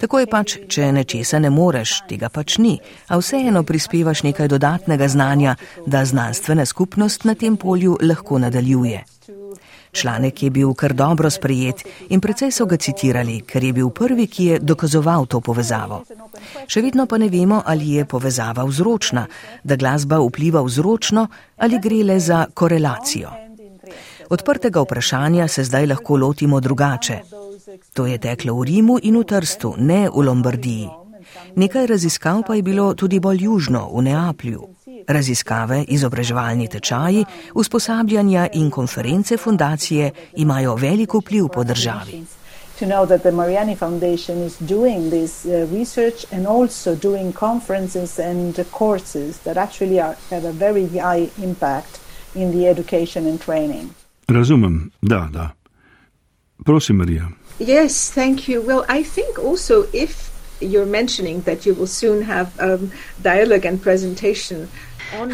Tako 0.00 0.22
je 0.22 0.26
pač, 0.26 0.56
če 0.68 0.92
nečesa 0.96 1.38
ne 1.38 1.50
moreš, 1.52 2.00
tega 2.08 2.30
pač 2.32 2.56
ni, 2.58 2.78
a 3.08 3.18
vseeno 3.20 3.62
prispevaš 3.68 4.22
nekaj 4.24 4.48
dodatnega 4.48 5.08
znanja, 5.08 5.56
da 5.86 6.04
znanstvena 6.04 6.64
skupnost 6.66 7.24
na 7.28 7.34
tem 7.34 7.56
polju 7.56 7.98
lahko 8.00 8.38
nadaljuje. 8.38 9.04
Članek 9.92 10.42
je 10.42 10.50
bil 10.50 10.72
kar 10.74 10.94
dobro 10.94 11.30
sprejet 11.30 11.82
in 12.08 12.20
precej 12.20 12.52
so 12.54 12.66
ga 12.66 12.76
citirali, 12.76 13.40
ker 13.42 13.64
je 13.64 13.72
bil 13.72 13.90
prvi, 13.90 14.26
ki 14.26 14.44
je 14.44 14.58
dokazoval 14.62 15.26
to 15.26 15.40
povezavo. 15.40 16.04
Še 16.70 16.82
vedno 16.82 17.06
pa 17.10 17.18
ne 17.18 17.28
vemo, 17.28 17.60
ali 17.66 17.96
je 17.98 18.06
povezava 18.06 18.64
vzročna, 18.64 19.26
da 19.64 19.76
glasba 19.76 20.20
vpliva 20.22 20.62
vzročno 20.62 21.26
ali 21.56 21.82
gre 21.82 22.04
le 22.04 22.20
za 22.20 22.46
korelacijo. 22.54 23.34
Odprtega 24.30 24.80
vprašanja 24.80 25.48
se 25.48 25.64
zdaj 25.64 25.86
lahko 25.86 26.16
lotimo 26.16 26.60
drugače. 26.60 27.20
To 27.92 28.06
je 28.06 28.18
teklo 28.18 28.54
v 28.54 28.64
Rimu 28.64 28.98
in 29.02 29.18
v 29.18 29.24
Trstu, 29.24 29.74
ne 29.78 30.08
v 30.08 30.24
Lombardiji. 30.24 30.88
Nekaj 31.56 31.86
raziskav 31.86 32.42
pa 32.46 32.54
je 32.54 32.62
bilo 32.62 32.94
tudi 32.94 33.20
bolj 33.20 33.44
južno, 33.44 33.90
v 33.94 34.02
Neaplju. 34.02 34.62
Raziskave, 35.08 35.84
izobraževalni 35.88 36.68
tečaji, 36.68 37.24
usposabljanja 37.54 38.48
in 38.52 38.70
konference 38.70 39.36
fundacije 39.36 40.10
imajo 40.36 40.74
veliko 40.74 41.18
vpliv 41.18 41.48
po 41.48 41.64
državi. 41.64 42.24
To 42.78 42.86
know 42.86 43.06
that 43.06 43.22
the 43.22 43.30
Mariani 43.30 43.76
Foundation 43.76 44.38
is 44.46 44.56
doing 44.60 45.10
this 45.10 45.44
uh, 45.44 45.68
research 45.72 46.24
and 46.32 46.46
also 46.46 46.94
doing 46.94 47.32
conferences 47.32 48.18
and 48.18 48.56
courses 48.70 49.38
that 49.38 49.56
actually 49.56 50.00
are, 50.00 50.16
have 50.30 50.48
a 50.48 50.52
very 50.52 50.88
high 50.88 51.28
impact 51.42 52.00
in 52.34 52.52
the 52.52 52.68
education 52.68 53.26
and 53.26 53.40
training. 53.40 53.90
Razumem, 54.28 54.90
da, 55.02 55.28
da. 55.32 55.50
Prosim, 56.64 56.96
Marija. 56.96 57.28
Yes, 57.60 58.10
thank 58.10 58.48
you. 58.48 58.62
Well, 58.62 58.86
I 58.88 59.02
think 59.02 59.38
also 59.38 59.86
if 59.92 60.32
you're 60.62 60.86
mentioning 60.86 61.42
that 61.42 61.66
you 61.66 61.74
will 61.74 61.86
soon 61.86 62.22
have 62.22 62.58
um, 62.58 62.90
dialogue 63.20 63.66
and 63.66 63.80
presentation 63.82 64.70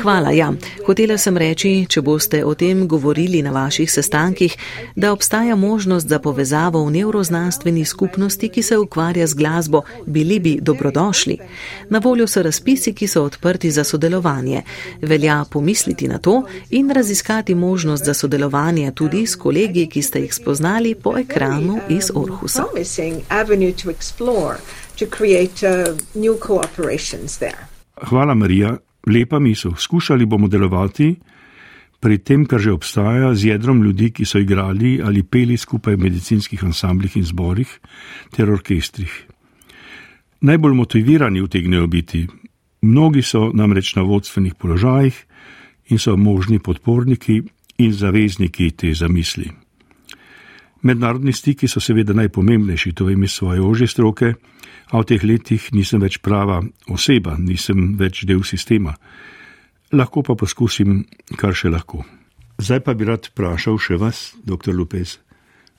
Hvala, 0.03 0.31
ja. 0.31 0.53
Hotela 0.87 1.18
sem 1.18 1.37
reči, 1.37 1.70
če 1.89 2.01
boste 2.03 2.41
o 2.45 2.55
tem 2.55 2.87
govorili 2.89 3.43
na 3.43 3.51
vaših 3.53 3.91
sestankih, 3.93 4.57
da 4.97 5.12
obstaja 5.12 5.57
možnost 5.57 6.09
za 6.09 6.18
povezavo 6.18 6.85
v 6.85 6.91
neuroznanstveni 6.91 7.85
skupnosti, 7.85 8.49
ki 8.49 8.62
se 8.62 8.79
ukvarja 8.79 9.27
z 9.27 9.35
glasbo, 9.35 9.83
bili 10.07 10.39
bi 10.41 10.59
dobrodošli. 10.61 11.39
Na 11.91 11.99
voljo 11.99 12.27
so 12.27 12.43
razpisi, 12.43 12.95
ki 12.95 13.07
so 13.07 13.24
odprti 13.24 13.70
za 13.70 13.85
sodelovanje. 13.85 14.62
Velja 15.03 15.45
pomisliti 15.51 16.09
na 16.09 16.18
to 16.18 16.43
in 16.70 16.91
raziskati 16.91 17.55
možnost 17.55 18.05
za 18.05 18.14
sodelovanje 18.14 18.93
tudi 18.95 19.27
s 19.27 19.37
kolegi, 19.37 19.87
ki 19.87 20.03
ste 20.03 20.20
jih 20.20 20.35
spoznali 20.35 20.95
po 20.95 21.18
ekranu 21.18 21.81
iz 21.89 22.11
Orhusa. 22.14 22.64
Hvala, 28.09 28.35
Marija 28.35 28.77
lepa 29.07 29.39
misel. 29.39 29.75
Skušali 29.77 30.27
bomo 30.27 30.49
delovati 30.49 31.15
pri 32.01 32.19
tem, 32.19 32.45
kar 32.47 32.61
že 32.61 32.73
obstaja, 32.73 33.35
z 33.35 33.45
jedrom 33.45 33.83
ljudi, 33.83 34.11
ki 34.11 34.25
so 34.25 34.39
igrali 34.39 35.01
ali 35.03 35.23
peli 35.23 35.57
skupaj 35.57 35.97
v 35.97 36.03
medicinskih 36.03 36.65
ansamblih 36.65 37.17
in 37.17 37.25
zborih 37.25 37.79
ter 38.37 38.51
orkestrih. 38.51 39.27
Najbolj 40.41 40.75
motivirani 40.75 41.41
utegnejo 41.41 41.87
biti. 41.87 42.27
Mnogi 42.83 43.23
so 43.23 43.51
namreč 43.55 43.95
na 43.97 44.03
vodstvenih 44.03 44.55
položajih 44.55 45.25
in 45.89 45.99
so 45.99 46.17
možni 46.17 46.59
podporniki 46.59 47.43
in 47.79 47.93
zavezniki 47.93 48.71
te 48.71 48.95
zamisli. 48.95 49.51
Mednarodni 50.83 51.33
stiki 51.33 51.69
so 51.69 51.81
seveda 51.81 52.13
najpomembnejši, 52.13 52.93
to 52.93 53.05
vem 53.05 53.25
iz 53.25 53.33
svoje 53.33 53.61
ože 53.61 53.87
stroke, 53.87 54.35
a 54.91 55.01
v 55.01 55.07
teh 55.09 55.22
letih 55.22 55.70
nisem 55.74 56.03
več 56.03 56.20
prava 56.22 56.61
oseba, 56.93 57.37
nisem 57.39 57.97
več 57.99 58.24
del 58.28 58.45
sistema. 58.47 58.95
Lahko 59.93 60.22
pa 60.22 60.34
poskusim, 60.39 61.05
kar 61.39 61.55
še 61.55 61.70
lahko. 61.70 62.05
Zdaj 62.59 62.80
pa 62.87 62.95
bi 62.97 63.07
rad 63.07 63.28
vprašal 63.30 63.78
še 63.78 63.99
vas, 64.01 64.32
dr. 64.47 64.72
Lopez, 64.74 65.18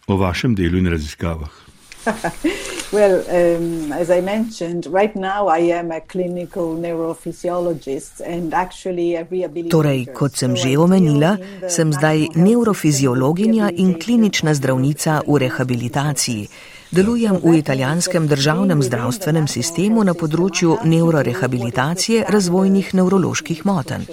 o 0.08 0.20
vašem 0.20 0.56
delu 0.56 0.80
in 0.80 0.92
raziskavah. 0.92 1.68
well, 2.96 3.20
um, 3.28 3.92
as 3.92 4.10
I 4.10 4.22
mentioned, 4.22 4.88
right 4.88 5.16
now 5.16 5.48
I 5.48 5.60
am 5.76 5.92
a 5.92 6.00
clinical 6.00 6.76
neurophysiologist 6.76 8.22
and 8.24 8.54
actually 8.54 9.16
a 9.16 9.26
rehabilitator. 9.26 9.76
Torej, 9.76 10.08
kot 10.16 10.40
sem 10.40 10.56
že 10.56 10.78
omenila, 10.80 11.36
sem 11.68 11.92
zdaj 11.92 12.38
neurofiziologinja 12.40 13.76
in 13.76 13.98
klinična 14.00 14.56
zdravnica 14.56 15.28
v 15.28 15.36
rehabilitaciji. 15.48 16.76
Delujem 16.92 17.36
v 17.44 17.58
italijanskem 17.58 18.28
državnem 18.28 18.80
zdravstvenem 18.80 19.48
sistemu 19.52 20.06
na 20.08 20.14
področju 20.16 20.78
neurorehabilitacije 20.88 22.24
razvojnih 22.32 22.94
nevroloških 22.96 23.66
motenj. 23.68 24.06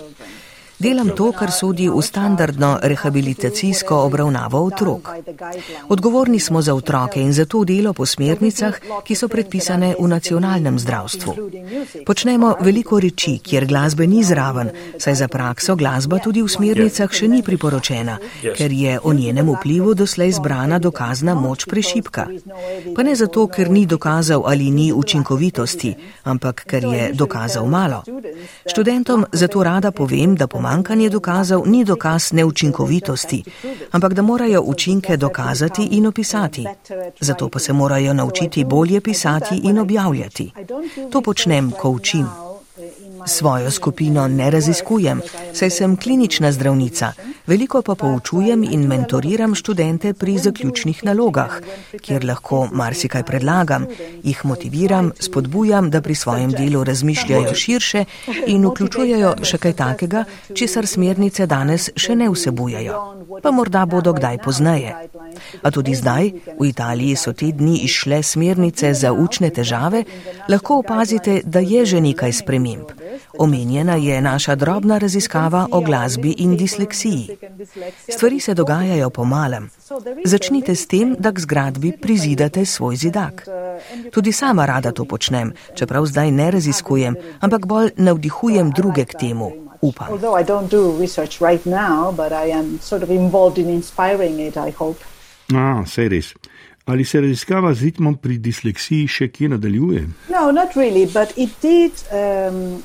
Delam 0.78 1.10
to, 1.14 1.30
kar 1.32 1.52
sodi 1.54 1.86
v 1.88 2.02
standardno 2.02 2.78
rehabilitacijsko 2.82 3.96
obravnavo 3.96 4.58
otrok. 4.66 5.08
Odgovorni 5.88 6.40
smo 6.40 6.62
za 6.62 6.74
otroke 6.74 7.20
in 7.20 7.32
za 7.32 7.44
to 7.44 7.64
delo 7.64 7.92
po 7.92 8.06
smernicah, 8.06 8.80
ki 9.04 9.14
so 9.14 9.28
predpisane 9.28 9.94
v 10.00 10.08
nacionalnem 10.08 10.78
zdravstvu. 10.78 11.34
Počnemo 12.06 12.54
veliko 12.60 12.98
reči, 13.00 13.38
kjer 13.38 13.66
glasbe 13.66 14.06
ni 14.06 14.24
zraven, 14.24 14.70
saj 14.98 15.14
za 15.14 15.28
prakso 15.28 15.76
glasba 15.76 16.18
tudi 16.18 16.42
v 16.42 16.50
smernicah 16.50 17.12
še 17.12 17.28
ni 17.28 17.42
priporočena, 17.42 18.18
ker 18.42 18.72
je 18.72 18.98
o 18.98 19.12
njenem 19.12 19.54
vplivu 19.54 19.94
doslej 19.94 20.32
zbrana 20.32 20.78
dokazna 20.78 21.34
moč 21.38 21.68
prešipka. 21.70 22.26
Pa 22.96 23.02
ne 23.02 23.14
zato, 23.14 23.46
ker 23.46 23.70
ni 23.70 23.86
dokazal 23.86 24.42
ali 24.46 24.70
ni 24.70 24.90
učinkovitosti, 24.92 25.94
ampak 26.24 26.66
ker 26.66 26.84
je 26.84 27.08
dokazal 27.14 27.70
malo. 27.70 28.02
Študentom 28.66 29.26
zato 29.32 29.62
rada 29.62 29.94
povem, 29.94 30.34
da 30.34 30.46
pomagam 30.46 30.63
pomankanje 30.64 31.10
dokazov 31.10 31.66
ni 31.66 31.84
dokaz 31.84 32.32
neučinkovitosti, 32.32 33.44
ampak 33.90 34.14
da 34.14 34.22
morajo 34.22 34.62
učinke 34.62 35.16
dokazati 35.16 35.88
in 35.90 36.06
opisati. 36.06 36.66
Zato 37.20 37.48
pa 37.48 37.58
se 37.58 37.72
morajo 37.72 38.14
naučiti 38.14 38.64
bolje 38.64 39.00
pisati 39.00 39.60
in 39.64 39.78
objavljati. 39.78 40.52
To 41.12 41.20
počnem, 41.20 41.70
ko 41.70 41.90
učim. 41.90 42.53
Svojo 43.26 43.70
skupino 43.70 44.28
ne 44.28 44.50
raziskujem, 44.50 45.20
saj 45.52 45.70
sem 45.70 45.96
klinična 45.96 46.52
zdravnica, 46.52 47.12
veliko 47.46 47.82
pa 47.82 47.94
poučujem 47.94 48.64
in 48.64 48.86
mentoriram 48.86 49.54
študente 49.54 50.12
pri 50.12 50.38
zaključnih 50.38 51.04
nalogah, 51.04 51.60
kjer 52.02 52.24
lahko 52.24 52.68
marsikaj 52.72 53.22
predlagam, 53.22 53.86
jih 54.22 54.44
motiviram, 54.44 55.12
spodbujam, 55.20 55.90
da 55.90 56.00
pri 56.00 56.14
svojem 56.14 56.52
delu 56.52 56.84
razmišljajo 56.84 57.54
širše 57.54 58.04
in 58.46 58.66
vključujejo 58.66 59.34
še 59.42 59.58
kaj 59.58 59.72
takega, 59.72 60.24
česar 60.54 60.86
smernice 60.86 61.46
danes 61.46 61.90
še 61.96 62.16
ne 62.16 62.28
vsebujejo. 62.30 63.00
Pa 63.42 63.50
morda 63.50 63.86
bodo 63.86 64.12
kdaj 64.12 64.38
pozneje. 64.44 64.94
A 65.62 65.70
tudi 65.70 65.94
zdaj, 65.94 66.30
v 66.60 66.68
Italiji 66.68 67.16
so 67.16 67.32
te 67.32 67.52
dni 67.52 67.80
išle 67.84 68.22
smernice 68.22 68.94
za 68.94 69.12
učne 69.12 69.50
težave, 69.50 70.04
lahko 70.48 70.78
opazite, 70.84 71.40
da 71.44 71.60
je 71.60 71.86
že 71.86 72.00
nekaj 72.00 72.32
sprememb. 72.32 72.92
Omenjena 73.38 73.94
je 73.94 74.20
naša 74.20 74.54
drobna 74.54 74.98
raziskava 74.98 75.68
o 75.72 75.80
glasbi 75.80 76.34
in 76.38 76.56
disleksiji. 76.56 77.28
Stvari 78.08 78.40
se 78.40 78.54
dogajajo 78.54 79.10
po 79.10 79.24
malem. 79.24 79.70
Začnite 80.24 80.74
s 80.74 80.86
tem, 80.86 81.16
da 81.18 81.32
k 81.32 81.40
zgradbi 81.40 81.92
prizidate 82.02 82.64
svoj 82.64 82.96
zidak. 82.96 83.46
Tudi 84.10 84.32
sama 84.32 84.66
rada 84.66 84.92
to 84.92 85.04
počnem, 85.04 85.52
čeprav 85.74 86.06
zdaj 86.06 86.30
ne 86.30 86.50
raziskujem, 86.50 87.16
ampak 87.40 87.66
bolj 87.66 87.90
navdihujem 87.96 88.70
druge 88.70 89.04
k 89.04 89.18
temu. 89.18 89.52
Upam. 89.80 90.08
Ah, 95.52 95.84
sej 95.86 96.08
res. 96.08 96.32
Ali 96.86 97.04
se 97.04 97.20
raziskava 97.20 97.74
z 97.74 97.82
ritmom 97.82 98.16
pri 98.20 98.34
disleksiji 98.38 99.06
še 99.08 99.30
kje 99.32 99.48
nadaljuje? 99.54 100.02
No, 100.28 100.40
really, 100.76 101.06
did, 101.62 101.92
um, 102.12 102.82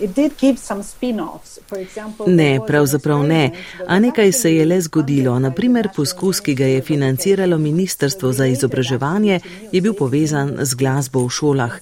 example, 1.76 2.28
ne, 2.28 2.62
pravzaprav 2.68 3.26
ne. 3.28 3.52
A 3.88 4.00
nekaj 4.00 4.32
se 4.32 4.54
je 4.56 4.66
le 4.66 4.78
zgodilo. 4.82 5.34
Naprimer, 5.40 5.90
poskus, 5.96 6.40
ki 6.40 6.56
ga 6.56 6.70
je 6.72 6.82
financiralo 6.82 7.58
Ministrstvo 7.58 8.32
za 8.32 8.48
izobraževanje, 8.48 9.40
je 9.72 9.82
bil 9.82 9.94
povezan 9.94 10.56
z 10.62 10.80
glasbo 10.80 11.26
v 11.26 11.36
šolah. 11.36 11.76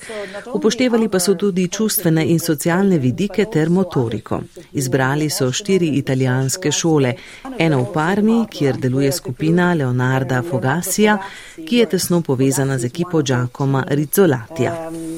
Upoštevali 0.57 1.11
pa 1.13 1.21
so 1.21 1.37
tudi 1.37 1.67
čustvene 1.69 2.25
in 2.25 2.41
socialne 2.41 2.97
vidike 2.97 3.45
ter 3.45 3.69
motoriko. 3.69 4.41
Izbrali 4.73 5.29
so 5.29 5.51
štiri 5.53 5.93
italijanske 6.01 6.71
šole. 6.71 7.13
Eno 7.59 7.83
v 7.83 7.93
Parmi, 7.93 8.41
kjer 8.49 8.81
deluje 8.81 9.11
skupina 9.11 9.73
Leonarda 9.73 10.41
Fogasija, 10.49 11.19
ki 11.61 11.83
je 11.83 11.85
tesno 11.85 12.06
tesno 12.07 12.21
povezana 12.21 12.77
z 12.77 12.85
ekipo 12.85 13.21
Giacomo 13.21 13.83
Rizzolatija. 13.87 14.89
Um, 14.89 15.17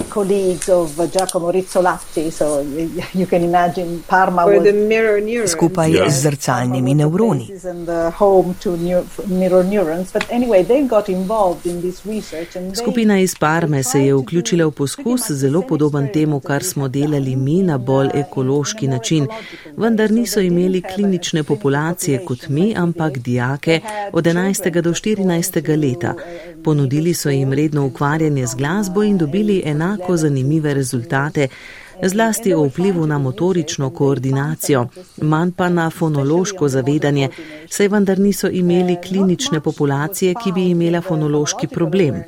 Skupaj 5.48 5.92
z 6.10 6.22
zrcalnimi 6.22 6.96
nevroni. 6.96 7.48
Skupina 12.76 13.20
iz 13.20 13.36
Parme 13.36 13.84
se 13.84 14.06
je 14.06 14.16
vključila 14.16 14.66
v 14.66 14.72
poskus 14.72 15.32
zelo 15.32 15.62
podoben 15.62 16.08
temu, 16.14 16.40
kar 16.40 16.64
smo 16.64 16.88
delali 16.88 17.36
mi 17.36 17.64
na 17.64 17.78
bolj 17.78 18.10
ekološki 18.14 18.88
način, 18.88 19.28
vendar 19.78 20.12
niso 20.12 20.40
imeli 20.40 20.82
klinične 20.82 21.44
populacije 21.44 22.26
kot 22.26 22.48
mi, 22.48 22.74
ampak 22.78 23.18
dijake 23.18 23.80
od 24.14 24.24
11. 24.24 24.82
do 24.82 24.90
14. 24.90 25.90
leta. 25.90 26.14
Ponudili 26.80 27.14
so 27.14 27.30
jim 27.30 27.54
redno 27.54 27.86
ukvarjanje 27.86 28.46
z 28.48 28.56
glasbo 28.56 29.04
in 29.04 29.18
dobili 29.18 29.62
enako 29.66 30.18
zanimive 30.18 30.74
rezultate, 30.74 31.48
zlasti 32.08 32.54
o 32.54 32.64
vplivu 32.64 33.08
na 33.08 33.18
motorično 33.18 33.90
koordinacijo, 33.90 34.88
manj 35.22 35.52
pa 35.52 35.70
na 35.70 35.90
fonološko 35.90 36.70
zavedanje, 36.70 37.30
saj 37.70 37.88
vendar 37.88 38.20
niso 38.20 38.48
imeli 38.48 38.98
klinične 39.08 39.62
populacije, 39.62 40.34
ki 40.44 40.52
bi 40.52 40.70
imela 40.70 41.02
fonološki 41.02 41.68
problem. 41.68 42.24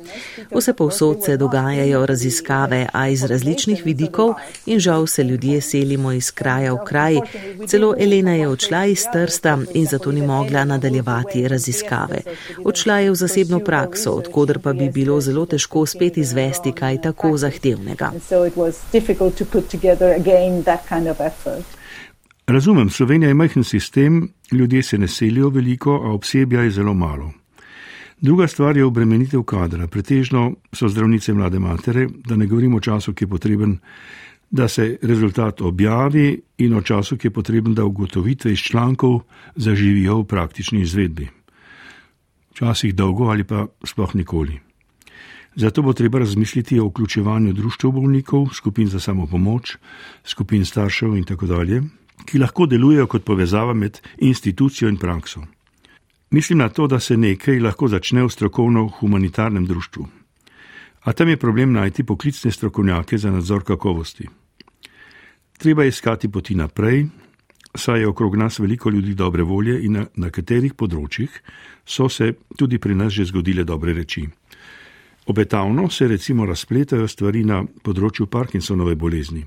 Vse 0.54 0.74
povsod 0.74 1.24
se 1.24 1.36
dogajajo 1.36 2.06
raziskave, 2.06 2.86
a 2.92 3.08
iz 3.08 3.24
različnih 3.24 3.82
vidikov 3.84 4.34
in 4.66 4.80
žal 4.80 5.06
se 5.06 5.24
ljudje 5.24 5.60
selimo 5.60 6.12
iz 6.12 6.30
kraja 6.30 6.72
v 6.72 6.84
kraj. 6.86 7.20
Celo 7.66 7.94
Elena 7.98 8.34
je 8.34 8.48
odšla 8.48 8.84
iz 8.86 9.04
Trsta 9.12 9.58
in 9.74 9.86
zato 9.86 10.12
ni 10.12 10.26
mogla 10.26 10.64
nadaljevati 10.64 11.48
raziskave. 11.48 12.20
Odšla 12.64 12.98
je 12.98 13.10
v 13.10 13.14
zasebno 13.14 13.60
prakso, 13.60 14.12
odkudar 14.12 14.58
pa 14.58 14.72
bi 14.72 14.90
bilo 14.90 15.20
zelo 15.20 15.46
težko 15.46 15.86
spet 15.86 16.16
izvesti 16.16 16.72
kaj 16.72 17.00
tako 17.00 17.36
zahtevnega 17.36 18.12
put 19.52 19.61
together 19.70 20.14
again 20.20 20.62
that 20.62 20.88
kind 20.88 21.08
of 21.08 21.20
effort. 21.20 21.64
Razumem, 22.46 22.90
Slovenija 22.90 23.28
je 23.28 23.34
majhen 23.34 23.64
sistem, 23.64 24.28
ljudje 24.52 24.82
se 24.82 24.98
ne 24.98 25.08
selijo 25.08 25.48
veliko, 25.48 25.90
a 26.04 26.12
obsebja 26.12 26.62
je 26.62 26.70
zelo 26.70 26.94
malo. 26.94 27.32
Druga 28.20 28.46
stvar 28.48 28.76
je 28.76 28.84
obremenitev 28.84 29.42
kadra. 29.42 29.86
Pretežno 29.86 30.52
so 30.72 30.88
zdravnice 30.88 31.34
mlade 31.34 31.58
matere, 31.58 32.06
da 32.26 32.36
ne 32.36 32.46
govorimo 32.46 32.76
o 32.76 32.80
času, 32.80 33.14
ki 33.14 33.24
je 33.24 33.28
potreben, 33.28 33.78
da 34.50 34.68
se 34.68 34.98
rezultat 35.02 35.60
objavi 35.60 36.40
in 36.58 36.74
o 36.74 36.82
času, 36.82 37.16
ki 37.16 37.26
je 37.26 37.30
potreben, 37.30 37.74
da 37.74 37.84
ugotovitve 37.84 38.52
iz 38.52 38.58
člankov 38.58 39.20
zaživijo 39.56 40.20
v 40.20 40.24
praktični 40.24 40.80
izvedbi. 40.80 41.28
Včasih 42.50 42.94
dolgo 42.94 43.24
ali 43.24 43.44
pa 43.44 43.66
sploh 43.84 44.14
nikoli. 44.14 44.60
Zato 45.56 45.82
bo 45.82 45.92
treba 45.92 46.18
razmisliti 46.18 46.78
o 46.80 46.86
vključevanju 46.86 47.52
društv 47.52 47.88
bolnikov, 47.88 48.48
skupin 48.54 48.88
za 48.88 49.00
samo 49.00 49.26
pomoč, 49.26 49.76
skupin 50.24 50.64
staršev 50.64 51.16
in 51.16 51.24
tako 51.24 51.46
dalje, 51.46 51.82
ki 52.24 52.38
lahko 52.38 52.66
delujejo 52.66 53.06
kot 53.06 53.24
povezava 53.24 53.74
med 53.74 54.00
institucijo 54.18 54.88
in 54.88 54.96
prakso. 54.96 55.42
Mislim 56.30 56.58
na 56.58 56.68
to, 56.68 56.86
da 56.86 57.00
se 57.00 57.16
nekaj 57.16 57.60
lahko 57.60 57.88
začne 57.88 58.22
v 58.22 58.28
strokovno-humanitarnem 58.28 59.66
društvu. 59.66 60.06
A 61.02 61.12
tam 61.12 61.28
je 61.28 61.36
problem 61.36 61.72
najti 61.72 62.04
poklicne 62.04 62.50
strokovnjake 62.50 63.18
za 63.18 63.30
nadzor 63.30 63.64
kakovosti. 63.64 64.28
Treba 65.58 65.84
iskati 65.84 66.28
poti 66.28 66.54
naprej, 66.54 67.06
saj 67.74 68.00
je 68.00 68.08
okrog 68.08 68.36
nas 68.36 68.58
veliko 68.58 68.90
ljudi 68.90 69.14
dobre 69.14 69.42
volje 69.42 69.84
in 69.84 69.92
na, 69.92 70.06
na 70.16 70.30
katerih 70.30 70.74
področjih 70.74 71.30
so 71.84 72.08
se 72.08 72.32
tudi 72.58 72.78
pri 72.78 72.94
nas 72.94 73.12
že 73.12 73.24
zgodile 73.24 73.64
dobre 73.64 73.92
reči. 73.92 74.28
Obetavno 75.26 75.90
se 75.90 76.08
recimo 76.08 76.46
razpletajo 76.46 77.06
stvari 77.08 77.44
na 77.44 77.62
področju 77.84 78.26
Parkinsonove 78.26 78.96
bolezni. 78.98 79.44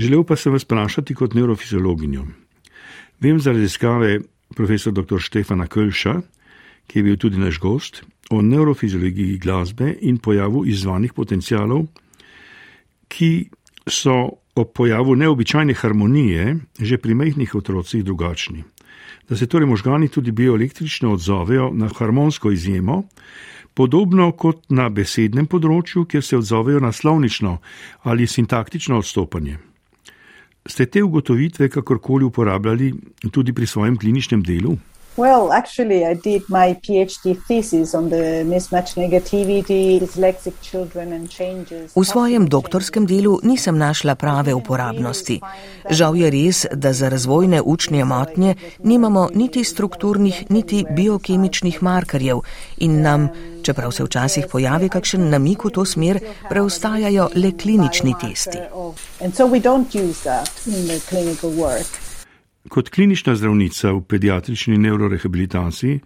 Želel 0.00 0.22
pa 0.24 0.36
sem 0.36 0.52
vas 0.52 0.64
vprašati 0.64 1.14
kot 1.14 1.34
neurofiziologinjo. 1.34 2.24
Vem 3.20 3.40
za 3.40 3.52
raziskave 3.52 4.20
profesor 4.56 4.94
dr. 4.94 5.18
Štefana 5.20 5.66
Kölša, 5.66 6.20
ki 6.86 6.98
je 6.98 7.02
bil 7.02 7.18
tudi 7.20 7.38
naš 7.38 7.58
gost, 7.60 8.02
o 8.30 8.40
neurofiziologiji 8.42 9.38
glasbe 9.38 9.90
in 10.00 10.18
pojavu 10.18 10.64
izvanih 10.66 11.12
potencialov, 11.12 11.84
ki 13.10 13.50
so 13.90 14.16
ob 14.54 14.72
pojavu 14.74 15.16
neobičajne 15.16 15.74
harmonije 15.74 16.56
že 16.78 16.98
pri 16.98 17.14
mehkih 17.14 17.54
otrocih 17.54 18.04
drugačni. 18.04 18.64
Da 19.28 19.36
se 19.36 19.46
torej 19.46 19.66
možgani 19.66 20.08
tudi 20.08 20.32
bioelektrično 20.32 21.12
odzovejo 21.12 21.70
na 21.74 21.88
harmonsko 21.98 22.50
izjemo, 22.50 23.02
podobno 23.74 24.32
kot 24.32 24.64
na 24.68 24.88
besednem 24.88 25.46
področju, 25.46 26.04
kjer 26.04 26.24
se 26.24 26.36
odzovejo 26.36 26.80
na 26.80 26.92
slovnično 26.92 27.58
ali 28.02 28.26
sintaktično 28.26 28.98
odstopanje. 28.98 29.58
Ste 30.66 30.86
te 30.86 31.02
ugotovitve 31.02 31.68
kakorkoli 31.68 32.24
uporabljali 32.24 32.92
tudi 33.30 33.52
pri 33.52 33.66
svojem 33.66 33.96
kliničnem 33.96 34.42
delu? 34.42 34.76
Well, 35.16 35.52
actually, 35.52 36.06
I 36.06 36.14
did 36.14 36.42
my 36.48 36.74
PhD 36.74 37.34
thesis 37.48 37.94
on 37.94 38.10
the 38.10 38.44
mismatch 38.46 38.94
negativity, 38.94 39.98
dyslexic 39.98 40.54
children 40.62 41.12
and 41.12 41.28
changes. 41.28 41.92
V 41.96 42.04
svojem 42.06 42.46
doktorskem 42.46 43.06
delu 43.06 43.42
nisem 43.42 43.74
našla 43.78 44.14
prave 44.14 44.54
uporabnosti. 44.54 45.40
Žal 45.90 46.16
je 46.16 46.30
res, 46.30 46.66
da 46.72 46.92
za 46.92 47.08
razvojne 47.08 47.62
učne 47.62 48.04
motnje 48.04 48.54
nimamo 48.78 49.28
niti 49.34 49.64
strukturnih, 49.64 50.50
niti 50.50 50.86
biokemičnih 50.90 51.82
markerjev 51.82 52.46
in 52.78 53.02
nam, 53.02 53.28
čeprav 53.62 53.90
se 53.90 54.04
včasih 54.04 54.46
pojavi 54.46 54.88
kakšen 54.88 55.30
namik 55.30 55.64
v 55.64 55.70
to 55.70 55.84
smer, 55.84 56.20
preostajajo 56.48 57.28
le 57.34 57.50
klinični 57.58 58.14
testi. 58.14 58.58
Kot 62.68 62.88
klinična 62.88 63.34
zdravnica 63.36 63.92
v 63.92 64.02
pediatrični 64.02 64.78
neurorehabilitaciji 64.78 66.00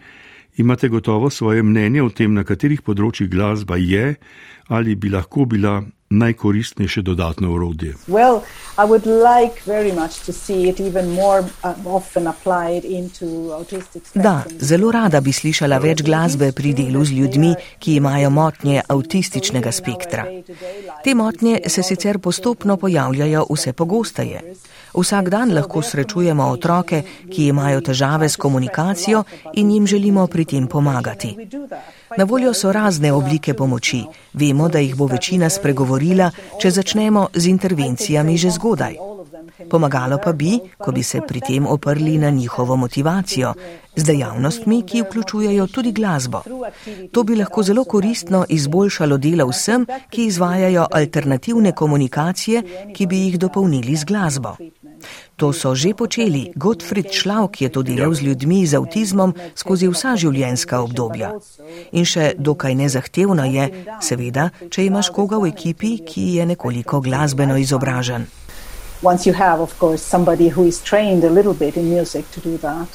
imate 0.56 0.88
gotovo 0.88 1.30
svoje 1.30 1.62
mnenje 1.62 2.02
o 2.02 2.10
tem, 2.10 2.34
na 2.34 2.44
katerih 2.44 2.82
področjih 2.82 3.28
glasba 3.30 3.76
je 3.76 4.14
ali 4.68 4.94
bi 4.94 5.10
lahko 5.10 5.44
bila 5.44 5.82
najkoristnejše 6.14 7.02
dodatno 7.02 7.50
urodje? 7.52 7.94
Well, 8.08 8.40
like 9.04 9.60
da, 14.14 14.44
zelo 14.60 14.90
rada 14.90 15.20
bi 15.20 15.32
slišala 15.32 15.78
več 15.78 16.02
glasbe 16.02 16.52
pri 16.52 16.72
delu 16.72 17.04
z 17.04 17.18
ljudmi, 17.18 17.54
ki 17.78 17.96
imajo 17.96 18.30
motnje 18.30 18.82
avtističnega 18.88 19.72
spektra. 19.72 20.26
Te 21.04 21.14
motnje 21.14 21.60
se 21.66 21.82
sicer 21.82 22.18
postopno 22.18 22.76
pojavljajo 22.76 23.46
vse 23.50 23.72
pogosteje. 23.72 24.54
Vsak 24.94 25.28
dan 25.28 25.54
lahko 25.54 25.82
srečujemo 25.82 26.44
otroke, 26.50 27.02
ki 27.30 27.46
imajo 27.46 27.80
težave 27.80 28.28
s 28.28 28.36
komunikacijo 28.36 29.24
in 29.54 29.70
jim 29.70 29.86
želimo 29.86 30.26
pri 30.26 30.44
tem 30.44 30.66
pomagati. 30.66 31.36
Na 32.18 32.24
voljo 32.24 32.54
so 32.54 32.72
razne 32.72 33.12
oblike 33.12 33.54
pomoči. 33.54 34.04
Vemo, 34.32 34.68
da 34.68 34.78
jih 34.78 34.94
bo 34.96 35.06
večina 35.06 35.50
spregovorila, 35.50 36.30
če 36.60 36.70
začnemo 36.70 37.28
z 37.34 37.46
intervencijami 37.46 38.36
že 38.38 38.50
zgodaj. 38.50 38.96
Pomagalo 39.70 40.18
pa 40.18 40.32
bi, 40.32 40.58
ko 40.78 40.92
bi 40.92 41.02
se 41.02 41.20
pri 41.20 41.40
tem 41.40 41.66
oprli 41.66 42.18
na 42.18 42.30
njihovo 42.30 42.76
motivacijo, 42.76 43.54
z 43.96 44.04
dejavnostmi, 44.04 44.82
ki 44.82 45.02
vključujejo 45.02 45.66
tudi 45.66 45.92
glasbo. 45.92 46.42
To 47.12 47.22
bi 47.22 47.36
lahko 47.36 47.62
zelo 47.62 47.84
koristno 47.84 48.44
izboljšalo 48.48 49.18
delo 49.18 49.46
vsem, 49.48 49.86
ki 50.10 50.26
izvajajo 50.26 50.86
alternativne 50.90 51.72
komunikacije, 51.72 52.62
ki 52.94 53.06
bi 53.06 53.18
jih 53.26 53.38
dopolnili 53.38 53.96
z 53.96 54.04
glasbo. 54.04 54.56
To 55.36 55.50
so 55.50 55.74
že 55.74 55.94
počeli. 55.98 56.54
Gottfried 56.54 57.10
Schlauk 57.10 57.58
je 57.58 57.68
to 57.68 57.82
delal 57.82 58.14
z 58.14 58.22
ljudmi 58.22 58.66
z 58.66 58.78
avtizmom 58.78 59.34
skozi 59.58 59.90
vsa 59.90 60.14
življenjska 60.14 60.78
obdobja. 60.78 61.34
In 61.92 62.06
še 62.06 62.38
dokaj 62.38 62.74
nezahtevno 62.78 63.42
je, 63.42 63.66
seveda, 63.98 64.50
če 64.70 64.86
imaš 64.86 65.10
koga 65.10 65.42
v 65.42 65.50
ekipi, 65.50 65.98
ki 66.06 66.38
je 66.38 66.46
nekoliko 66.46 67.02
glasbeno 67.02 67.58
izobražen. 67.58 68.30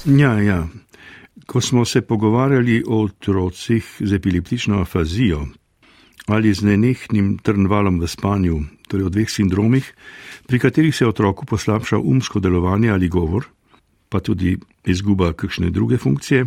Ja, 0.07 0.33
ja. 0.39 0.63
Ko 1.45 1.61
smo 1.61 1.85
se 1.85 2.01
pogovarjali 2.01 2.83
o 2.87 3.03
otrocih 3.03 3.85
z 3.99 4.13
epileptično 4.13 4.81
afazijo 4.81 5.45
ali 6.29 6.53
z 6.53 6.61
nenehnim 6.61 7.39
trnvalom 7.41 7.97
v 7.99 8.07
spanju, 8.07 8.59
torej 8.85 9.07
o 9.07 9.09
dveh 9.09 9.29
sindromih, 9.29 9.85
pri 10.49 10.59
katerih 10.59 10.95
se 10.95 11.05
otroku 11.07 11.45
poslabša 11.45 11.97
umsko 11.97 12.39
delovanje 12.39 12.89
ali 12.89 13.07
govor, 13.07 13.45
pa 14.09 14.19
tudi 14.19 14.57
izguba 14.85 15.33
kakšne 15.33 15.69
druge 15.69 15.97
funkcije, 15.97 16.45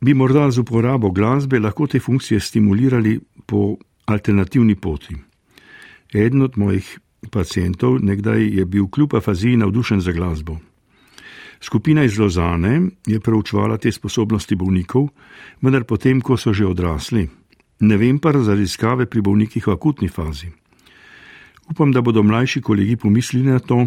bi 0.00 0.14
morda 0.14 0.50
z 0.50 0.58
uporabo 0.58 1.10
glasbe 1.10 1.60
lahko 1.60 1.86
te 1.86 2.00
funkcije 2.00 2.40
stimulirali 2.40 3.20
po 3.46 3.76
alternativni 4.06 4.74
poti. 4.74 5.14
Eden 6.12 6.42
od 6.42 6.58
mojih 6.58 6.98
pacijentov 7.30 8.00
nekdaj 8.02 8.42
je 8.42 8.64
bil 8.64 8.88
kljub 8.90 9.14
afaziji 9.14 9.56
navdušen 9.56 10.00
za 10.00 10.12
glasbo. 10.12 10.58
Skupina 11.60 12.04
iz 12.04 12.18
Lozane 12.18 12.80
je 13.06 13.20
preučevala 13.20 13.78
te 13.78 13.92
sposobnosti 13.92 14.54
bolnikov, 14.54 15.08
vendar 15.60 15.84
potem, 15.84 16.20
ko 16.20 16.36
so 16.36 16.52
že 16.52 16.66
odrasli. 16.66 17.28
Ne 17.80 17.96
vem 17.96 18.18
pa 18.18 18.32
za 18.32 18.54
raziskave 18.54 19.06
pri 19.06 19.20
bolnikih 19.20 19.66
v 19.66 19.70
akutni 19.70 20.08
fazi. 20.08 20.50
Upam, 21.72 21.92
da 21.92 22.00
bodo 22.00 22.22
mlajši 22.22 22.60
kolegi 22.60 22.96
pomislili 22.96 23.48
na 23.48 23.58
to, 23.58 23.86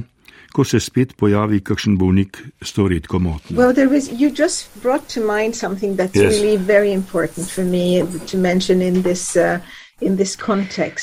ko 0.53 0.63
se 0.63 0.79
spet 0.79 1.13
pojavi 1.17 1.59
kakšen 1.61 1.97
bolnik 2.01 2.39
s 2.61 2.73
to 2.73 2.87
redko 2.89 3.19
motnjo. 3.19 3.57
Well, 3.57 3.95
is, 3.97 4.09
you 4.09 4.31
just 4.33 4.69
brought 4.81 5.13
to 5.13 5.21
mind 5.21 5.55
something 5.55 5.97
that's 5.97 6.15
yes. 6.15 6.33
really 6.33 6.57
very 6.57 6.93
important 6.93 7.51
for 7.51 7.63
me 7.63 8.03
to 8.31 8.37
mention 8.37 8.81
in 8.81 9.03
this. 9.03 9.35
Uh, 9.35 9.59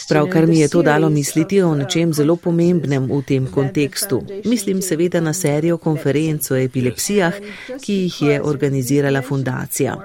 Pravkar 0.08 0.46
mi 0.46 0.58
je 0.58 0.68
to 0.68 0.82
dalo 0.82 1.08
misliti 1.10 1.62
o 1.62 1.74
nečem 1.74 2.12
zelo 2.12 2.36
pomembnem 2.36 3.06
v 3.08 3.22
tem 3.24 3.46
kontekstu. 3.46 4.20
Mislim 4.44 4.82
seveda 4.82 5.20
na 5.20 5.32
serijo 5.32 5.78
konferenc 5.78 6.50
o 6.50 6.56
epilepsijah, 6.56 7.34
ki 7.80 7.92
jih 7.92 8.22
je 8.22 8.42
organizirala 8.42 9.22
fundacija. 9.22 9.96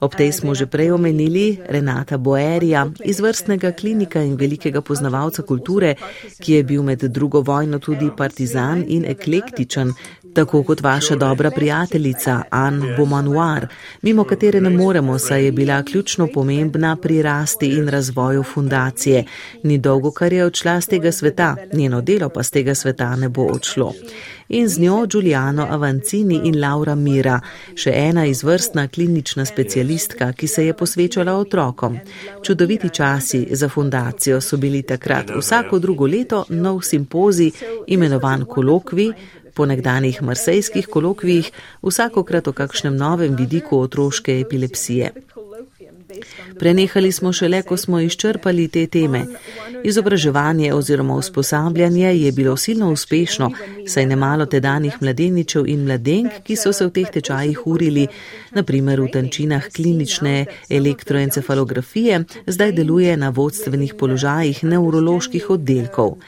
Ob 0.00 0.14
tej 0.14 0.32
smo 0.32 0.54
že 0.54 0.66
prej 0.66 0.92
omenili 0.92 1.58
Renata 1.68 2.18
Boerija, 2.18 2.86
izvrstnega 3.04 3.72
klinika 3.72 4.22
in 4.22 4.36
velikega 4.36 4.80
poznavalca 4.80 5.42
kulture, 5.42 5.94
ki 6.40 6.52
je 6.52 6.62
bil 6.64 6.82
med 6.82 7.02
drugo 7.02 7.42
vojno 7.42 7.78
tudi 7.78 8.10
partizan 8.16 8.84
in 8.88 9.04
eklektičen, 9.04 9.92
tako 10.34 10.62
kot 10.62 10.80
vaša 10.80 11.16
dobra 11.16 11.50
prijateljica 11.50 12.42
Anne 12.50 12.96
Beaumanoir, 12.96 13.66
mimo 14.02 14.24
katere 14.24 14.60
ne 14.60 14.70
moremo, 14.70 15.18
saj 15.18 15.44
je 15.44 15.52
bila 15.52 15.82
ključno 15.82 16.28
pomembna 16.34 16.96
pri 16.96 17.22
rasti 17.22 17.66
in 17.66 17.88
razvoju 17.88 18.42
fundacije. 18.42 19.24
Ni 19.62 19.78
dolgo, 19.78 20.10
kar 20.10 20.32
je 20.32 20.44
odšla 20.44 20.80
z 20.80 20.86
tega 20.86 21.12
sveta, 21.12 21.56
njeno 21.72 22.00
delo 22.00 22.28
pa 22.28 22.42
z 22.42 22.50
tega 22.50 22.74
sveta 22.74 23.16
ne 23.16 23.28
bo 23.28 23.42
odšlo 23.42 23.92
in 24.50 24.68
z 24.68 24.78
njo 24.78 25.06
Giuliano 25.06 25.66
Avancini 25.70 26.40
in 26.44 26.60
Laura 26.60 26.94
Mira, 26.94 27.40
še 27.74 27.92
ena 27.94 28.24
izvrstna 28.26 28.88
klinična 28.88 29.44
specialistka, 29.44 30.32
ki 30.32 30.46
se 30.46 30.66
je 30.66 30.74
posvečala 30.74 31.36
otrokom. 31.38 31.98
Čudoviti 32.42 32.90
časi 32.90 33.46
za 33.50 33.68
fundacijo 33.68 34.40
so 34.40 34.56
bili 34.56 34.82
takrat 34.82 35.30
vsako 35.38 35.78
drugo 35.78 36.06
leto 36.06 36.44
nov 36.48 36.82
simpozi, 36.82 37.50
imenovan 37.86 38.44
kolokvi. 38.44 39.12
Po 39.54 39.66
nekdanjih 39.66 40.22
marsejskih 40.22 40.86
kolokvijih, 40.86 41.50
vsakokrat 41.82 42.48
o 42.48 42.52
kakšnem 42.52 42.96
novem 42.96 43.36
vidiku 43.36 43.80
otroške 43.80 44.40
epilepsije. 44.40 45.12
Prenehali 46.58 47.12
smo 47.12 47.32
šele, 47.32 47.62
ko 47.62 47.76
smo 47.76 48.00
izčrpali 48.00 48.68
te 48.68 48.86
teme. 48.86 49.24
Izobraževanje 49.84 50.74
oziroma 50.74 51.14
usposabljanje 51.14 52.14
je 52.16 52.32
bilo 52.32 52.56
silno 52.56 52.92
uspešno, 52.92 53.50
saj 53.88 54.06
nemalo 54.06 54.46
tedanih 54.46 54.96
mladeničev 55.00 55.66
in 55.66 55.84
mladenk, 55.84 56.32
ki 56.44 56.56
so 56.56 56.72
se 56.72 56.86
v 56.86 56.90
teh 56.90 57.10
tečajih 57.10 57.66
urili, 57.66 58.06
naprimer 58.52 59.00
v 59.00 59.08
tančinah 59.12 59.68
klinične 59.76 60.46
elektroencefalografije, 60.70 62.24
zdaj 62.46 62.72
deluje 62.72 63.16
na 63.16 63.28
vodstvenih 63.28 63.94
položajih 63.94 64.64
nevroloških 64.64 65.50
oddelkov 65.50 66.18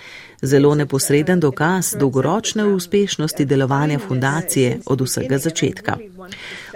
zelo 0.43 0.75
neposreden 0.75 1.41
dokaz 1.41 1.95
dolgoročne 1.99 2.65
uspešnosti 2.65 3.45
delovanja 3.45 3.99
fundacije 3.99 4.79
od 4.87 5.01
vsega 5.01 5.39
začetka. 5.39 5.97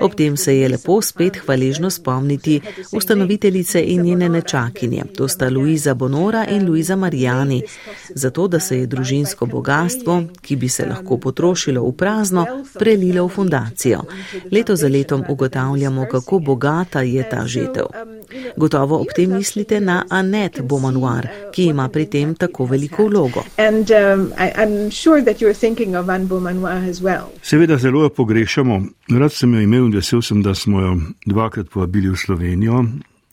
Ob 0.01 0.15
tem 0.15 0.37
se 0.37 0.57
je 0.59 0.69
lepo 0.69 1.03
spet 1.03 1.37
hvaležno 1.37 1.91
spomniti 1.91 2.61
ustanoviteljice 2.93 3.83
in 3.83 4.03
njene 4.03 4.29
nečakinje, 4.29 5.05
to 5.17 5.29
sta 5.29 5.49
Luiza 5.49 5.95
Bonora 5.95 6.47
in 6.51 6.69
Luiza 6.69 6.97
Marijani, 6.97 7.63
zato 8.15 8.49
da 8.49 8.61
se 8.61 8.79
je 8.79 8.87
družinsko 8.87 9.47
bogatstvo, 9.47 10.23
ki 10.41 10.57
bi 10.57 10.69
se 10.69 10.87
lahko 10.87 11.19
potrošilo 11.19 11.83
v 11.83 11.93
prazno, 11.93 12.47
prelilo 12.79 13.27
v 13.27 13.29
fundacijo. 13.29 14.03
Leto 14.53 14.77
za 14.77 14.89
letom 14.89 15.25
ugotavljamo, 15.29 16.07
kako 16.11 16.39
bogata 16.39 17.03
je 17.03 17.29
ta 17.31 17.47
žetev. 17.47 17.87
Gotovo 18.57 19.01
ob 19.01 19.13
tem 19.17 19.33
mislite 19.33 19.81
na 19.81 20.05
Annette 20.11 20.63
Beaumanoir, 20.63 21.29
ki 21.53 21.71
ima 21.73 21.89
pri 21.89 22.07
tem 22.07 22.35
tako 22.35 22.67
veliko 22.67 23.07
vlogo. 23.09 23.45
And, 23.59 23.91
um. 23.91 24.91
Seveda 27.43 27.77
zelo 27.79 28.03
jo 28.03 28.09
pogrešamo. 28.09 28.83
Rad 29.09 29.33
sem 29.33 29.55
jo 29.55 29.61
imel 29.61 29.87
in 29.87 29.95
vesel 29.95 30.23
sem, 30.23 30.43
da 30.43 30.55
smo 30.55 30.81
jo 30.81 30.97
dvakrat 31.27 31.69
povabili 31.69 32.09
v 32.11 32.17
Slovenijo, 32.17 32.85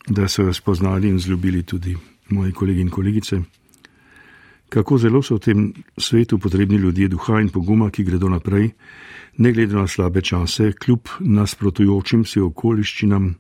da 0.08 0.28
so 0.28 0.43
jo 0.43 0.54
spoznali 0.54 1.10
in 1.10 1.20
zljubili 1.20 1.64
tudi 1.64 1.97
moji 2.30 2.51
kolegi 2.51 2.82
in 2.82 2.89
kolegice. 2.89 3.41
Kako 4.70 4.97
zelo 4.97 5.22
so 5.22 5.36
v 5.36 5.39
tem 5.39 5.74
svetu 5.97 6.39
potrebni 6.39 6.78
ljudje 6.78 7.08
duha 7.08 7.41
in 7.41 7.49
poguma, 7.49 7.91
ki 7.91 8.04
gredo 8.04 8.30
naprej, 8.30 8.72
ne 9.38 9.51
glede 9.51 9.76
na 9.76 9.88
slabe 9.88 10.22
čase, 10.22 10.72
kljub 10.74 11.10
nasprotujočim 11.20 12.26
si 12.26 12.39
okoliščinam 12.39 13.36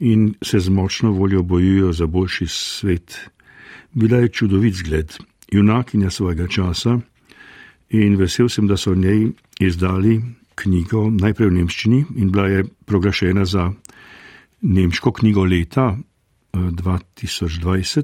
in 0.00 0.34
se 0.42 0.60
z 0.60 0.68
močno 0.68 1.12
voljo 1.12 1.42
bojujo 1.42 1.92
za 1.92 2.06
boljši 2.06 2.46
svet. 2.48 3.30
Bila 3.92 4.18
je 4.18 4.28
čudovit 4.28 4.74
zgled, 4.74 5.16
junakinja 5.52 6.10
svojega 6.10 6.46
časa 6.48 6.98
in 7.90 8.16
vesel 8.16 8.48
sem, 8.48 8.66
da 8.66 8.76
so 8.76 8.94
njej 8.94 9.28
izdali 9.60 10.22
knjigo 10.54 11.10
najprej 11.10 11.48
v 11.48 11.52
nemščini 11.52 12.04
in 12.16 12.30
bila 12.32 12.48
je 12.48 12.64
proglašena 12.86 13.44
za 13.44 13.72
nemško 14.60 15.12
knjigo 15.12 15.44
leta 15.44 15.96
2020 16.52 17.98
eh, 17.98 18.02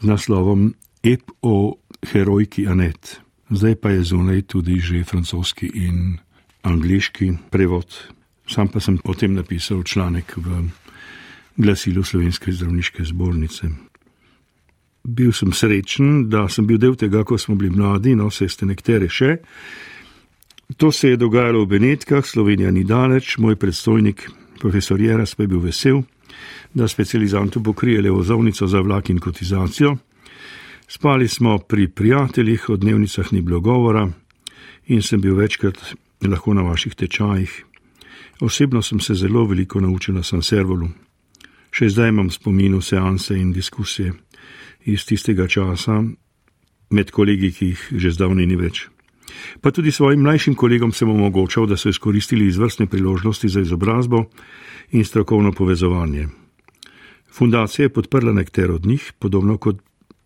z 0.00 0.06
naslovom 0.06 0.74
Ep 1.02 1.30
o 1.42 1.76
herojki 2.06 2.66
Anet. 2.68 3.20
Zdaj 3.50 3.74
pa 3.74 3.90
je 3.90 4.02
zunaj 4.04 4.42
tudi 4.42 4.78
že 4.80 5.04
francoski 5.04 5.70
in 5.74 6.18
angliški 6.62 7.32
prevod. 7.50 7.88
Sam 8.46 8.68
pa 8.68 8.80
sem 8.80 8.98
o 9.04 9.14
tem 9.14 9.34
napisal 9.34 9.82
članek 9.82 10.36
v 10.36 10.68
glasilo 11.56 12.04
Slovenske 12.04 12.52
zdravniške 12.52 13.04
zbornice. 13.04 13.68
Bil 15.04 15.32
sem 15.32 15.52
srečen, 15.52 16.28
da 16.28 16.48
sem 16.48 16.66
bil 16.66 16.78
del 16.78 16.96
tega, 16.96 17.24
ko 17.24 17.38
smo 17.38 17.54
bili 17.54 17.70
mladi, 17.70 18.14
no 18.14 18.28
vse 18.28 18.48
ste 18.48 18.66
nektere 18.66 19.08
še. 19.08 19.36
To 20.76 20.92
se 20.92 21.08
je 21.08 21.16
dogajalo 21.16 21.64
v 21.64 21.68
Benetkah, 21.68 22.26
Slovenija 22.26 22.70
ni 22.70 22.84
daleč, 22.84 23.38
moj 23.38 23.56
predstojnik, 23.56 24.28
profesor 24.60 25.00
Jeras, 25.00 25.34
pa 25.34 25.42
je 25.42 25.48
bil 25.48 25.64
vesel, 25.64 26.02
da 26.74 26.88
specializantu 26.88 27.62
pokrije 27.62 28.02
le 28.02 28.10
vozovnico 28.10 28.66
za 28.66 28.80
vlak 28.80 29.10
in 29.10 29.18
kotizacijo. 29.18 29.96
Spali 30.86 31.28
smo 31.28 31.58
pri 31.58 31.88
prijateljih, 31.88 32.68
o 32.68 32.76
dnevnicah 32.76 33.32
ni 33.32 33.40
bilo 33.40 33.60
govora 33.60 34.08
in 34.86 35.02
sem 35.02 35.20
bil 35.20 35.34
večkrat 35.34 35.94
lahko 36.26 36.54
na 36.54 36.62
vaših 36.62 36.94
tečajih. 36.94 37.64
Osebno 38.40 38.82
sem 38.82 39.00
se 39.00 39.14
zelo 39.14 39.44
veliko 39.46 39.80
naučil 39.80 40.14
na 40.14 40.22
Sanservolu. 40.22 40.88
Še 41.70 41.90
zdaj 41.94 42.10
imam 42.10 42.30
spomin 42.30 42.74
v 42.78 42.82
seanse 42.82 43.36
in 43.38 43.52
diskusije 43.52 44.12
iz 44.90 45.04
tistega 45.06 45.46
časa 45.48 46.00
med 46.90 47.10
kolegi, 47.10 47.52
ki 47.52 47.66
jih 47.66 47.82
že 48.02 48.14
zdavni 48.16 48.46
ni 48.46 48.56
več. 48.56 48.88
Pa 49.60 49.70
tudi 49.70 49.92
svojim 49.92 50.22
mlajšim 50.22 50.54
kolegom 50.54 50.92
sem 50.92 51.08
omogočal, 51.08 51.66
da 51.66 51.76
so 51.76 51.88
izkoristili 51.88 52.48
izvrstne 52.50 52.86
priložnosti 52.86 53.48
za 53.48 53.60
izobrazbo 53.60 54.24
in 54.90 55.04
strokovno 55.04 55.52
povezovanje. 55.52 56.28
Fundacija 57.30 57.86
je 57.86 57.94
podprla 57.94 58.32
nekatero 58.32 58.74
od 58.74 58.86
njih, 58.86 59.12
podobno 59.18 59.56
kot 59.58 59.78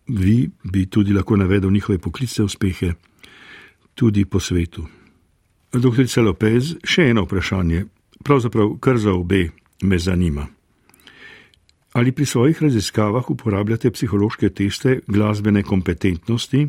vi 0.07 0.49
bi 0.63 0.85
tudi 0.85 1.13
lahko 1.13 1.37
navedel 1.37 1.71
njihove 1.71 1.99
poklicne 1.99 2.45
uspehe 2.45 2.93
tudi 3.95 4.25
po 4.25 4.39
svetu. 4.39 4.87
Dr. 5.73 6.21
Lopez, 6.21 6.75
še 6.83 7.09
eno 7.09 7.25
vprašanje, 7.25 7.85
pravzaprav 8.23 8.77
kar 8.79 8.97
za 8.97 9.13
obe 9.13 9.49
me 9.81 9.99
zanima. 9.99 10.54
Ali 11.95 12.11
pri 12.11 12.25
svojih 12.25 12.61
raziskavah 12.61 13.29
uporabljate 13.31 13.91
psihološke 13.91 14.49
teste 14.49 14.99
glasbene 15.07 15.63
kompetentnosti? 15.63 16.67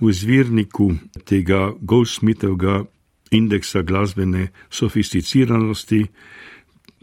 V 0.00 0.10
izvirniku 0.10 0.92
tega 1.24 1.74
Goldsmithovega 1.80 2.84
indeksa 3.30 3.82
glasbene 3.82 4.46
sofisticiranosti, 4.70 6.06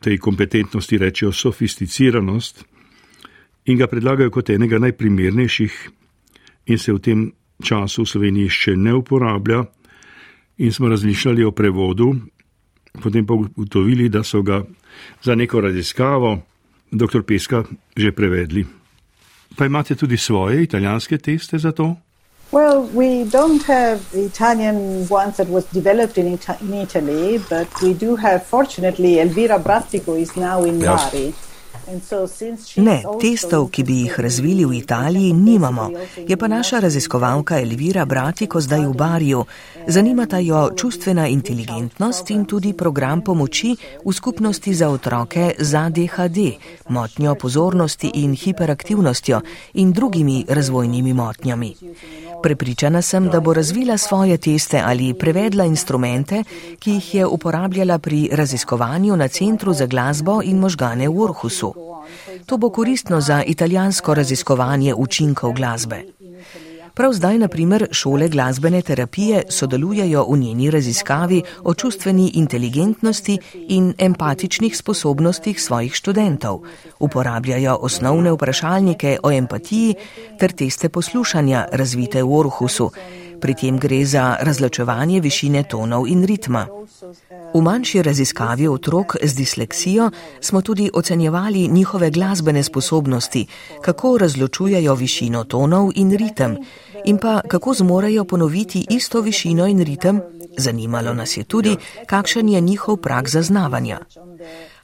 tej 0.01 0.17
kompetentnosti 0.17 0.97
rečejo 0.97 1.31
sofisticiranost, 1.31 2.63
in 3.65 3.77
ga 3.77 3.87
predlagajo 3.87 4.31
kot 4.31 4.49
enega 4.49 4.81
najprimernejših, 4.81 5.77
in 6.65 6.81
se 6.81 6.93
v 6.93 6.99
tem 6.99 7.23
času 7.61 8.01
v 8.01 8.09
Sloveniji 8.09 8.49
še 8.49 8.75
ne 8.75 8.97
uporablja, 8.97 9.61
in 10.57 10.73
smo 10.73 10.89
razmišljali 10.89 11.45
o 11.45 11.53
prevodu, 11.53 12.09
potem 12.97 13.29
pa 13.29 13.37
ugotovili, 13.37 14.09
da 14.09 14.23
so 14.23 14.41
ga 14.41 14.63
za 15.21 15.35
neko 15.35 15.61
raziskavo 15.61 16.54
dr. 16.91 17.23
Peska 17.23 17.63
že 17.97 18.11
prevedli. 18.11 18.65
Pa 19.57 19.65
imate 19.65 19.95
tudi 19.95 20.17
svoje 20.17 20.63
italijanske 20.63 21.17
teste 21.17 21.57
za 21.57 21.71
to? 21.71 21.95
Well, 22.51 22.87
we 22.93 23.25
don't 23.25 23.63
have 23.63 23.99
the 24.11 24.25
Italian 24.25 25.07
ones 25.09 25.37
that 25.37 25.47
was 25.49 25.65
developed 25.73 26.17
in, 26.17 26.27
Ita 26.33 26.57
in 26.61 26.73
Italy, 26.73 27.37
but 27.49 27.67
we 27.81 27.93
do 27.93 28.15
have, 28.15 28.45
fortunately, 28.45 29.19
Elvira 29.19 29.59
Brastico 29.59 30.15
is 30.15 30.35
now 30.35 30.63
in 30.63 30.79
yes. 30.79 31.11
Bari. 31.11 31.33
Ne, 32.75 33.03
testov, 33.21 33.67
ki 33.69 33.83
bi 33.83 33.95
jih 34.05 34.19
razvili 34.19 34.65
v 34.65 34.73
Italiji, 34.73 35.33
nimamo. 35.33 35.89
Je 36.27 36.37
pa 36.37 36.47
naša 36.47 36.79
raziskovalka 36.79 37.59
Elvira 37.61 38.05
Bratiko 38.05 38.61
zdaj 38.61 38.87
v 38.87 38.93
Barju. 38.93 39.43
Zanimata 39.87 40.39
jo 40.39 40.69
čustvena 40.77 41.27
inteligentnost 41.27 42.29
in 42.29 42.45
tudi 42.45 42.73
program 42.73 43.21
pomoči 43.21 43.75
v 44.05 44.13
skupnosti 44.13 44.73
za 44.73 44.89
otroke 44.89 45.53
za 45.59 45.89
DHD, 45.89 46.57
motnjo 46.89 47.35
pozornosti 47.35 48.11
in 48.13 48.33
hiperaktivnostjo 48.35 49.41
in 49.73 49.93
drugimi 49.93 50.45
razvojnimi 50.49 51.13
motnjami. 51.13 51.75
Prepričana 52.43 53.01
sem, 53.01 53.29
da 53.29 53.39
bo 53.39 53.53
razvila 53.53 53.97
svoje 53.97 54.37
teste 54.37 54.81
ali 54.85 55.13
prevedla 55.13 55.65
instrumente, 55.65 56.43
ki 56.79 56.91
jih 56.91 57.15
je 57.15 57.25
uporabljala 57.25 57.99
pri 57.99 58.29
raziskovanju 58.31 59.15
na 59.15 59.27
Centru 59.27 59.73
za 59.73 59.85
glasbo 59.85 60.41
in 60.43 60.57
možgane 60.57 61.09
v 61.09 61.21
Orhusu. 61.21 61.74
To 62.45 62.57
bo 62.57 62.69
koristno 62.69 63.21
za 63.21 63.43
italijansko 63.43 64.13
raziskovanje 64.13 64.93
učinkov 64.93 65.53
glasbe. 65.53 66.03
Prav 66.95 67.13
zdaj, 67.13 67.37
na 67.37 67.47
primer, 67.47 67.87
šole 67.91 68.29
glasbene 68.29 68.81
terapije 68.81 69.43
sodelujejo 69.49 70.25
v 70.29 70.37
njeni 70.37 70.71
raziskavi 70.71 71.41
o 71.63 71.73
čustveni 71.73 72.31
inteligentnosti 72.33 73.37
in 73.67 73.93
empatičnih 73.97 74.77
sposobnostih 74.77 75.61
svojih 75.61 75.93
študentov. 75.93 76.61
Uporabljajo 76.99 77.77
osnovne 77.81 78.31
vprašalnike 78.31 79.17
o 79.23 79.31
empatiji 79.31 79.95
ter 80.39 80.51
teste 80.51 80.89
poslušanja 80.89 81.65
razvite 81.71 82.23
v 82.23 82.33
Orhusu. 82.35 82.91
Pri 83.45 83.53
tem 83.53 83.77
gre 83.77 83.99
za 84.05 84.37
razločevanje 84.41 85.19
višine 85.21 85.61
tonov 85.69 86.07
in 86.09 86.23
ritma. 86.25 86.63
V 87.53 87.61
manjši 87.61 88.01
raziskavi 88.01 88.67
otrok 88.67 89.15
z 89.21 89.35
disleksijo 89.37 90.09
smo 90.41 90.61
tudi 90.61 90.89
ocenjevali 90.93 91.67
njihove 91.67 92.09
glasbene 92.09 92.63
sposobnosti, 92.63 93.45
kako 93.81 94.17
razločujejo 94.17 94.95
višino 94.95 95.43
tonov 95.43 95.91
in 95.95 96.17
ritem 96.17 96.57
in 97.05 97.17
pa 97.17 97.41
kako 97.47 97.73
zmorejo 97.73 98.25
ponoviti 98.25 98.85
isto 98.89 99.21
višino 99.21 99.67
in 99.67 99.83
ritem. 99.83 100.21
Zanimalo 100.57 101.13
nas 101.13 101.37
je 101.37 101.43
tudi, 101.43 101.77
kakšen 102.05 102.49
je 102.49 102.61
njihov 102.61 102.97
prak 102.97 103.29
zaznavanja. 103.29 103.99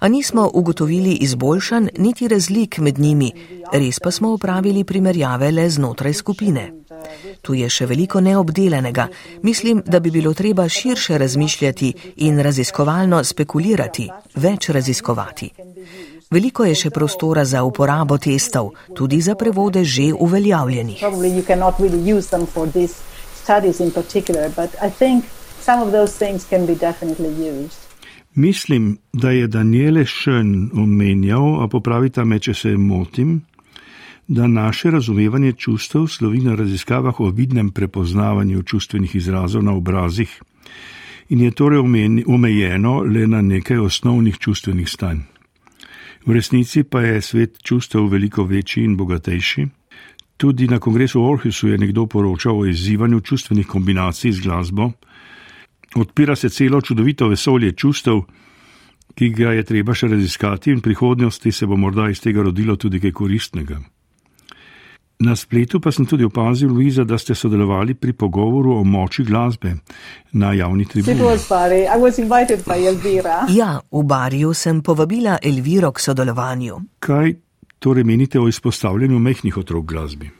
A 0.01 0.07
nismo 0.07 0.51
ugotovili 0.53 1.11
izboljšan 1.13 1.89
niti 1.97 2.27
razlik 2.27 2.77
med 2.77 2.99
njimi, 2.99 3.31
res 3.71 3.99
pa 3.99 4.11
smo 4.11 4.31
upravili 4.33 4.83
primerjave 4.83 5.51
le 5.51 5.69
znotraj 5.69 6.13
skupine. 6.13 6.71
Tu 7.41 7.53
je 7.53 7.69
še 7.69 7.85
veliko 7.85 8.21
neobdelenega. 8.21 9.07
Mislim, 9.41 9.83
da 9.85 9.99
bi 9.99 10.11
bilo 10.11 10.33
treba 10.33 10.69
širše 10.69 11.17
razmišljati 11.17 11.93
in 12.15 12.39
raziskovalno 12.39 13.23
spekulirati, 13.23 14.09
več 14.35 14.69
raziskovati. 14.69 15.51
Veliko 16.31 16.65
je 16.65 16.75
še 16.75 16.89
prostora 16.89 17.45
za 17.45 17.61
uporabo 17.63 18.17
testov, 18.17 18.71
tudi 18.95 19.21
za 19.21 19.35
prevode 19.35 19.85
že 19.85 20.13
uveljavljenih. 20.13 21.05
Mislim, 28.35 28.97
da 29.13 29.31
je 29.31 29.47
Daniele 29.47 30.05
Šen 30.05 30.69
omenjal, 30.73 31.63
a 31.63 31.67
popravite 31.67 32.25
me, 32.25 32.39
če 32.39 32.53
se 32.53 32.77
motim, 32.77 33.41
da 34.27 34.47
naše 34.47 34.91
razumevanje 34.91 35.51
čustev 35.53 36.07
slovi 36.07 36.39
na 36.39 36.55
raziskavah 36.55 37.19
o 37.19 37.29
vidnem 37.29 37.71
prepoznavanju 37.71 38.63
čustvenih 38.63 39.15
izrazov 39.15 39.63
na 39.63 39.73
obrazih 39.73 40.41
in 41.29 41.41
je 41.41 41.51
torej 41.51 41.79
omejeno 42.27 42.99
le 43.03 43.27
na 43.27 43.41
nekaj 43.41 43.77
osnovnih 43.77 44.37
čustvenih 44.37 44.89
stanj. 44.89 45.19
V 46.25 46.33
resnici 46.33 46.83
pa 46.83 47.01
je 47.01 47.21
svet 47.21 47.57
čustev 47.63 48.07
veliko 48.07 48.43
večji 48.43 48.83
in 48.83 48.97
bogatejši. 48.97 49.67
Tudi 50.37 50.67
na 50.67 50.79
kongresu 50.79 51.21
v 51.21 51.29
Orhusu 51.31 51.67
je 51.67 51.77
nekdo 51.77 52.05
poročal 52.05 52.59
o 52.59 52.65
izzivanju 52.65 53.19
čustvenih 53.19 53.67
kombinacij 53.67 54.31
z 54.31 54.41
glasbo. 54.41 54.91
Odpira 55.95 56.35
se 56.35 56.49
celo 56.49 56.81
čudovito 56.81 57.27
vesolje 57.27 57.71
čustev, 57.71 58.21
ki 59.15 59.29
ga 59.29 59.51
je 59.51 59.63
treba 59.63 59.93
še 59.93 60.07
raziskati 60.07 60.71
in 60.71 60.79
v 60.79 60.87
prihodnosti 60.87 61.51
se 61.51 61.67
bo 61.67 61.77
morda 61.77 62.09
iz 62.09 62.21
tega 62.23 62.43
rodilo 62.43 62.77
tudi 62.79 62.99
kaj 62.99 63.11
koristnega. 63.11 63.81
Na 65.21 65.35
spletu 65.35 65.77
pa 65.79 65.91
sem 65.91 66.05
tudi 66.05 66.25
opazil, 66.25 66.71
Luiza, 66.73 67.03
da 67.03 67.17
ste 67.17 67.35
sodelovali 67.35 67.93
pri 67.93 68.13
pogovoru 68.13 68.73
o 68.79 68.83
moči 68.83 69.23
glasbe 69.23 69.75
na 70.33 70.53
javni 70.53 70.85
tribuni. 70.85 71.19
Ja, 73.53 73.71
v 73.91 74.03
Barju 74.03 74.53
sem 74.53 74.81
povabila 74.81 75.37
Elviro 75.43 75.91
k 75.91 76.01
sodelovanju. 76.01 76.79
Kaj 76.99 77.35
torej 77.79 78.03
menite 78.03 78.39
o 78.39 78.47
izpostavljanju 78.49 79.19
mehkih 79.19 79.57
otrok 79.57 79.85
glasbi? 79.85 80.31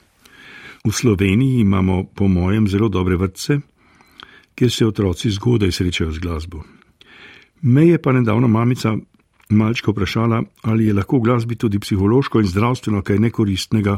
V 0.81 0.89
Sloveniji 0.89 1.61
imamo, 1.61 2.03
po 2.15 2.27
mojem, 2.27 2.65
zelo 2.67 2.89
dobre 2.89 3.15
vrtce, 3.21 3.59
kjer 4.55 4.71
se 4.71 4.87
otroci 4.87 5.31
zgodaj 5.31 5.71
srečajo 5.71 6.11
z 6.11 6.19
glasbo. 6.19 6.63
Me 7.61 7.87
je 7.87 8.01
pa 8.01 8.11
nedavno 8.11 8.47
mamica 8.47 8.95
malčko 9.49 9.91
vprašala, 9.91 10.43
ali 10.61 10.85
je 10.85 10.93
lahko 10.93 11.17
v 11.17 11.21
glasbi 11.21 11.55
tudi 11.55 11.79
psihološko 11.79 12.39
in 12.39 12.47
zdravstveno 12.47 13.01
kaj 13.01 13.19
nekoristnega 13.19 13.97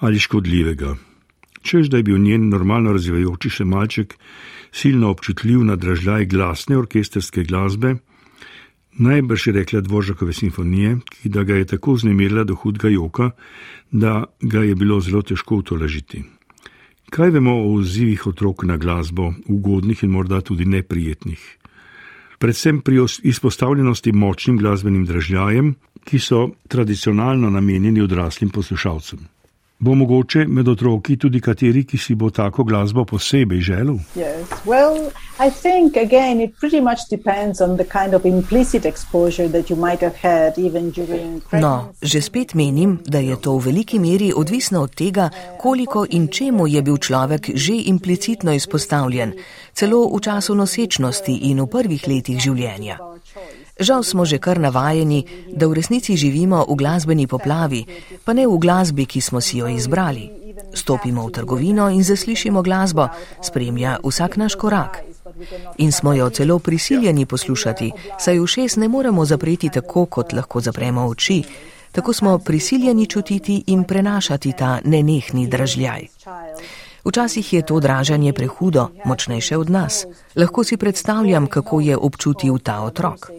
ali 0.00 0.18
škodljivega. 0.18 0.96
Čež 1.62 1.88
da 1.88 1.96
je 1.96 2.02
bil 2.02 2.18
njen 2.18 2.48
normalno 2.48 2.92
razvijajoči 2.92 3.50
se 3.50 3.64
malček 3.64 4.14
silno 4.72 5.10
občutljiv 5.10 5.64
na 5.64 5.76
dražljaj 5.76 6.26
glasne 6.26 6.78
orkesterske 6.78 7.44
glasbe, 7.44 7.94
najbrž 8.98 9.46
je 9.46 9.52
rekla 9.52 9.80
Dvoržakove 9.80 10.32
simfonije, 10.32 10.96
ki 11.10 11.28
da 11.28 11.42
ga 11.42 11.54
je 11.54 11.64
tako 11.64 11.96
znemirila 11.96 12.44
do 12.44 12.54
hudega 12.54 12.88
joka, 12.88 13.30
da 13.90 14.24
ga 14.40 14.62
je 14.62 14.74
bilo 14.74 15.00
zelo 15.00 15.22
težko 15.22 15.56
utolažiti. 15.56 16.24
Kaj 17.12 17.28
vemo 17.30 17.52
o 17.52 17.74
odzivih 17.76 18.22
otrok 18.26 18.62
na 18.64 18.78
glasbo, 18.80 19.34
ugodnih 19.48 20.00
in 20.02 20.10
morda 20.10 20.38
tudi 20.40 20.64
neprijetnih? 20.64 21.42
Predvsem 22.38 22.80
pri 22.80 23.02
izpostavljenosti 23.28 24.12
močnim 24.12 24.56
glasbenim 24.58 25.04
dražljajem, 25.04 25.74
ki 26.04 26.18
so 26.18 26.46
tradicionalno 26.68 27.50
namenjeni 27.50 28.00
odraslim 28.00 28.50
poslušalcem. 28.50 29.18
Bo 29.82 29.94
mogoče 29.94 30.44
med 30.46 30.68
otroki 30.68 31.16
tudi 31.18 31.40
kateri, 31.40 31.80
ki 31.84 31.98
si 31.98 32.14
bo 32.14 32.28
tako 32.30 32.62
glasbo 32.64 33.02
posebej 33.04 33.60
želel? 33.60 33.96
Yes. 34.14 34.46
Well, 34.64 35.10
I 35.46 35.50
think 35.50 35.96
again 35.96 36.40
it 36.40 36.54
pretty 36.60 36.80
much 36.80 37.00
depends 37.10 37.60
on 37.60 37.76
the 37.76 37.84
kind 37.84 38.14
of 38.14 38.22
implicit 38.24 38.84
exposure 38.86 39.48
that 39.48 39.70
you 39.70 39.76
might 39.76 40.00
have 40.00 40.14
had 40.22 40.54
even 40.58 40.90
during 40.90 41.34
No, 41.34 41.50
pregnancy. 41.50 42.06
že 42.06 42.22
spet 42.22 42.54
menim, 42.54 42.98
da 43.06 43.18
je 43.18 43.36
to 43.40 43.58
v 43.58 43.64
veliki 43.64 43.98
meri 43.98 44.32
odvisno 44.36 44.82
od 44.82 44.94
tega, 44.94 45.30
koliko 45.58 46.06
in 46.10 46.28
čemu 46.28 46.66
je 46.66 46.82
bil 46.82 46.96
človek 46.96 47.50
že 47.54 47.74
implicitno 47.86 48.52
izpostavljen, 48.54 49.32
celo 49.74 50.06
v 50.16 50.20
času 50.20 50.54
nosečnosti 50.54 51.32
in 51.50 51.58
v 51.60 51.66
prvih 51.66 52.06
letih 52.08 52.38
življenja. 52.38 52.98
Žal 53.80 54.02
smo 54.02 54.24
že 54.24 54.38
kar 54.38 54.60
navajeni, 54.60 55.24
da 55.48 55.66
v 55.66 55.72
resnici 55.80 56.16
živimo 56.16 56.64
v 56.68 56.74
glasbeni 56.76 57.26
poplavi, 57.26 57.86
pa 58.24 58.32
ne 58.32 58.46
v 58.46 58.58
glasbi, 58.58 59.06
ki 59.06 59.20
smo 59.20 59.40
si 59.40 59.58
jo 59.58 59.68
izbrali. 59.68 60.30
Stopimo 60.74 61.26
v 61.26 61.32
trgovino 61.32 61.88
in 61.88 62.04
zaslišimo 62.04 62.62
glasbo, 62.62 63.08
spremlja 63.42 63.98
vsak 64.04 64.36
naš 64.36 64.54
korak. 64.54 65.00
In 65.78 65.92
smo 65.92 66.12
jo 66.12 66.30
celo 66.30 66.58
prisiljeni 66.58 67.26
poslušati, 67.26 67.92
saj 68.18 68.40
ušes 68.40 68.76
ne 68.76 68.88
moremo 68.88 69.24
zapreti 69.24 69.68
tako, 69.68 70.06
kot 70.06 70.32
lahko 70.32 70.60
zapremo 70.60 71.06
oči. 71.08 71.42
Tako 71.92 72.12
smo 72.12 72.38
prisiljeni 72.38 73.06
čutiti 73.06 73.64
in 73.66 73.84
prenašati 73.84 74.52
ta 74.52 74.80
nenehni 74.84 75.46
dražljaj. 75.46 76.06
Včasih 77.04 77.52
je 77.52 77.62
to 77.66 77.80
dražanje 77.80 78.32
prehudo, 78.32 78.88
močnejše 79.04 79.56
od 79.56 79.70
nas. 79.70 80.06
Lahko 80.36 80.64
si 80.64 80.76
predstavljam, 80.76 81.46
kako 81.46 81.80
je 81.80 81.96
občutil 81.96 82.58
ta 82.58 82.80
otrok. 82.82 83.30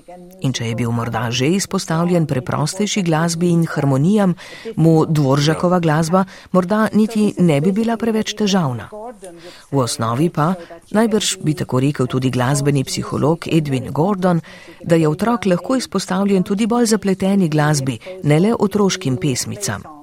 In 0.41 0.51
če 0.53 0.67
je 0.67 0.75
bil 0.75 0.91
morda 0.91 1.31
že 1.31 1.47
izpostavljen 1.47 2.27
preprostejši 2.27 3.01
glasbi 3.01 3.49
in 3.49 3.63
harmonijam, 3.65 4.35
mu 4.75 5.05
dvoržakova 5.05 5.79
glasba 5.79 6.25
morda 6.51 6.89
niti 6.93 7.33
ne 7.37 7.61
bi 7.61 7.71
bila 7.71 7.97
preveč 7.97 8.35
težavna. 8.35 8.89
V 9.71 9.79
osnovi 9.79 10.29
pa, 10.29 10.53
najbrž 10.91 11.37
bi 11.43 11.55
tako 11.55 11.79
rekel 11.79 12.07
tudi 12.07 12.29
glasbeni 12.29 12.83
psiholog 12.83 13.47
Edwin 13.47 13.91
Gordon, 13.91 14.41
da 14.83 14.95
je 14.95 15.07
otrok 15.07 15.45
lahko 15.45 15.79
izpostavljen 15.79 16.43
tudi 16.43 16.67
bolj 16.67 16.85
zapleteni 16.85 17.49
glasbi, 17.49 17.99
ne 18.23 18.39
le 18.39 18.55
otroškim 18.59 19.17
pesmicam. 19.17 20.02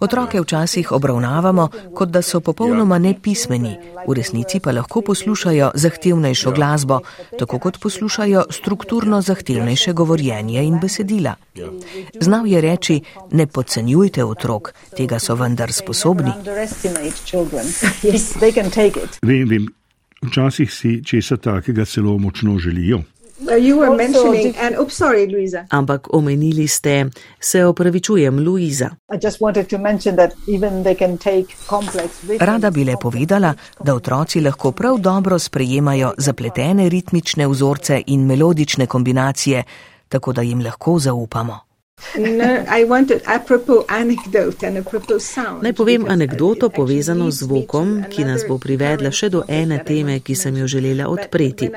Otroke 0.00 0.40
včasih 0.40 0.92
obravnavamo, 0.92 1.68
kot 1.94 2.08
da 2.08 2.22
so 2.22 2.40
popolnoma 2.40 2.98
nepismeni, 2.98 3.76
v 4.06 4.14
resnici 4.14 4.60
pa 4.60 4.72
lahko 4.72 5.00
poslušajo 5.00 5.70
zahtevnejšo 5.74 6.52
glasbo, 6.52 7.00
tako 7.38 7.58
kot 7.58 7.80
poslušajo 7.80 8.44
strukturno 8.50 9.20
zahtevnejše 9.20 9.92
govorjenje 9.92 10.64
in 10.64 10.78
besedila. 10.80 11.34
Znal 12.20 12.46
je 12.46 12.60
reči: 12.60 13.00
Ne 13.30 13.46
podcenjujte 13.46 14.24
otrok, 14.24 14.74
tega 14.96 15.18
so 15.18 15.34
vendar 15.34 15.72
sposobni. 15.72 16.32
Vem, 19.22 19.48
vem, 19.48 19.68
včasih 20.22 20.72
si 20.72 21.04
česa 21.04 21.36
takega 21.36 21.84
celo 21.84 22.18
močno 22.18 22.58
želijo. 22.58 23.02
Uh, 23.40 23.54
you 23.54 23.78
were 23.78 23.86
Also 23.86 23.96
mentioning, 23.96 24.52
dif- 24.52 24.62
and 24.62 24.76
oops, 24.78 24.96
sorry. 24.96 25.28
Ampak 25.70 26.08
omenili 26.14 26.68
ste, 26.68 27.06
se 27.40 27.64
opravičujem, 27.66 28.38
Luiza. 28.38 28.90
I 29.14 29.18
just 29.26 29.40
wanted 29.40 29.68
to 29.68 29.78
mention 29.78 30.16
that 30.16 30.32
even 30.46 30.82
they 30.82 30.94
can 30.94 31.18
take 31.18 31.46
complex 31.66 32.08
rhythms. 32.22 32.40
Rada 32.40 32.70
bi 32.70 32.84
le 32.84 32.96
povedala, 32.96 33.54
da 33.84 33.94
otroci 33.94 34.40
lahko 34.40 34.72
prav 34.72 34.98
dobro 34.98 35.38
sprejemajo 35.38 36.12
zapletene 36.18 36.88
ritmične 36.88 37.46
vzorce 37.46 38.02
in 38.06 38.26
melodične 38.26 38.86
kombinacije, 38.86 39.62
tako 40.08 40.32
da 40.32 40.42
jim 40.42 40.60
lahko 40.60 40.98
zaupamo. 40.98 41.67
No, 42.18 42.64
I 42.68 42.84
wanted 42.84 43.22
apropos 43.26 43.84
anecdote 43.88 44.66
and 44.66 44.78
apropos 44.78 45.24
sound. 45.24 45.62
Naj 45.62 45.72
povem 45.72 46.04
anegdoto 46.08 46.70
povezano 46.70 47.30
z 47.30 47.44
zvokom, 47.44 48.04
ki 48.10 48.24
nas 48.24 48.44
bo 48.48 48.58
privedla 48.58 49.10
še 49.10 49.28
do 49.28 49.42
ene 49.48 49.80
teme, 49.84 50.20
ki 50.20 50.34
sem 50.34 50.56
jo 50.56 50.66
želela 50.66 51.08
odpreti. 51.10 51.70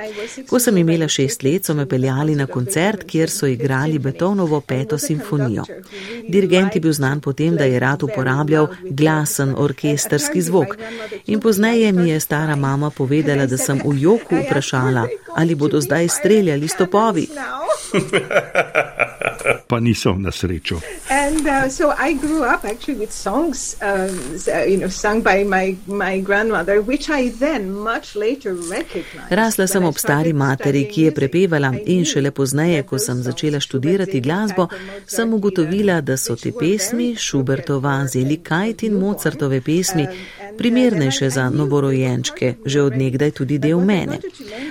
Ko 0.49 0.59
sem 0.59 0.77
imela 0.77 1.07
šest 1.09 1.43
let, 1.43 1.65
so 1.65 1.73
me 1.73 1.85
peljali 1.85 2.35
na 2.35 2.47
koncert, 2.47 3.03
kjer 3.09 3.29
so 3.29 3.49
igrali 3.49 3.99
Beethovnovo 3.99 4.61
peto 4.61 4.97
simfonijo. 4.97 5.65
Dirigent 6.29 6.75
je 6.75 6.81
bil 6.81 6.93
znan 6.93 7.19
po 7.21 7.33
tem, 7.33 7.57
da 7.57 7.65
je 7.65 7.79
rad 7.79 8.03
uporabljal 8.03 8.69
glasen 8.89 9.55
orkesterski 9.57 10.41
zvok. 10.41 10.77
In 11.27 11.39
pozneje 11.39 11.91
mi 11.91 12.09
je 12.09 12.19
stara 12.19 12.55
mama 12.55 12.89
povedala, 12.89 13.45
da 13.45 13.57
sem 13.57 13.81
v 13.83 13.97
joku 14.01 14.35
vprašala, 14.45 15.07
ali 15.35 15.55
bodo 15.55 15.81
zdaj 15.81 16.07
streljali 16.07 16.67
stopovi. 16.67 17.27
Pa 19.67 19.79
niso 19.79 20.13
na 20.17 20.31
srečo. 20.31 20.81
And 21.09 21.47
uh, 21.47 21.69
so 21.69 21.93
I 21.97 22.13
grew 22.13 22.43
up 22.43 22.65
actually 22.65 22.99
with 22.99 23.11
songs, 23.11 23.75
um, 23.81 24.13
uh, 24.47 24.63
you 24.65 24.77
know, 24.77 24.89
sung 24.89 25.21
by 25.21 25.43
my, 25.43 25.75
my 25.87 26.19
grandmother, 26.19 26.81
which 26.81 27.09
I 27.09 27.29
then 27.29 27.71
much 27.71 28.15
later 28.15 28.53
recognized. 28.53 29.31
Rasla 29.31 29.67
sem 29.67 29.83
ob 29.83 29.97
stari 29.97 30.33
materi, 30.33 30.85
ki 30.85 31.01
je 31.09 31.11
prepevala 31.11 31.73
in 31.85 32.05
šele 32.05 32.31
pozneje, 32.31 32.83
ko 32.83 32.99
sem 32.99 33.23
začela 33.23 33.59
študirati 33.59 34.21
glasbo, 34.21 34.67
sem 35.05 35.33
ugotovila, 35.33 36.01
da 36.01 36.17
so 36.17 36.35
te 36.35 36.51
pesmi, 36.51 37.15
Schubertova, 37.15 38.07
Zelikajt 38.07 38.83
in 38.83 38.99
Mozartove 38.99 39.61
pesmi, 39.61 40.07
primernejše 40.57 41.29
za 41.29 41.49
novorojenčke, 41.49 42.55
že 42.65 42.81
odnegdaj 42.81 43.31
tudi 43.31 43.57
del 43.57 43.79
mene. 43.79 44.19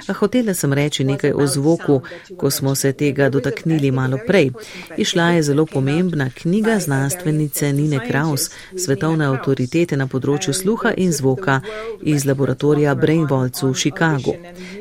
A 0.09 0.13
hotela 0.13 0.55
sem 0.55 0.73
reči 0.73 1.05
nekaj 1.05 1.33
o 1.33 1.47
zvoku, 1.47 2.01
ko 2.37 2.51
smo 2.51 2.75
se 2.75 2.93
tega 2.93 3.29
dotaknili 3.29 3.91
malo 3.91 4.19
prej. 4.27 4.51
Išla 4.97 5.31
je 5.31 5.43
zelo 5.43 5.67
pomembna 5.67 6.31
knjiga 6.35 6.79
znanstvenice 6.79 7.73
Nine 7.73 8.01
Kraus, 8.09 8.51
svetovne 8.77 9.27
avtoritete 9.27 9.97
na 9.97 10.07
področju 10.07 10.55
sluha 10.55 10.93
in 10.97 11.13
zvoka 11.13 11.61
iz 12.03 12.27
laboratorija 12.27 12.95
Brainwalds 12.95 13.63
v 13.63 13.73
Chicagu. 13.75 14.35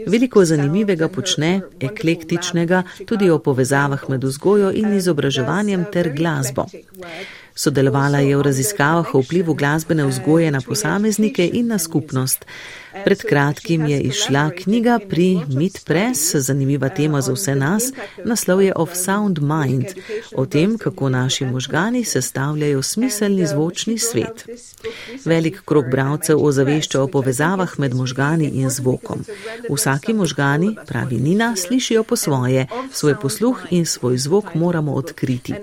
Veliko 0.08 0.46
zanimivega 0.46 1.08
počne, 1.08 1.62
eklektičnega, 1.80 2.84
tudi 3.06 3.30
o 3.30 3.40
povezavah 3.40 4.10
med 4.10 4.24
vzgojo 4.24 4.72
in 4.72 4.94
izobraževanjem 4.98 5.86
ter 5.94 6.14
glasbo. 6.16 6.66
Sodelovala 7.60 8.22
je 8.24 8.38
v 8.38 8.42
raziskavah 8.42 9.16
o 9.16 9.20
vplivu 9.20 9.54
glasbene 9.54 10.06
vzgoje 10.08 10.52
na 10.52 10.62
posameznike 10.62 11.44
in 11.54 11.68
na 11.68 11.80
skupnost. 11.80 12.46
Pred 13.06 13.22
kratkim 13.30 13.86
je 13.86 14.02
išla 14.02 14.50
knjiga 14.64 15.00
pri 15.10 15.40
Meet 15.48 15.86
Press, 15.86 16.36
zanimiva 16.36 16.90
tema 16.90 17.22
za 17.22 17.34
vse 17.34 17.56
nas, 17.56 17.84
naslov 18.26 18.62
je 18.62 18.74
Of 18.76 18.90
Sound 18.94 19.40
Mind, 19.40 19.86
o 20.36 20.46
tem, 20.46 20.78
kako 20.78 21.10
naši 21.10 21.46
možgani 21.46 22.04
sestavljajo 22.04 22.82
smiselni 22.82 23.48
zvočni 23.48 23.98
svet. 23.98 24.46
Velik 25.26 25.62
krok 25.66 25.86
bravcev 25.92 26.44
ozavešča 26.46 27.02
o 27.02 27.08
povezavah 27.08 27.80
med 27.80 27.94
možgani 27.94 28.50
in 28.54 28.70
zvokom. 28.70 29.26
Vsaki 29.70 30.14
možgani, 30.14 30.76
pravi 30.88 31.18
Nina, 31.18 31.56
slišijo 31.56 32.04
po 32.04 32.16
svoje, 32.16 32.68
svoj 32.92 33.16
posluh 33.22 33.60
in 33.70 33.86
svoj 33.86 34.18
zvok 34.18 34.56
moramo 34.56 34.94
odkriti. 34.94 35.54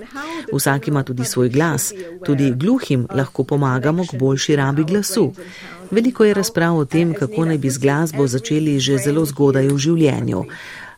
Vsak 0.53 0.89
ima 0.89 1.03
tudi 1.03 1.25
svoj 1.25 1.49
glas, 1.49 1.93
tudi 2.27 2.53
gluhim 2.57 3.07
lahko 3.15 3.45
pomagamo 3.45 4.05
k 4.07 4.19
boljši 4.19 4.57
rabi 4.57 4.85
glasu. 4.85 5.33
Veliko 5.91 6.25
je 6.25 6.35
razprav 6.35 6.77
o 6.77 6.85
tem, 6.85 7.15
kako 7.15 7.45
naj 7.45 7.59
bi 7.59 7.71
z 7.71 7.79
glasbo 7.79 8.27
začeli 8.27 8.81
že 8.81 8.99
zelo 8.99 9.25
zgodaj 9.25 9.69
v 9.69 9.79
življenju. 9.79 10.45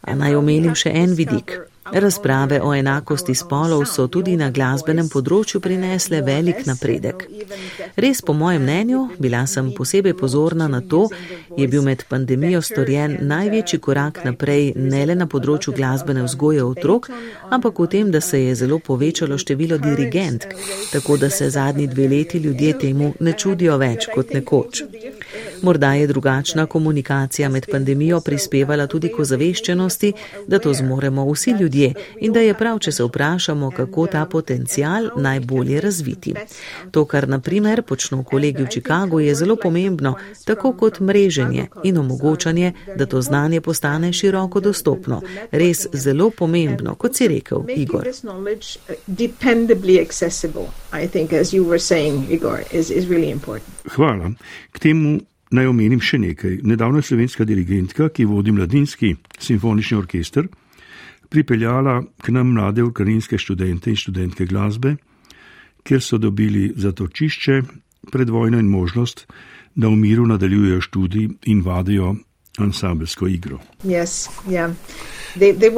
A 0.02 0.14
naj 0.14 0.36
omenim 0.38 0.74
še 0.74 0.92
en 0.94 1.12
vidik. 1.14 1.58
Razprave 1.92 2.60
o 2.62 2.74
enakosti 2.74 3.34
spolov 3.34 3.84
so 3.86 4.06
tudi 4.06 4.36
na 4.36 4.50
glasbenem 4.50 5.08
področju 5.08 5.60
prinesle 5.60 6.20
velik 6.22 6.64
napredek. 6.66 7.24
Res, 7.96 8.20
po 8.22 8.34
mojem 8.36 8.62
mnenju, 8.62 9.00
bila 9.18 9.44
sem 9.46 9.70
posebej 9.76 10.14
pozorna 10.18 10.68
na 10.68 10.80
to, 10.80 11.06
je 11.56 11.68
bil 11.68 11.82
med 11.82 12.04
pandemijo 12.08 12.60
storjen 12.62 13.16
največji 13.20 13.78
korak 13.78 14.22
naprej 14.24 14.72
ne 14.76 15.04
le 15.06 15.16
na 15.18 15.26
področju 15.26 15.74
glasbene 15.76 16.26
vzgoje 16.26 16.64
otrok, 16.64 17.08
ampak 17.50 17.78
v 17.78 17.88
tem, 17.94 18.10
da 18.10 18.20
se 18.20 18.42
je 18.44 18.54
zelo 18.54 18.78
povečalo 18.78 19.38
število 19.38 19.78
dirigentk, 19.78 20.54
tako 20.92 21.16
da 21.16 21.30
se 21.30 21.50
zadnji 21.50 21.86
dve 21.86 22.08
leti 22.08 22.38
ljudje 22.38 22.78
temu 22.78 23.14
ne 23.20 23.32
čudijo 23.32 23.78
več 23.78 24.08
kot 24.14 24.34
nekoč. 24.36 24.84
Morda 25.62 25.94
je 25.94 26.06
drugačna 26.06 26.66
komunikacija 26.66 27.48
med 27.48 27.66
pandemijo 27.70 28.20
prispevala 28.20 28.86
tudi 28.86 29.08
k 29.08 29.18
ozaveščenosti, 29.18 30.12
da 30.46 30.58
to 30.58 30.74
zmoremo 30.74 31.32
vsi 31.32 31.50
ljudje 31.60 31.92
in 32.20 32.32
da 32.32 32.40
je 32.40 32.54
prav, 32.54 32.78
če 32.78 32.92
se 32.92 33.04
vprašamo, 33.04 33.70
kako 33.70 34.06
ta 34.06 34.24
potencial 34.26 35.08
najbolje 35.16 35.80
razviti. 35.80 36.34
To, 36.90 37.04
kar 37.04 37.28
naprimer 37.28 37.82
počno 37.82 38.22
kolegi 38.24 38.62
v 38.62 38.68
Chicagu, 38.70 39.20
je 39.20 39.34
zelo 39.34 39.56
pomembno, 39.56 40.14
tako 40.44 40.72
kot 40.72 41.00
mreženje 41.00 41.66
in 41.84 41.98
omogočanje, 41.98 42.72
da 42.96 43.06
to 43.06 43.22
znanje 43.22 43.60
postane 43.60 44.12
široko 44.12 44.60
dostopno. 44.60 45.22
Res 45.50 45.86
zelo 45.92 46.30
pomembno, 46.30 46.94
kot 46.94 47.16
si 47.16 47.28
rekel, 47.28 47.64
Igor. 47.76 48.06
uh, 48.08 48.94
dependably 49.06 50.00
accessible, 50.00 50.68
I 50.92 51.06
think, 51.06 51.32
as 51.32 51.52
you 51.52 51.64
were 51.64 51.78
saying, 51.78 52.26
Igor, 52.30 52.62
is, 52.72 52.90
is 52.90 53.06
really 53.08 53.30
important. 53.30 53.74
Hvala. 53.84 54.32
K 54.72 54.78
temu 54.78 55.20
naj 55.50 55.66
omenim 55.66 56.00
še 56.00 56.18
nekaj. 56.18 56.60
Nedavno 56.62 56.98
je 56.98 57.08
slovenska 57.10 57.44
dirigentka, 57.44 58.08
ki 58.08 58.28
vodi 58.28 58.52
mladinski 58.52 59.14
simfonični 59.38 59.98
orkester, 59.98 60.48
pripeljala 61.28 62.02
k 62.22 62.32
nam 62.32 62.52
mlade 62.54 62.82
ukrajinske 62.82 63.38
študente 63.38 63.90
in 63.90 63.96
študentke 63.96 64.46
glasbe, 64.46 64.96
kjer 65.84 66.02
so 66.02 66.18
dobili 66.18 66.72
zatočišče 66.76 67.62
pred 68.12 68.30
vojno 68.30 68.58
in 68.58 68.68
možnost, 68.68 69.26
da 69.74 69.88
v 69.88 69.96
miru 69.96 70.26
nadaljujejo 70.26 70.80
študij 70.80 71.28
in 71.46 71.62
vadijo 71.62 72.16
ansambelsko 72.58 73.26
igro. 73.26 73.58
Yes, 73.84 74.28
yeah. 74.48 74.72
they, 75.36 75.52
they 75.52 75.70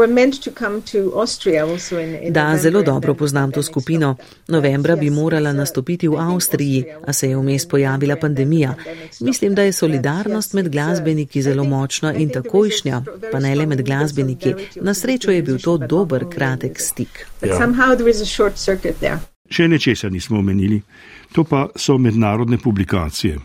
in, 2.23 2.33
da, 2.33 2.57
zelo 2.57 2.83
dobro 2.83 3.15
poznam 3.15 3.53
to 3.53 3.63
skupino. 3.63 4.17
Novembra 4.49 4.97
bi 4.97 5.11
morala 5.11 5.53
nastopiti 5.53 6.09
v 6.09 6.17
Avstriji, 6.19 6.85
a 7.07 7.13
se 7.13 7.29
je 7.29 7.37
vmes 7.37 7.69
pojavila 7.69 8.17
pandemija. 8.17 8.75
Mislim, 9.21 9.55
da 9.55 9.63
je 9.63 9.73
solidarnost 9.73 10.53
med 10.55 10.69
glasbeniki 10.69 11.43
zelo 11.43 11.65
močna 11.65 12.15
in 12.15 12.31
takojšnja, 12.31 13.03
pa 13.33 13.41
ne 13.41 13.55
le 13.55 13.67
med 13.67 13.83
glasbeniki. 13.83 14.55
Na 14.81 14.95
srečo 14.95 15.31
je 15.31 15.43
bil 15.43 15.59
to 15.59 15.77
dober, 15.77 16.25
kratek 16.31 16.81
stik. 16.81 17.27
Ja. 19.03 19.19
Še 19.51 19.69
nečesa 19.69 20.09
nismo 20.09 20.39
omenili, 20.39 20.83
to 21.33 21.45
pa 21.45 21.69
so 21.77 21.99
mednarodne 21.99 22.59
publikacije. 22.59 23.39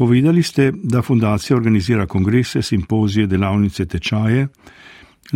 Povedali 0.00 0.42
ste, 0.42 0.72
da 0.72 1.02
fundacija 1.02 1.56
organizira 1.56 2.06
kongrese, 2.06 2.62
simpozije, 2.62 3.26
delavnice, 3.26 3.84
tečaje. 3.86 4.46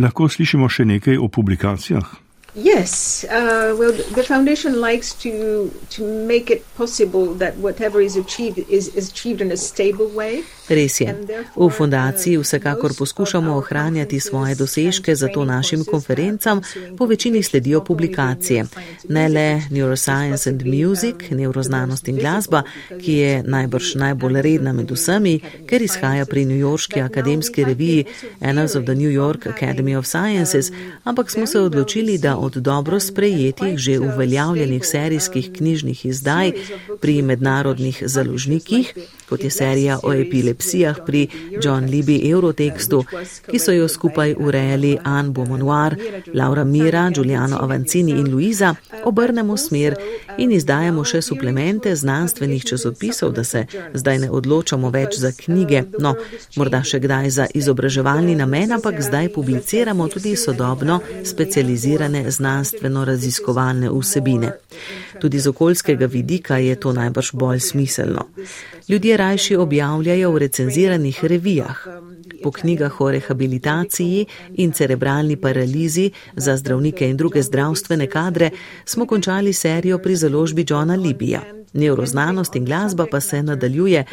Lahko 0.01 0.25
slišimo 0.29 0.69
še 0.69 0.85
nekaj 0.89 1.19
o 1.21 1.27
publikacijah? 1.27 2.07
Yes, 2.55 3.25
uh, 3.29 3.77
well, 3.77 3.93
the 4.15 4.23
foundation 4.23 4.81
likes 4.81 5.13
to 5.21 5.69
to 5.95 6.07
make 6.27 6.49
it 6.49 6.65
possible 6.77 7.37
that 7.43 7.53
whatever 7.57 8.01
is 8.01 8.17
achieved 8.17 8.57
is, 8.57 8.87
is 8.95 9.11
achieved 9.11 9.41
in 9.41 9.51
a 9.51 9.57
stable 9.57 10.07
way. 10.07 10.41
Res 10.69 11.01
je. 11.01 11.15
V 11.55 11.69
fundaciji 11.69 12.37
vsekakor 12.37 12.91
poskušamo 12.97 13.55
ohranjati 13.55 14.19
svoje 14.19 14.55
dosežke, 14.55 15.15
zato 15.15 15.45
našim 15.45 15.85
konferencam 15.85 16.61
po 16.97 17.05
večini 17.05 17.43
sledijo 17.43 17.83
publikacije. 17.83 18.65
Ne 19.09 19.29
le 19.29 19.61
Neuroscience 19.69 20.49
and 20.49 20.63
Music, 20.65 21.15
neuroznanost 21.29 22.07
in 22.07 22.17
glasba, 22.17 22.63
ki 23.01 23.13
je 23.13 23.43
najbrž 23.43 23.95
najbolj 23.95 24.41
redna 24.41 24.73
med 24.73 24.91
vsemi, 24.91 25.39
ker 25.69 25.81
izhaja 25.81 26.25
pri 26.25 26.45
New 26.45 26.57
Yorkski 26.57 27.01
akademski 27.01 27.63
reviji 27.63 28.05
Annals 28.41 28.75
of 28.75 28.83
the 28.83 28.95
New 28.95 29.11
York 29.11 29.45
Academy 29.45 29.97
of 29.97 30.07
Sciences, 30.07 30.71
ampak 31.03 31.31
smo 31.31 31.45
se 31.45 31.59
odločili, 31.59 32.17
da 32.17 32.37
od 32.37 32.53
dobro 32.53 32.99
sprejetih, 32.99 33.77
že 33.77 33.99
uveljavljenih 33.99 34.85
serijskih 34.85 35.51
knjižnih 35.53 36.05
izdaj 36.05 36.51
pri 37.01 37.21
mednarodnih 37.21 38.03
založnikih, 38.05 38.93
kot 39.29 39.43
je 39.43 39.49
serija 39.49 39.99
o 40.03 40.13
epilepsijah 40.55 41.05
pri 41.05 41.27
John 41.63 41.85
Libby 41.85 42.29
Eurotekstu, 42.29 43.03
ki 43.51 43.59
so 43.59 43.71
jo 43.71 43.87
skupaj 43.87 44.35
urejali 44.39 44.97
Anne 45.03 45.29
Beaumanoir, 45.29 45.95
Laura 46.33 46.63
Mira, 46.63 47.11
Giuliano 47.11 47.57
Avancini 47.59 48.11
in 48.11 48.31
Luiza, 48.31 48.75
obrnemo 49.03 49.57
smer 49.57 49.95
in 50.37 50.51
izdajamo 50.51 51.03
še 51.03 51.21
suplemente 51.21 51.95
znanstvenih 51.95 52.63
časopisov, 52.65 53.33
da 53.33 53.43
se 53.43 53.65
zdaj 53.93 54.19
ne 54.19 54.29
odločamo 54.31 54.89
več 54.89 55.19
za 55.19 55.31
knjige, 55.31 55.83
no, 55.99 56.15
morda 56.55 56.83
še 56.83 56.99
kdaj 56.99 57.29
za 57.29 57.47
izobraževalni 57.53 58.35
namen, 58.35 58.71
ampak 58.71 59.01
zdaj 59.01 59.29
publiciramo 59.35 60.07
tudi 60.07 60.35
sodobno 60.35 60.99
specializirane 61.23 62.25
znanstveno-raziskovalne 62.31 63.91
vsebine. 63.91 64.55
Tudi 65.19 65.39
z 65.39 65.47
okoljskega 65.47 66.05
vidika 66.05 66.57
je 66.57 66.75
to 66.75 66.93
najbrž 66.93 67.31
bolj 67.33 67.59
smiselno. 67.59 68.27
Ljudje 68.89 69.17
rajši 69.17 69.55
objavljajo 69.55 70.31
v 70.31 70.37
recenziranih 70.37 71.25
revijah. 71.25 71.87
Po 72.43 72.51
knjigah 72.51 73.01
o 73.01 73.11
rehabilitaciji 73.11 74.25
in 74.53 74.71
cerebralni 74.71 75.35
paralizi 75.35 76.11
za 76.35 76.57
zdravnike 76.57 77.09
in 77.09 77.17
druge 77.17 77.41
zdravstvene 77.41 78.07
kadre 78.07 78.49
smo 78.85 79.05
končali 79.05 79.53
serijo 79.53 79.97
pri 79.97 80.15
založbi 80.15 80.65
Johna 80.69 80.95
Libija. 80.95 81.41
Neuroznanost 81.75 82.55
in 82.55 82.65
glasba 82.65 83.05
pa 83.11 83.19
se 83.19 83.43
nadaljuje, 83.43 84.05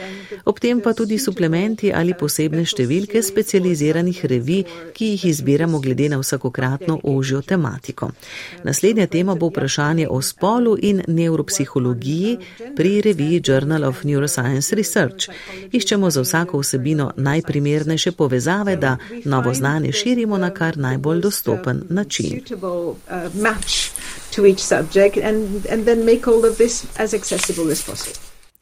ob 0.45 0.59
tem 0.61 0.81
pa 0.81 0.93
tudi 0.93 1.19
suplementi 1.19 1.93
ali 1.95 2.15
posebne 2.19 2.65
številke 2.67 3.23
specializiranih 3.23 4.25
revij, 4.25 4.65
ki 4.95 5.13
jih 5.15 5.27
izbiramo 5.31 5.81
glede 5.81 6.09
na 6.13 6.19
vsakokratno 6.21 6.99
ožjo 7.03 7.43
tematiko. 7.43 8.11
Naslednja 8.65 9.07
tema 9.07 9.35
bo 9.35 9.51
vprašanje 9.51 10.09
o 10.09 10.21
spolu 10.23 10.77
in 10.83 11.03
neuropsihologiji 11.07 12.37
pri 12.77 13.01
reviji 13.01 13.43
Journal 13.47 13.85
of 13.85 14.05
Neuroscience 14.05 14.77
Research. 14.77 15.31
Iščemo 15.73 16.11
za 16.11 16.21
vsako 16.23 16.63
vsebino 16.63 17.13
najprimernejše 17.17 18.13
povezave, 18.13 18.77
da 18.77 18.97
novo 19.25 19.55
znanje 19.55 19.93
širimo 19.93 20.39
na 20.39 20.51
kar 20.51 20.79
najbolj 20.79 21.21
dostopen 21.21 21.83
način 21.89 22.43
to 24.37 24.47
each 24.47 24.59
subject 24.59 25.17
and, 25.17 25.67
and 25.67 25.85
then 25.85 26.05
make 26.05 26.29
all 26.29 26.45
of 26.45 26.57
this 26.57 26.87
as 26.99 27.15
accessible 27.15 27.71
as 27.73 27.83
possible. 27.83 28.19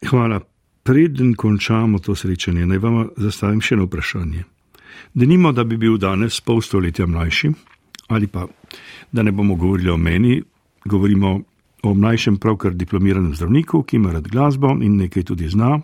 Hvala. 0.07 0.41
Preden 0.83 1.35
končamo 1.35 1.99
to 1.99 2.15
srečanje, 2.15 2.67
naj 2.67 2.79
vam 2.79 3.09
zastavim 3.17 3.61
še 3.61 3.75
eno 3.77 3.85
vprašanje. 3.85 4.45
Da 5.15 5.27
nimo, 5.27 5.53
da 5.53 5.65
bi 5.65 5.77
bil 5.77 5.99
danes 6.01 6.41
pol 6.41 6.63
stoletja 6.65 7.07
mlajši, 7.07 7.51
ali 8.09 8.27
pa 8.27 8.47
da 9.13 9.23
ne 9.23 9.33
bomo 9.33 9.55
govorili 9.55 9.91
o 9.91 9.97
meni, 9.97 10.41
govorimo 10.85 11.35
o 11.83 11.95
mlajšem, 11.95 12.39
pravkar 12.41 12.75
diplomiranem 12.75 13.35
zdravniku, 13.35 13.83
ki 13.83 13.97
ima 13.97 14.13
rad 14.13 14.29
glasbo 14.29 14.73
in 14.81 14.97
nekaj 14.97 15.29
tudi 15.31 15.49
zna, 15.49 15.79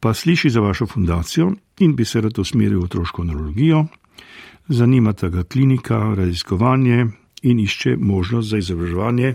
pa 0.00 0.14
sliši 0.14 0.50
za 0.50 0.60
vašo 0.60 0.86
fundacijo 0.86 1.52
in 1.80 1.96
bi 1.96 2.04
se 2.04 2.20
rad 2.20 2.38
usmeril 2.38 2.80
v 2.80 2.84
otroško 2.84 3.24
neurologijo, 3.24 3.86
zanimata 4.68 5.28
ga 5.28 5.42
klinika, 5.42 6.14
raziskovanje, 6.16 7.06
in 7.42 7.60
išče 7.60 7.96
možnost 7.96 8.48
za 8.48 8.58
izobraževanje 8.58 9.34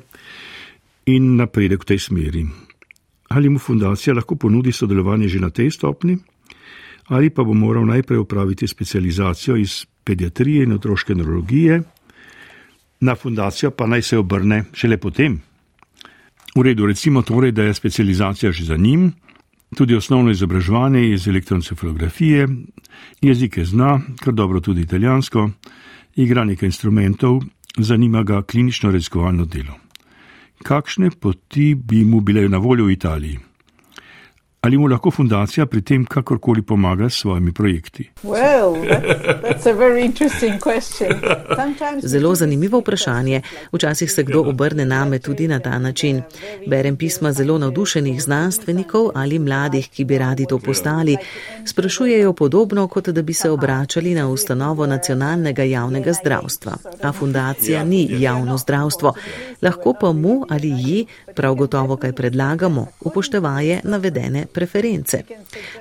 in 1.05 1.35
napredek 1.35 1.83
v 1.83 1.85
tej 1.85 1.99
smeri. 1.99 2.45
Ali 3.29 3.49
mu 3.49 3.59
fundacija 3.59 4.15
lahko 4.15 4.35
ponudi 4.35 4.71
sodelovanje 4.71 5.27
že 5.27 5.39
na 5.39 5.49
tej 5.49 5.71
stopni, 5.71 6.17
ali 7.07 7.29
pa 7.29 7.43
bo 7.43 7.53
moral 7.53 7.85
najprej 7.85 8.19
upraviti 8.19 8.67
specializacijo 8.67 9.55
iz 9.57 9.85
pediatrije 10.03 10.63
in 10.63 10.71
otroške 10.71 11.15
neurologije, 11.15 11.81
na 12.99 13.15
fundacijo 13.15 13.71
pa 13.71 13.87
naj 13.87 14.01
se 14.01 14.17
obrne 14.17 14.63
šele 14.73 14.97
potem. 14.97 15.41
V 16.55 16.61
redu, 16.61 16.85
recimo 16.85 17.21
torej, 17.21 17.51
da 17.51 17.63
je 17.63 17.73
specializacija 17.73 18.51
že 18.51 18.65
za 18.65 18.77
njim, 18.77 19.11
tudi 19.75 19.95
osnovno 19.95 20.31
izobraževanje 20.31 21.11
iz 21.11 21.27
elektroencefalografije, 21.27 22.47
jezike 23.21 23.65
zna, 23.65 23.99
kar 24.19 24.33
dobro 24.33 24.59
tudi 24.59 24.81
italijansko, 24.81 25.49
igra 26.15 26.43
nekaj 26.43 26.67
instrumentov 26.67 27.41
zanima 27.83 28.23
ga 28.23 28.41
klinično 28.41 28.91
raziskovalno 28.91 29.45
delo. 29.45 29.73
Kakšne 30.63 31.09
poti 31.11 31.75
bi 31.75 32.05
mu 32.05 32.19
bile 32.19 32.49
na 32.49 32.57
voljo 32.57 32.85
v 32.85 32.91
Italiji? 32.91 33.39
Ali 34.61 34.77
mu 34.77 34.87
lahko 34.87 35.11
fundacija 35.11 35.65
pri 35.65 35.81
tem 35.81 36.05
kakorkoli 36.05 36.61
pomaga 36.61 37.09
s 37.09 37.13
svojimi 37.13 37.53
projekti? 37.53 38.09
Well, 38.23 38.89
that's, 38.89 39.63
that's 39.63 39.67
Zelo 42.07 42.35
zanimivo 42.35 42.79
vprašanje. 42.79 43.41
Včasih 43.73 44.11
se 44.11 44.23
kdo 44.23 44.41
obrne 44.41 44.85
name 44.85 45.19
tudi 45.19 45.47
na 45.47 45.59
ta 45.59 45.79
način. 45.79 46.21
Berem 46.67 46.97
pisma 46.97 47.31
zelo 47.31 47.57
navdušenih 47.57 48.23
znanstvenikov 48.23 49.09
ali 49.15 49.39
mladih, 49.39 49.89
ki 49.89 50.05
bi 50.05 50.17
radi 50.17 50.45
to 50.49 50.59
postali. 50.59 51.17
Sprašujejo 51.65 52.33
podobno, 52.33 52.87
kot 52.87 53.09
da 53.09 53.21
bi 53.21 53.33
se 53.33 53.49
obračali 53.49 54.13
na 54.13 54.29
ustanovo 54.29 54.85
nacionalnega 54.85 55.63
javnega 55.63 56.13
zdravstva. 56.13 56.73
A 57.03 57.11
fundacija 57.11 57.83
ni 57.83 58.07
javno 58.19 58.57
zdravstvo. 58.57 59.13
Lahko 59.61 59.93
pa 60.01 60.11
mu 60.11 60.45
ali 60.49 60.69
ji 60.69 61.05
prav 61.37 61.55
gotovo 61.55 61.95
kaj 62.01 62.13
predlagamo, 62.17 62.85
upoštevaje 63.05 63.81
navedene 63.83 64.45
preference. 64.53 65.21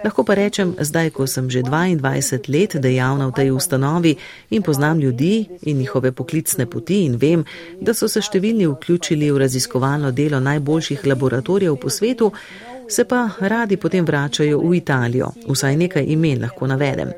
Lahko 0.05 0.25
pa 0.25 0.37
rečem, 0.37 0.75
zdaj, 0.81 1.11
ko 1.17 1.27
sem 1.27 1.49
že 1.51 1.63
22 1.65 2.53
let 2.53 2.77
dejavna 2.77 3.31
v 3.31 3.37
tej 3.41 3.51
ustanovi 3.57 4.17
in 4.51 4.63
poznam 4.63 5.01
ljudi 5.01 5.47
in 5.63 5.79
njihove 5.79 6.13
poklicne 6.13 6.67
poti 6.67 7.05
in 7.05 7.17
vem, 7.17 7.45
da 7.81 7.95
so 7.95 8.09
se 8.09 8.21
številni 8.21 8.69
vključili 8.69 9.31
v 9.33 9.41
raziskovalno 9.47 10.13
delo 10.13 10.41
najboljših 10.41 11.07
laboratorijev 11.07 11.77
po 11.81 11.91
svetu, 11.91 12.33
se 12.89 13.05
pa 13.05 13.31
radi 13.39 13.77
potem 13.77 14.05
vračajo 14.05 14.59
v 14.59 14.75
Italijo. 14.75 15.31
Vsaj 15.49 15.77
nekaj 15.77 16.05
imen 16.09 16.43
lahko 16.43 16.67
navedem. 16.67 17.11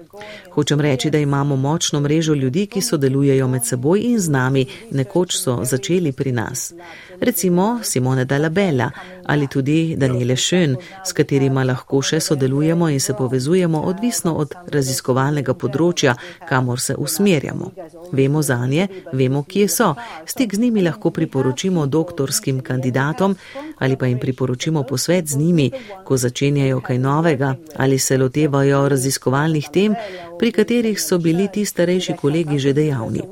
Hočem 0.53 0.81
reči, 0.81 1.11
da 1.11 1.19
imamo 1.19 1.57
močno 1.57 2.01
mrežo 2.01 2.35
ljudi, 2.35 2.67
ki 2.67 2.81
sodelujejo 2.81 3.49
med 3.49 3.65
seboj 3.65 4.01
in 4.01 4.19
z 4.21 4.31
nami, 4.31 4.67
nekoč 4.91 5.37
so 5.37 5.61
začeli 5.65 6.13
pri 6.13 6.33
nas. 6.33 6.73
Recimo 7.21 7.81
Simone 7.83 8.25
Dalabella 8.25 8.91
ali 9.25 9.47
tudi 9.47 9.95
Daniele 9.97 10.37
Schön, 10.37 10.77
s 11.05 11.13
katerima 11.13 11.65
lahko 11.65 12.03
še 12.03 12.21
sodelujemo 12.21 12.89
in 12.89 13.01
se 13.01 13.15
povezujemo, 13.15 13.81
odvisno 13.81 14.35
od 14.35 14.55
raziskovalnega 14.73 15.55
področja, 15.55 16.15
kamor 16.49 16.81
se 16.81 16.95
usmerjamo. 16.95 17.71
Vemo 18.13 18.43
za 18.43 18.57
nje, 18.67 18.89
vemo, 19.13 19.45
kje 19.45 19.69
so. 19.69 19.95
Stik 20.27 20.55
z 20.55 20.59
njimi 20.59 20.83
lahko 20.83 21.11
priporočimo 21.11 21.87
doktorskim 21.87 22.61
kandidatom 22.61 23.37
ali 23.79 23.97
pa 23.97 24.07
jim 24.07 24.19
priporočimo 24.19 24.83
posvet 24.83 25.29
z 25.29 25.37
njimi 25.37 25.58
drugimi, 25.59 25.71
ko 26.05 26.17
začenjajo 26.17 26.81
kaj 26.81 26.99
novega 26.99 27.55
ali 27.77 27.99
se 27.99 28.17
lotevajo 28.17 28.89
raziskovalnih 28.89 29.69
tem, 29.73 29.95
pri 30.39 30.53
katerih 30.53 31.01
so 31.01 31.19
bili 31.19 31.49
ti 31.53 31.65
starejši 31.65 32.15
kolegi 32.17 32.59
že 32.59 32.73
dejavni. 32.73 33.23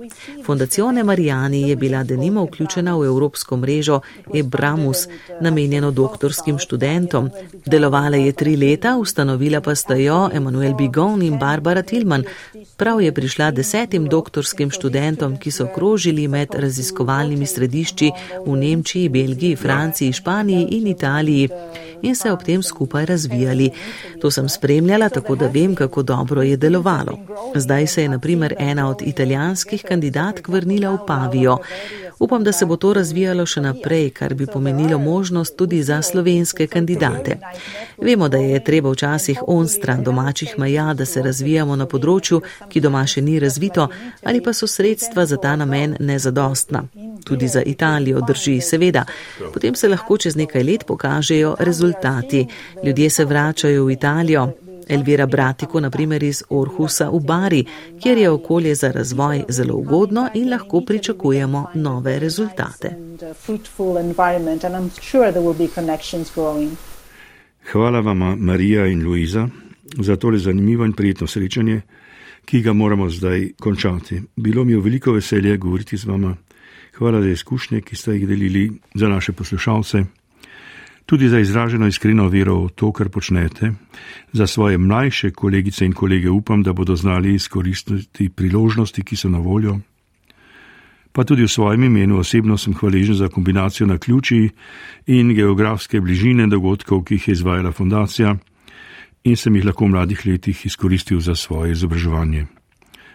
Fondacione 0.44 1.04
Marijani 1.04 1.68
je 1.68 1.76
bila 1.76 2.02
denimo 2.04 2.44
vključena 2.44 2.96
v 2.96 3.06
evropsko 3.06 3.56
mrežo 3.56 4.00
Ebramus, 4.34 5.08
namenjeno 5.40 5.90
doktorskim 5.90 6.58
študentom. 6.58 7.30
Delovala 7.66 8.16
je 8.16 8.32
tri 8.32 8.56
leta, 8.56 8.96
ustanovila 8.96 9.60
pa 9.60 9.74
sta 9.74 9.94
jo 9.94 10.30
Emanuel 10.32 10.74
Bigon 10.74 11.22
in 11.22 11.38
Barbara 11.38 11.82
Tillman. 11.82 12.24
Prav 12.76 13.00
je 13.00 13.12
prišla 13.12 13.50
desetim 13.50 14.08
doktorskim 14.08 14.70
študentom, 14.70 15.36
ki 15.38 15.50
so 15.50 15.68
krožili 15.74 16.28
med 16.28 16.54
raziskovalnimi 16.54 17.46
središči 17.46 18.10
v 18.46 18.56
Nemčiji, 18.56 19.08
Belgiji, 19.08 19.56
Franciji, 19.56 20.12
Španiji 20.12 20.68
in 20.70 20.86
Italiji 20.86 21.48
in 22.02 22.16
se 22.16 22.32
ob 22.32 22.42
tem 22.42 22.62
skupaj 22.62 23.06
razvijali. 23.06 23.70
To 24.20 24.30
sem 24.30 24.48
spremljala, 24.48 25.08
tako 25.08 25.36
da 25.36 25.46
vem, 25.46 25.74
kako 25.74 26.02
dobro 26.02 26.42
je 26.42 26.56
delovalo. 26.56 27.18
Zdaj 27.54 27.86
se 27.86 28.02
je 28.02 28.08
naprimer 28.08 28.54
ena 28.58 28.90
od 28.90 29.02
italijanskih 29.02 29.84
kandidatk 29.88 30.48
vrnila 30.48 30.90
v 30.90 30.98
Pavijo. 31.06 31.58
Upam, 32.18 32.44
da 32.44 32.52
se 32.52 32.66
bo 32.66 32.76
to 32.76 32.92
razvijalo 32.92 33.46
še 33.46 33.60
naprej, 33.60 34.10
kar 34.10 34.34
bi 34.34 34.46
pomenilo 34.46 34.98
možnost 34.98 35.56
tudi 35.56 35.82
za 35.82 36.02
slovenske 36.02 36.66
kandidate. 36.66 37.36
Vemo, 37.98 38.28
da 38.28 38.38
je 38.38 38.64
treba 38.64 38.90
včasih 38.90 39.42
on 39.46 39.68
stran 39.68 40.04
domačih 40.04 40.54
meja, 40.58 40.94
da 40.94 41.04
se 41.04 41.22
razvijamo 41.22 41.76
na 41.76 41.86
področju, 41.86 42.40
ki 42.68 42.80
doma 42.80 43.04
še 43.06 43.20
ni 43.20 43.38
razvito, 43.38 43.88
ali 44.24 44.40
pa 44.40 44.52
so 44.52 44.66
sredstva 44.66 45.26
za 45.26 45.36
ta 45.36 45.56
namen 45.56 45.96
nezadostna. 46.00 46.86
Tudi 47.24 47.48
za 47.48 47.62
Italijo 47.62 48.20
drži, 48.20 48.60
seveda. 48.60 49.04
Potem 49.52 49.74
se 49.74 49.88
lahko 49.88 50.16
čez 50.18 50.36
nekaj 50.36 50.64
let 50.64 50.86
pokažejo 50.86 51.56
rezultati. 51.58 51.85
Ljudje 52.84 53.10
se 53.10 53.24
vračajo 53.24 53.84
v 53.84 53.90
Italijo, 53.90 54.52
Elvira 54.88 55.26
Bratiko, 55.26 55.80
naprimer 55.80 56.22
iz 56.22 56.42
Orhusa 56.50 57.08
v 57.10 57.20
Bari, 57.20 57.64
kjer 58.02 58.18
je 58.18 58.30
okolje 58.30 58.74
za 58.74 58.92
razvoj 58.92 59.44
zelo 59.48 59.74
ugodno 59.74 60.28
in 60.34 60.50
lahko 60.50 60.80
pričakujemo 60.80 61.66
nove 61.74 62.18
rezultate. 62.18 62.96
Hvala 67.72 68.00
vam, 68.00 68.18
Marija 68.38 68.86
in 68.86 69.06
Luiza, 69.06 69.48
za 69.98 70.16
tole 70.16 70.38
zanimivo 70.38 70.84
in 70.84 70.92
prijetno 70.92 71.26
srečanje, 71.26 71.80
ki 72.44 72.60
ga 72.62 72.72
moramo 72.72 73.10
zdaj 73.10 73.48
končati. 73.60 74.22
Bilo 74.36 74.64
mi 74.64 74.72
je 74.72 74.80
veliko 74.80 75.12
veselje 75.12 75.56
govoriti 75.56 75.96
z 75.96 76.04
vama. 76.04 76.36
Hvala 76.98 77.22
za 77.22 77.28
izkušnje, 77.28 77.80
ki 77.80 77.96
ste 77.96 78.12
jih 78.12 78.28
delili 78.28 78.72
za 78.94 79.08
naše 79.08 79.32
poslušalce 79.32 80.04
tudi 81.06 81.28
za 81.28 81.38
izraženo 81.38 81.86
iskreno 81.86 82.28
vero 82.28 82.58
v 82.64 82.68
to, 82.74 82.92
kar 82.92 83.08
počnete. 83.08 83.72
Za 84.32 84.46
svoje 84.46 84.78
mlajše 84.78 85.30
kolegice 85.30 85.86
in 85.86 85.92
kolege 85.92 86.30
upam, 86.30 86.62
da 86.62 86.72
bodo 86.72 86.96
znali 86.96 87.34
izkoristiti 87.34 88.28
priložnosti, 88.28 89.02
ki 89.02 89.16
so 89.16 89.28
na 89.28 89.38
voljo. 89.38 89.78
Pa 91.12 91.24
tudi 91.24 91.42
v 91.42 91.48
svojem 91.48 91.84
imenu 91.84 92.18
osebno 92.18 92.58
sem 92.58 92.74
hvaležen 92.74 93.14
za 93.14 93.28
kombinacijo 93.28 93.86
na 93.86 93.98
ključi 93.98 94.50
in 95.06 95.34
geografske 95.34 96.00
bližine 96.00 96.46
dogodkov, 96.46 97.04
ki 97.04 97.14
jih 97.14 97.28
je 97.28 97.32
izvajala 97.32 97.72
fundacija 97.72 98.36
in 99.24 99.36
sem 99.36 99.56
jih 99.56 99.64
lahko 99.64 99.84
v 99.84 99.88
mladih 99.88 100.26
letih 100.26 100.66
izkoristil 100.66 101.20
za 101.20 101.34
svoje 101.34 101.72
izobraževanje. 101.72 102.46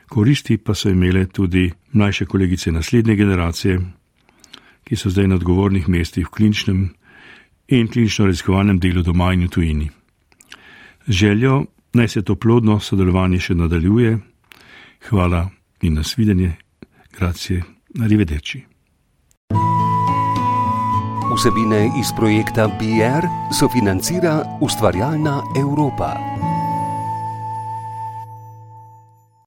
Koristi 0.10 0.58
pa 0.58 0.74
so 0.74 0.90
imele 0.90 1.26
tudi 1.26 1.72
mlajše 1.94 2.26
kolegice 2.26 2.72
naslednje 2.72 3.16
generacije, 3.16 3.80
ki 4.84 4.96
so 4.96 5.10
zdaj 5.10 5.28
na 5.28 5.36
odgovornih 5.36 5.90
mestih 5.90 6.28
v 6.28 6.32
kliničnem 6.32 6.90
in 7.72 7.88
klinično 7.88 8.26
raziskovalnem 8.26 8.80
delu 8.80 9.04
doma 9.04 9.34
in 9.34 9.46
v 9.46 9.50
tujini. 9.50 9.90
Z 11.08 11.12
željo 11.12 11.66
naj 11.94 12.08
se 12.08 12.22
to 12.22 12.36
plodno 12.36 12.80
sodelovanje 12.80 13.40
še 13.40 13.56
nadaljuje. 13.56 14.18
Hvala 15.10 15.50
in 15.82 15.94
nasvidenje, 15.94 16.52
gracije, 17.18 17.64
arrivederci. 18.04 18.62
Vsebine 21.32 21.86
iz 22.00 22.12
projekta 22.18 22.68
BR 22.68 23.28
sofinancira 23.60 24.44
ustvarjalna 24.62 25.42
Evropa. 25.58 26.51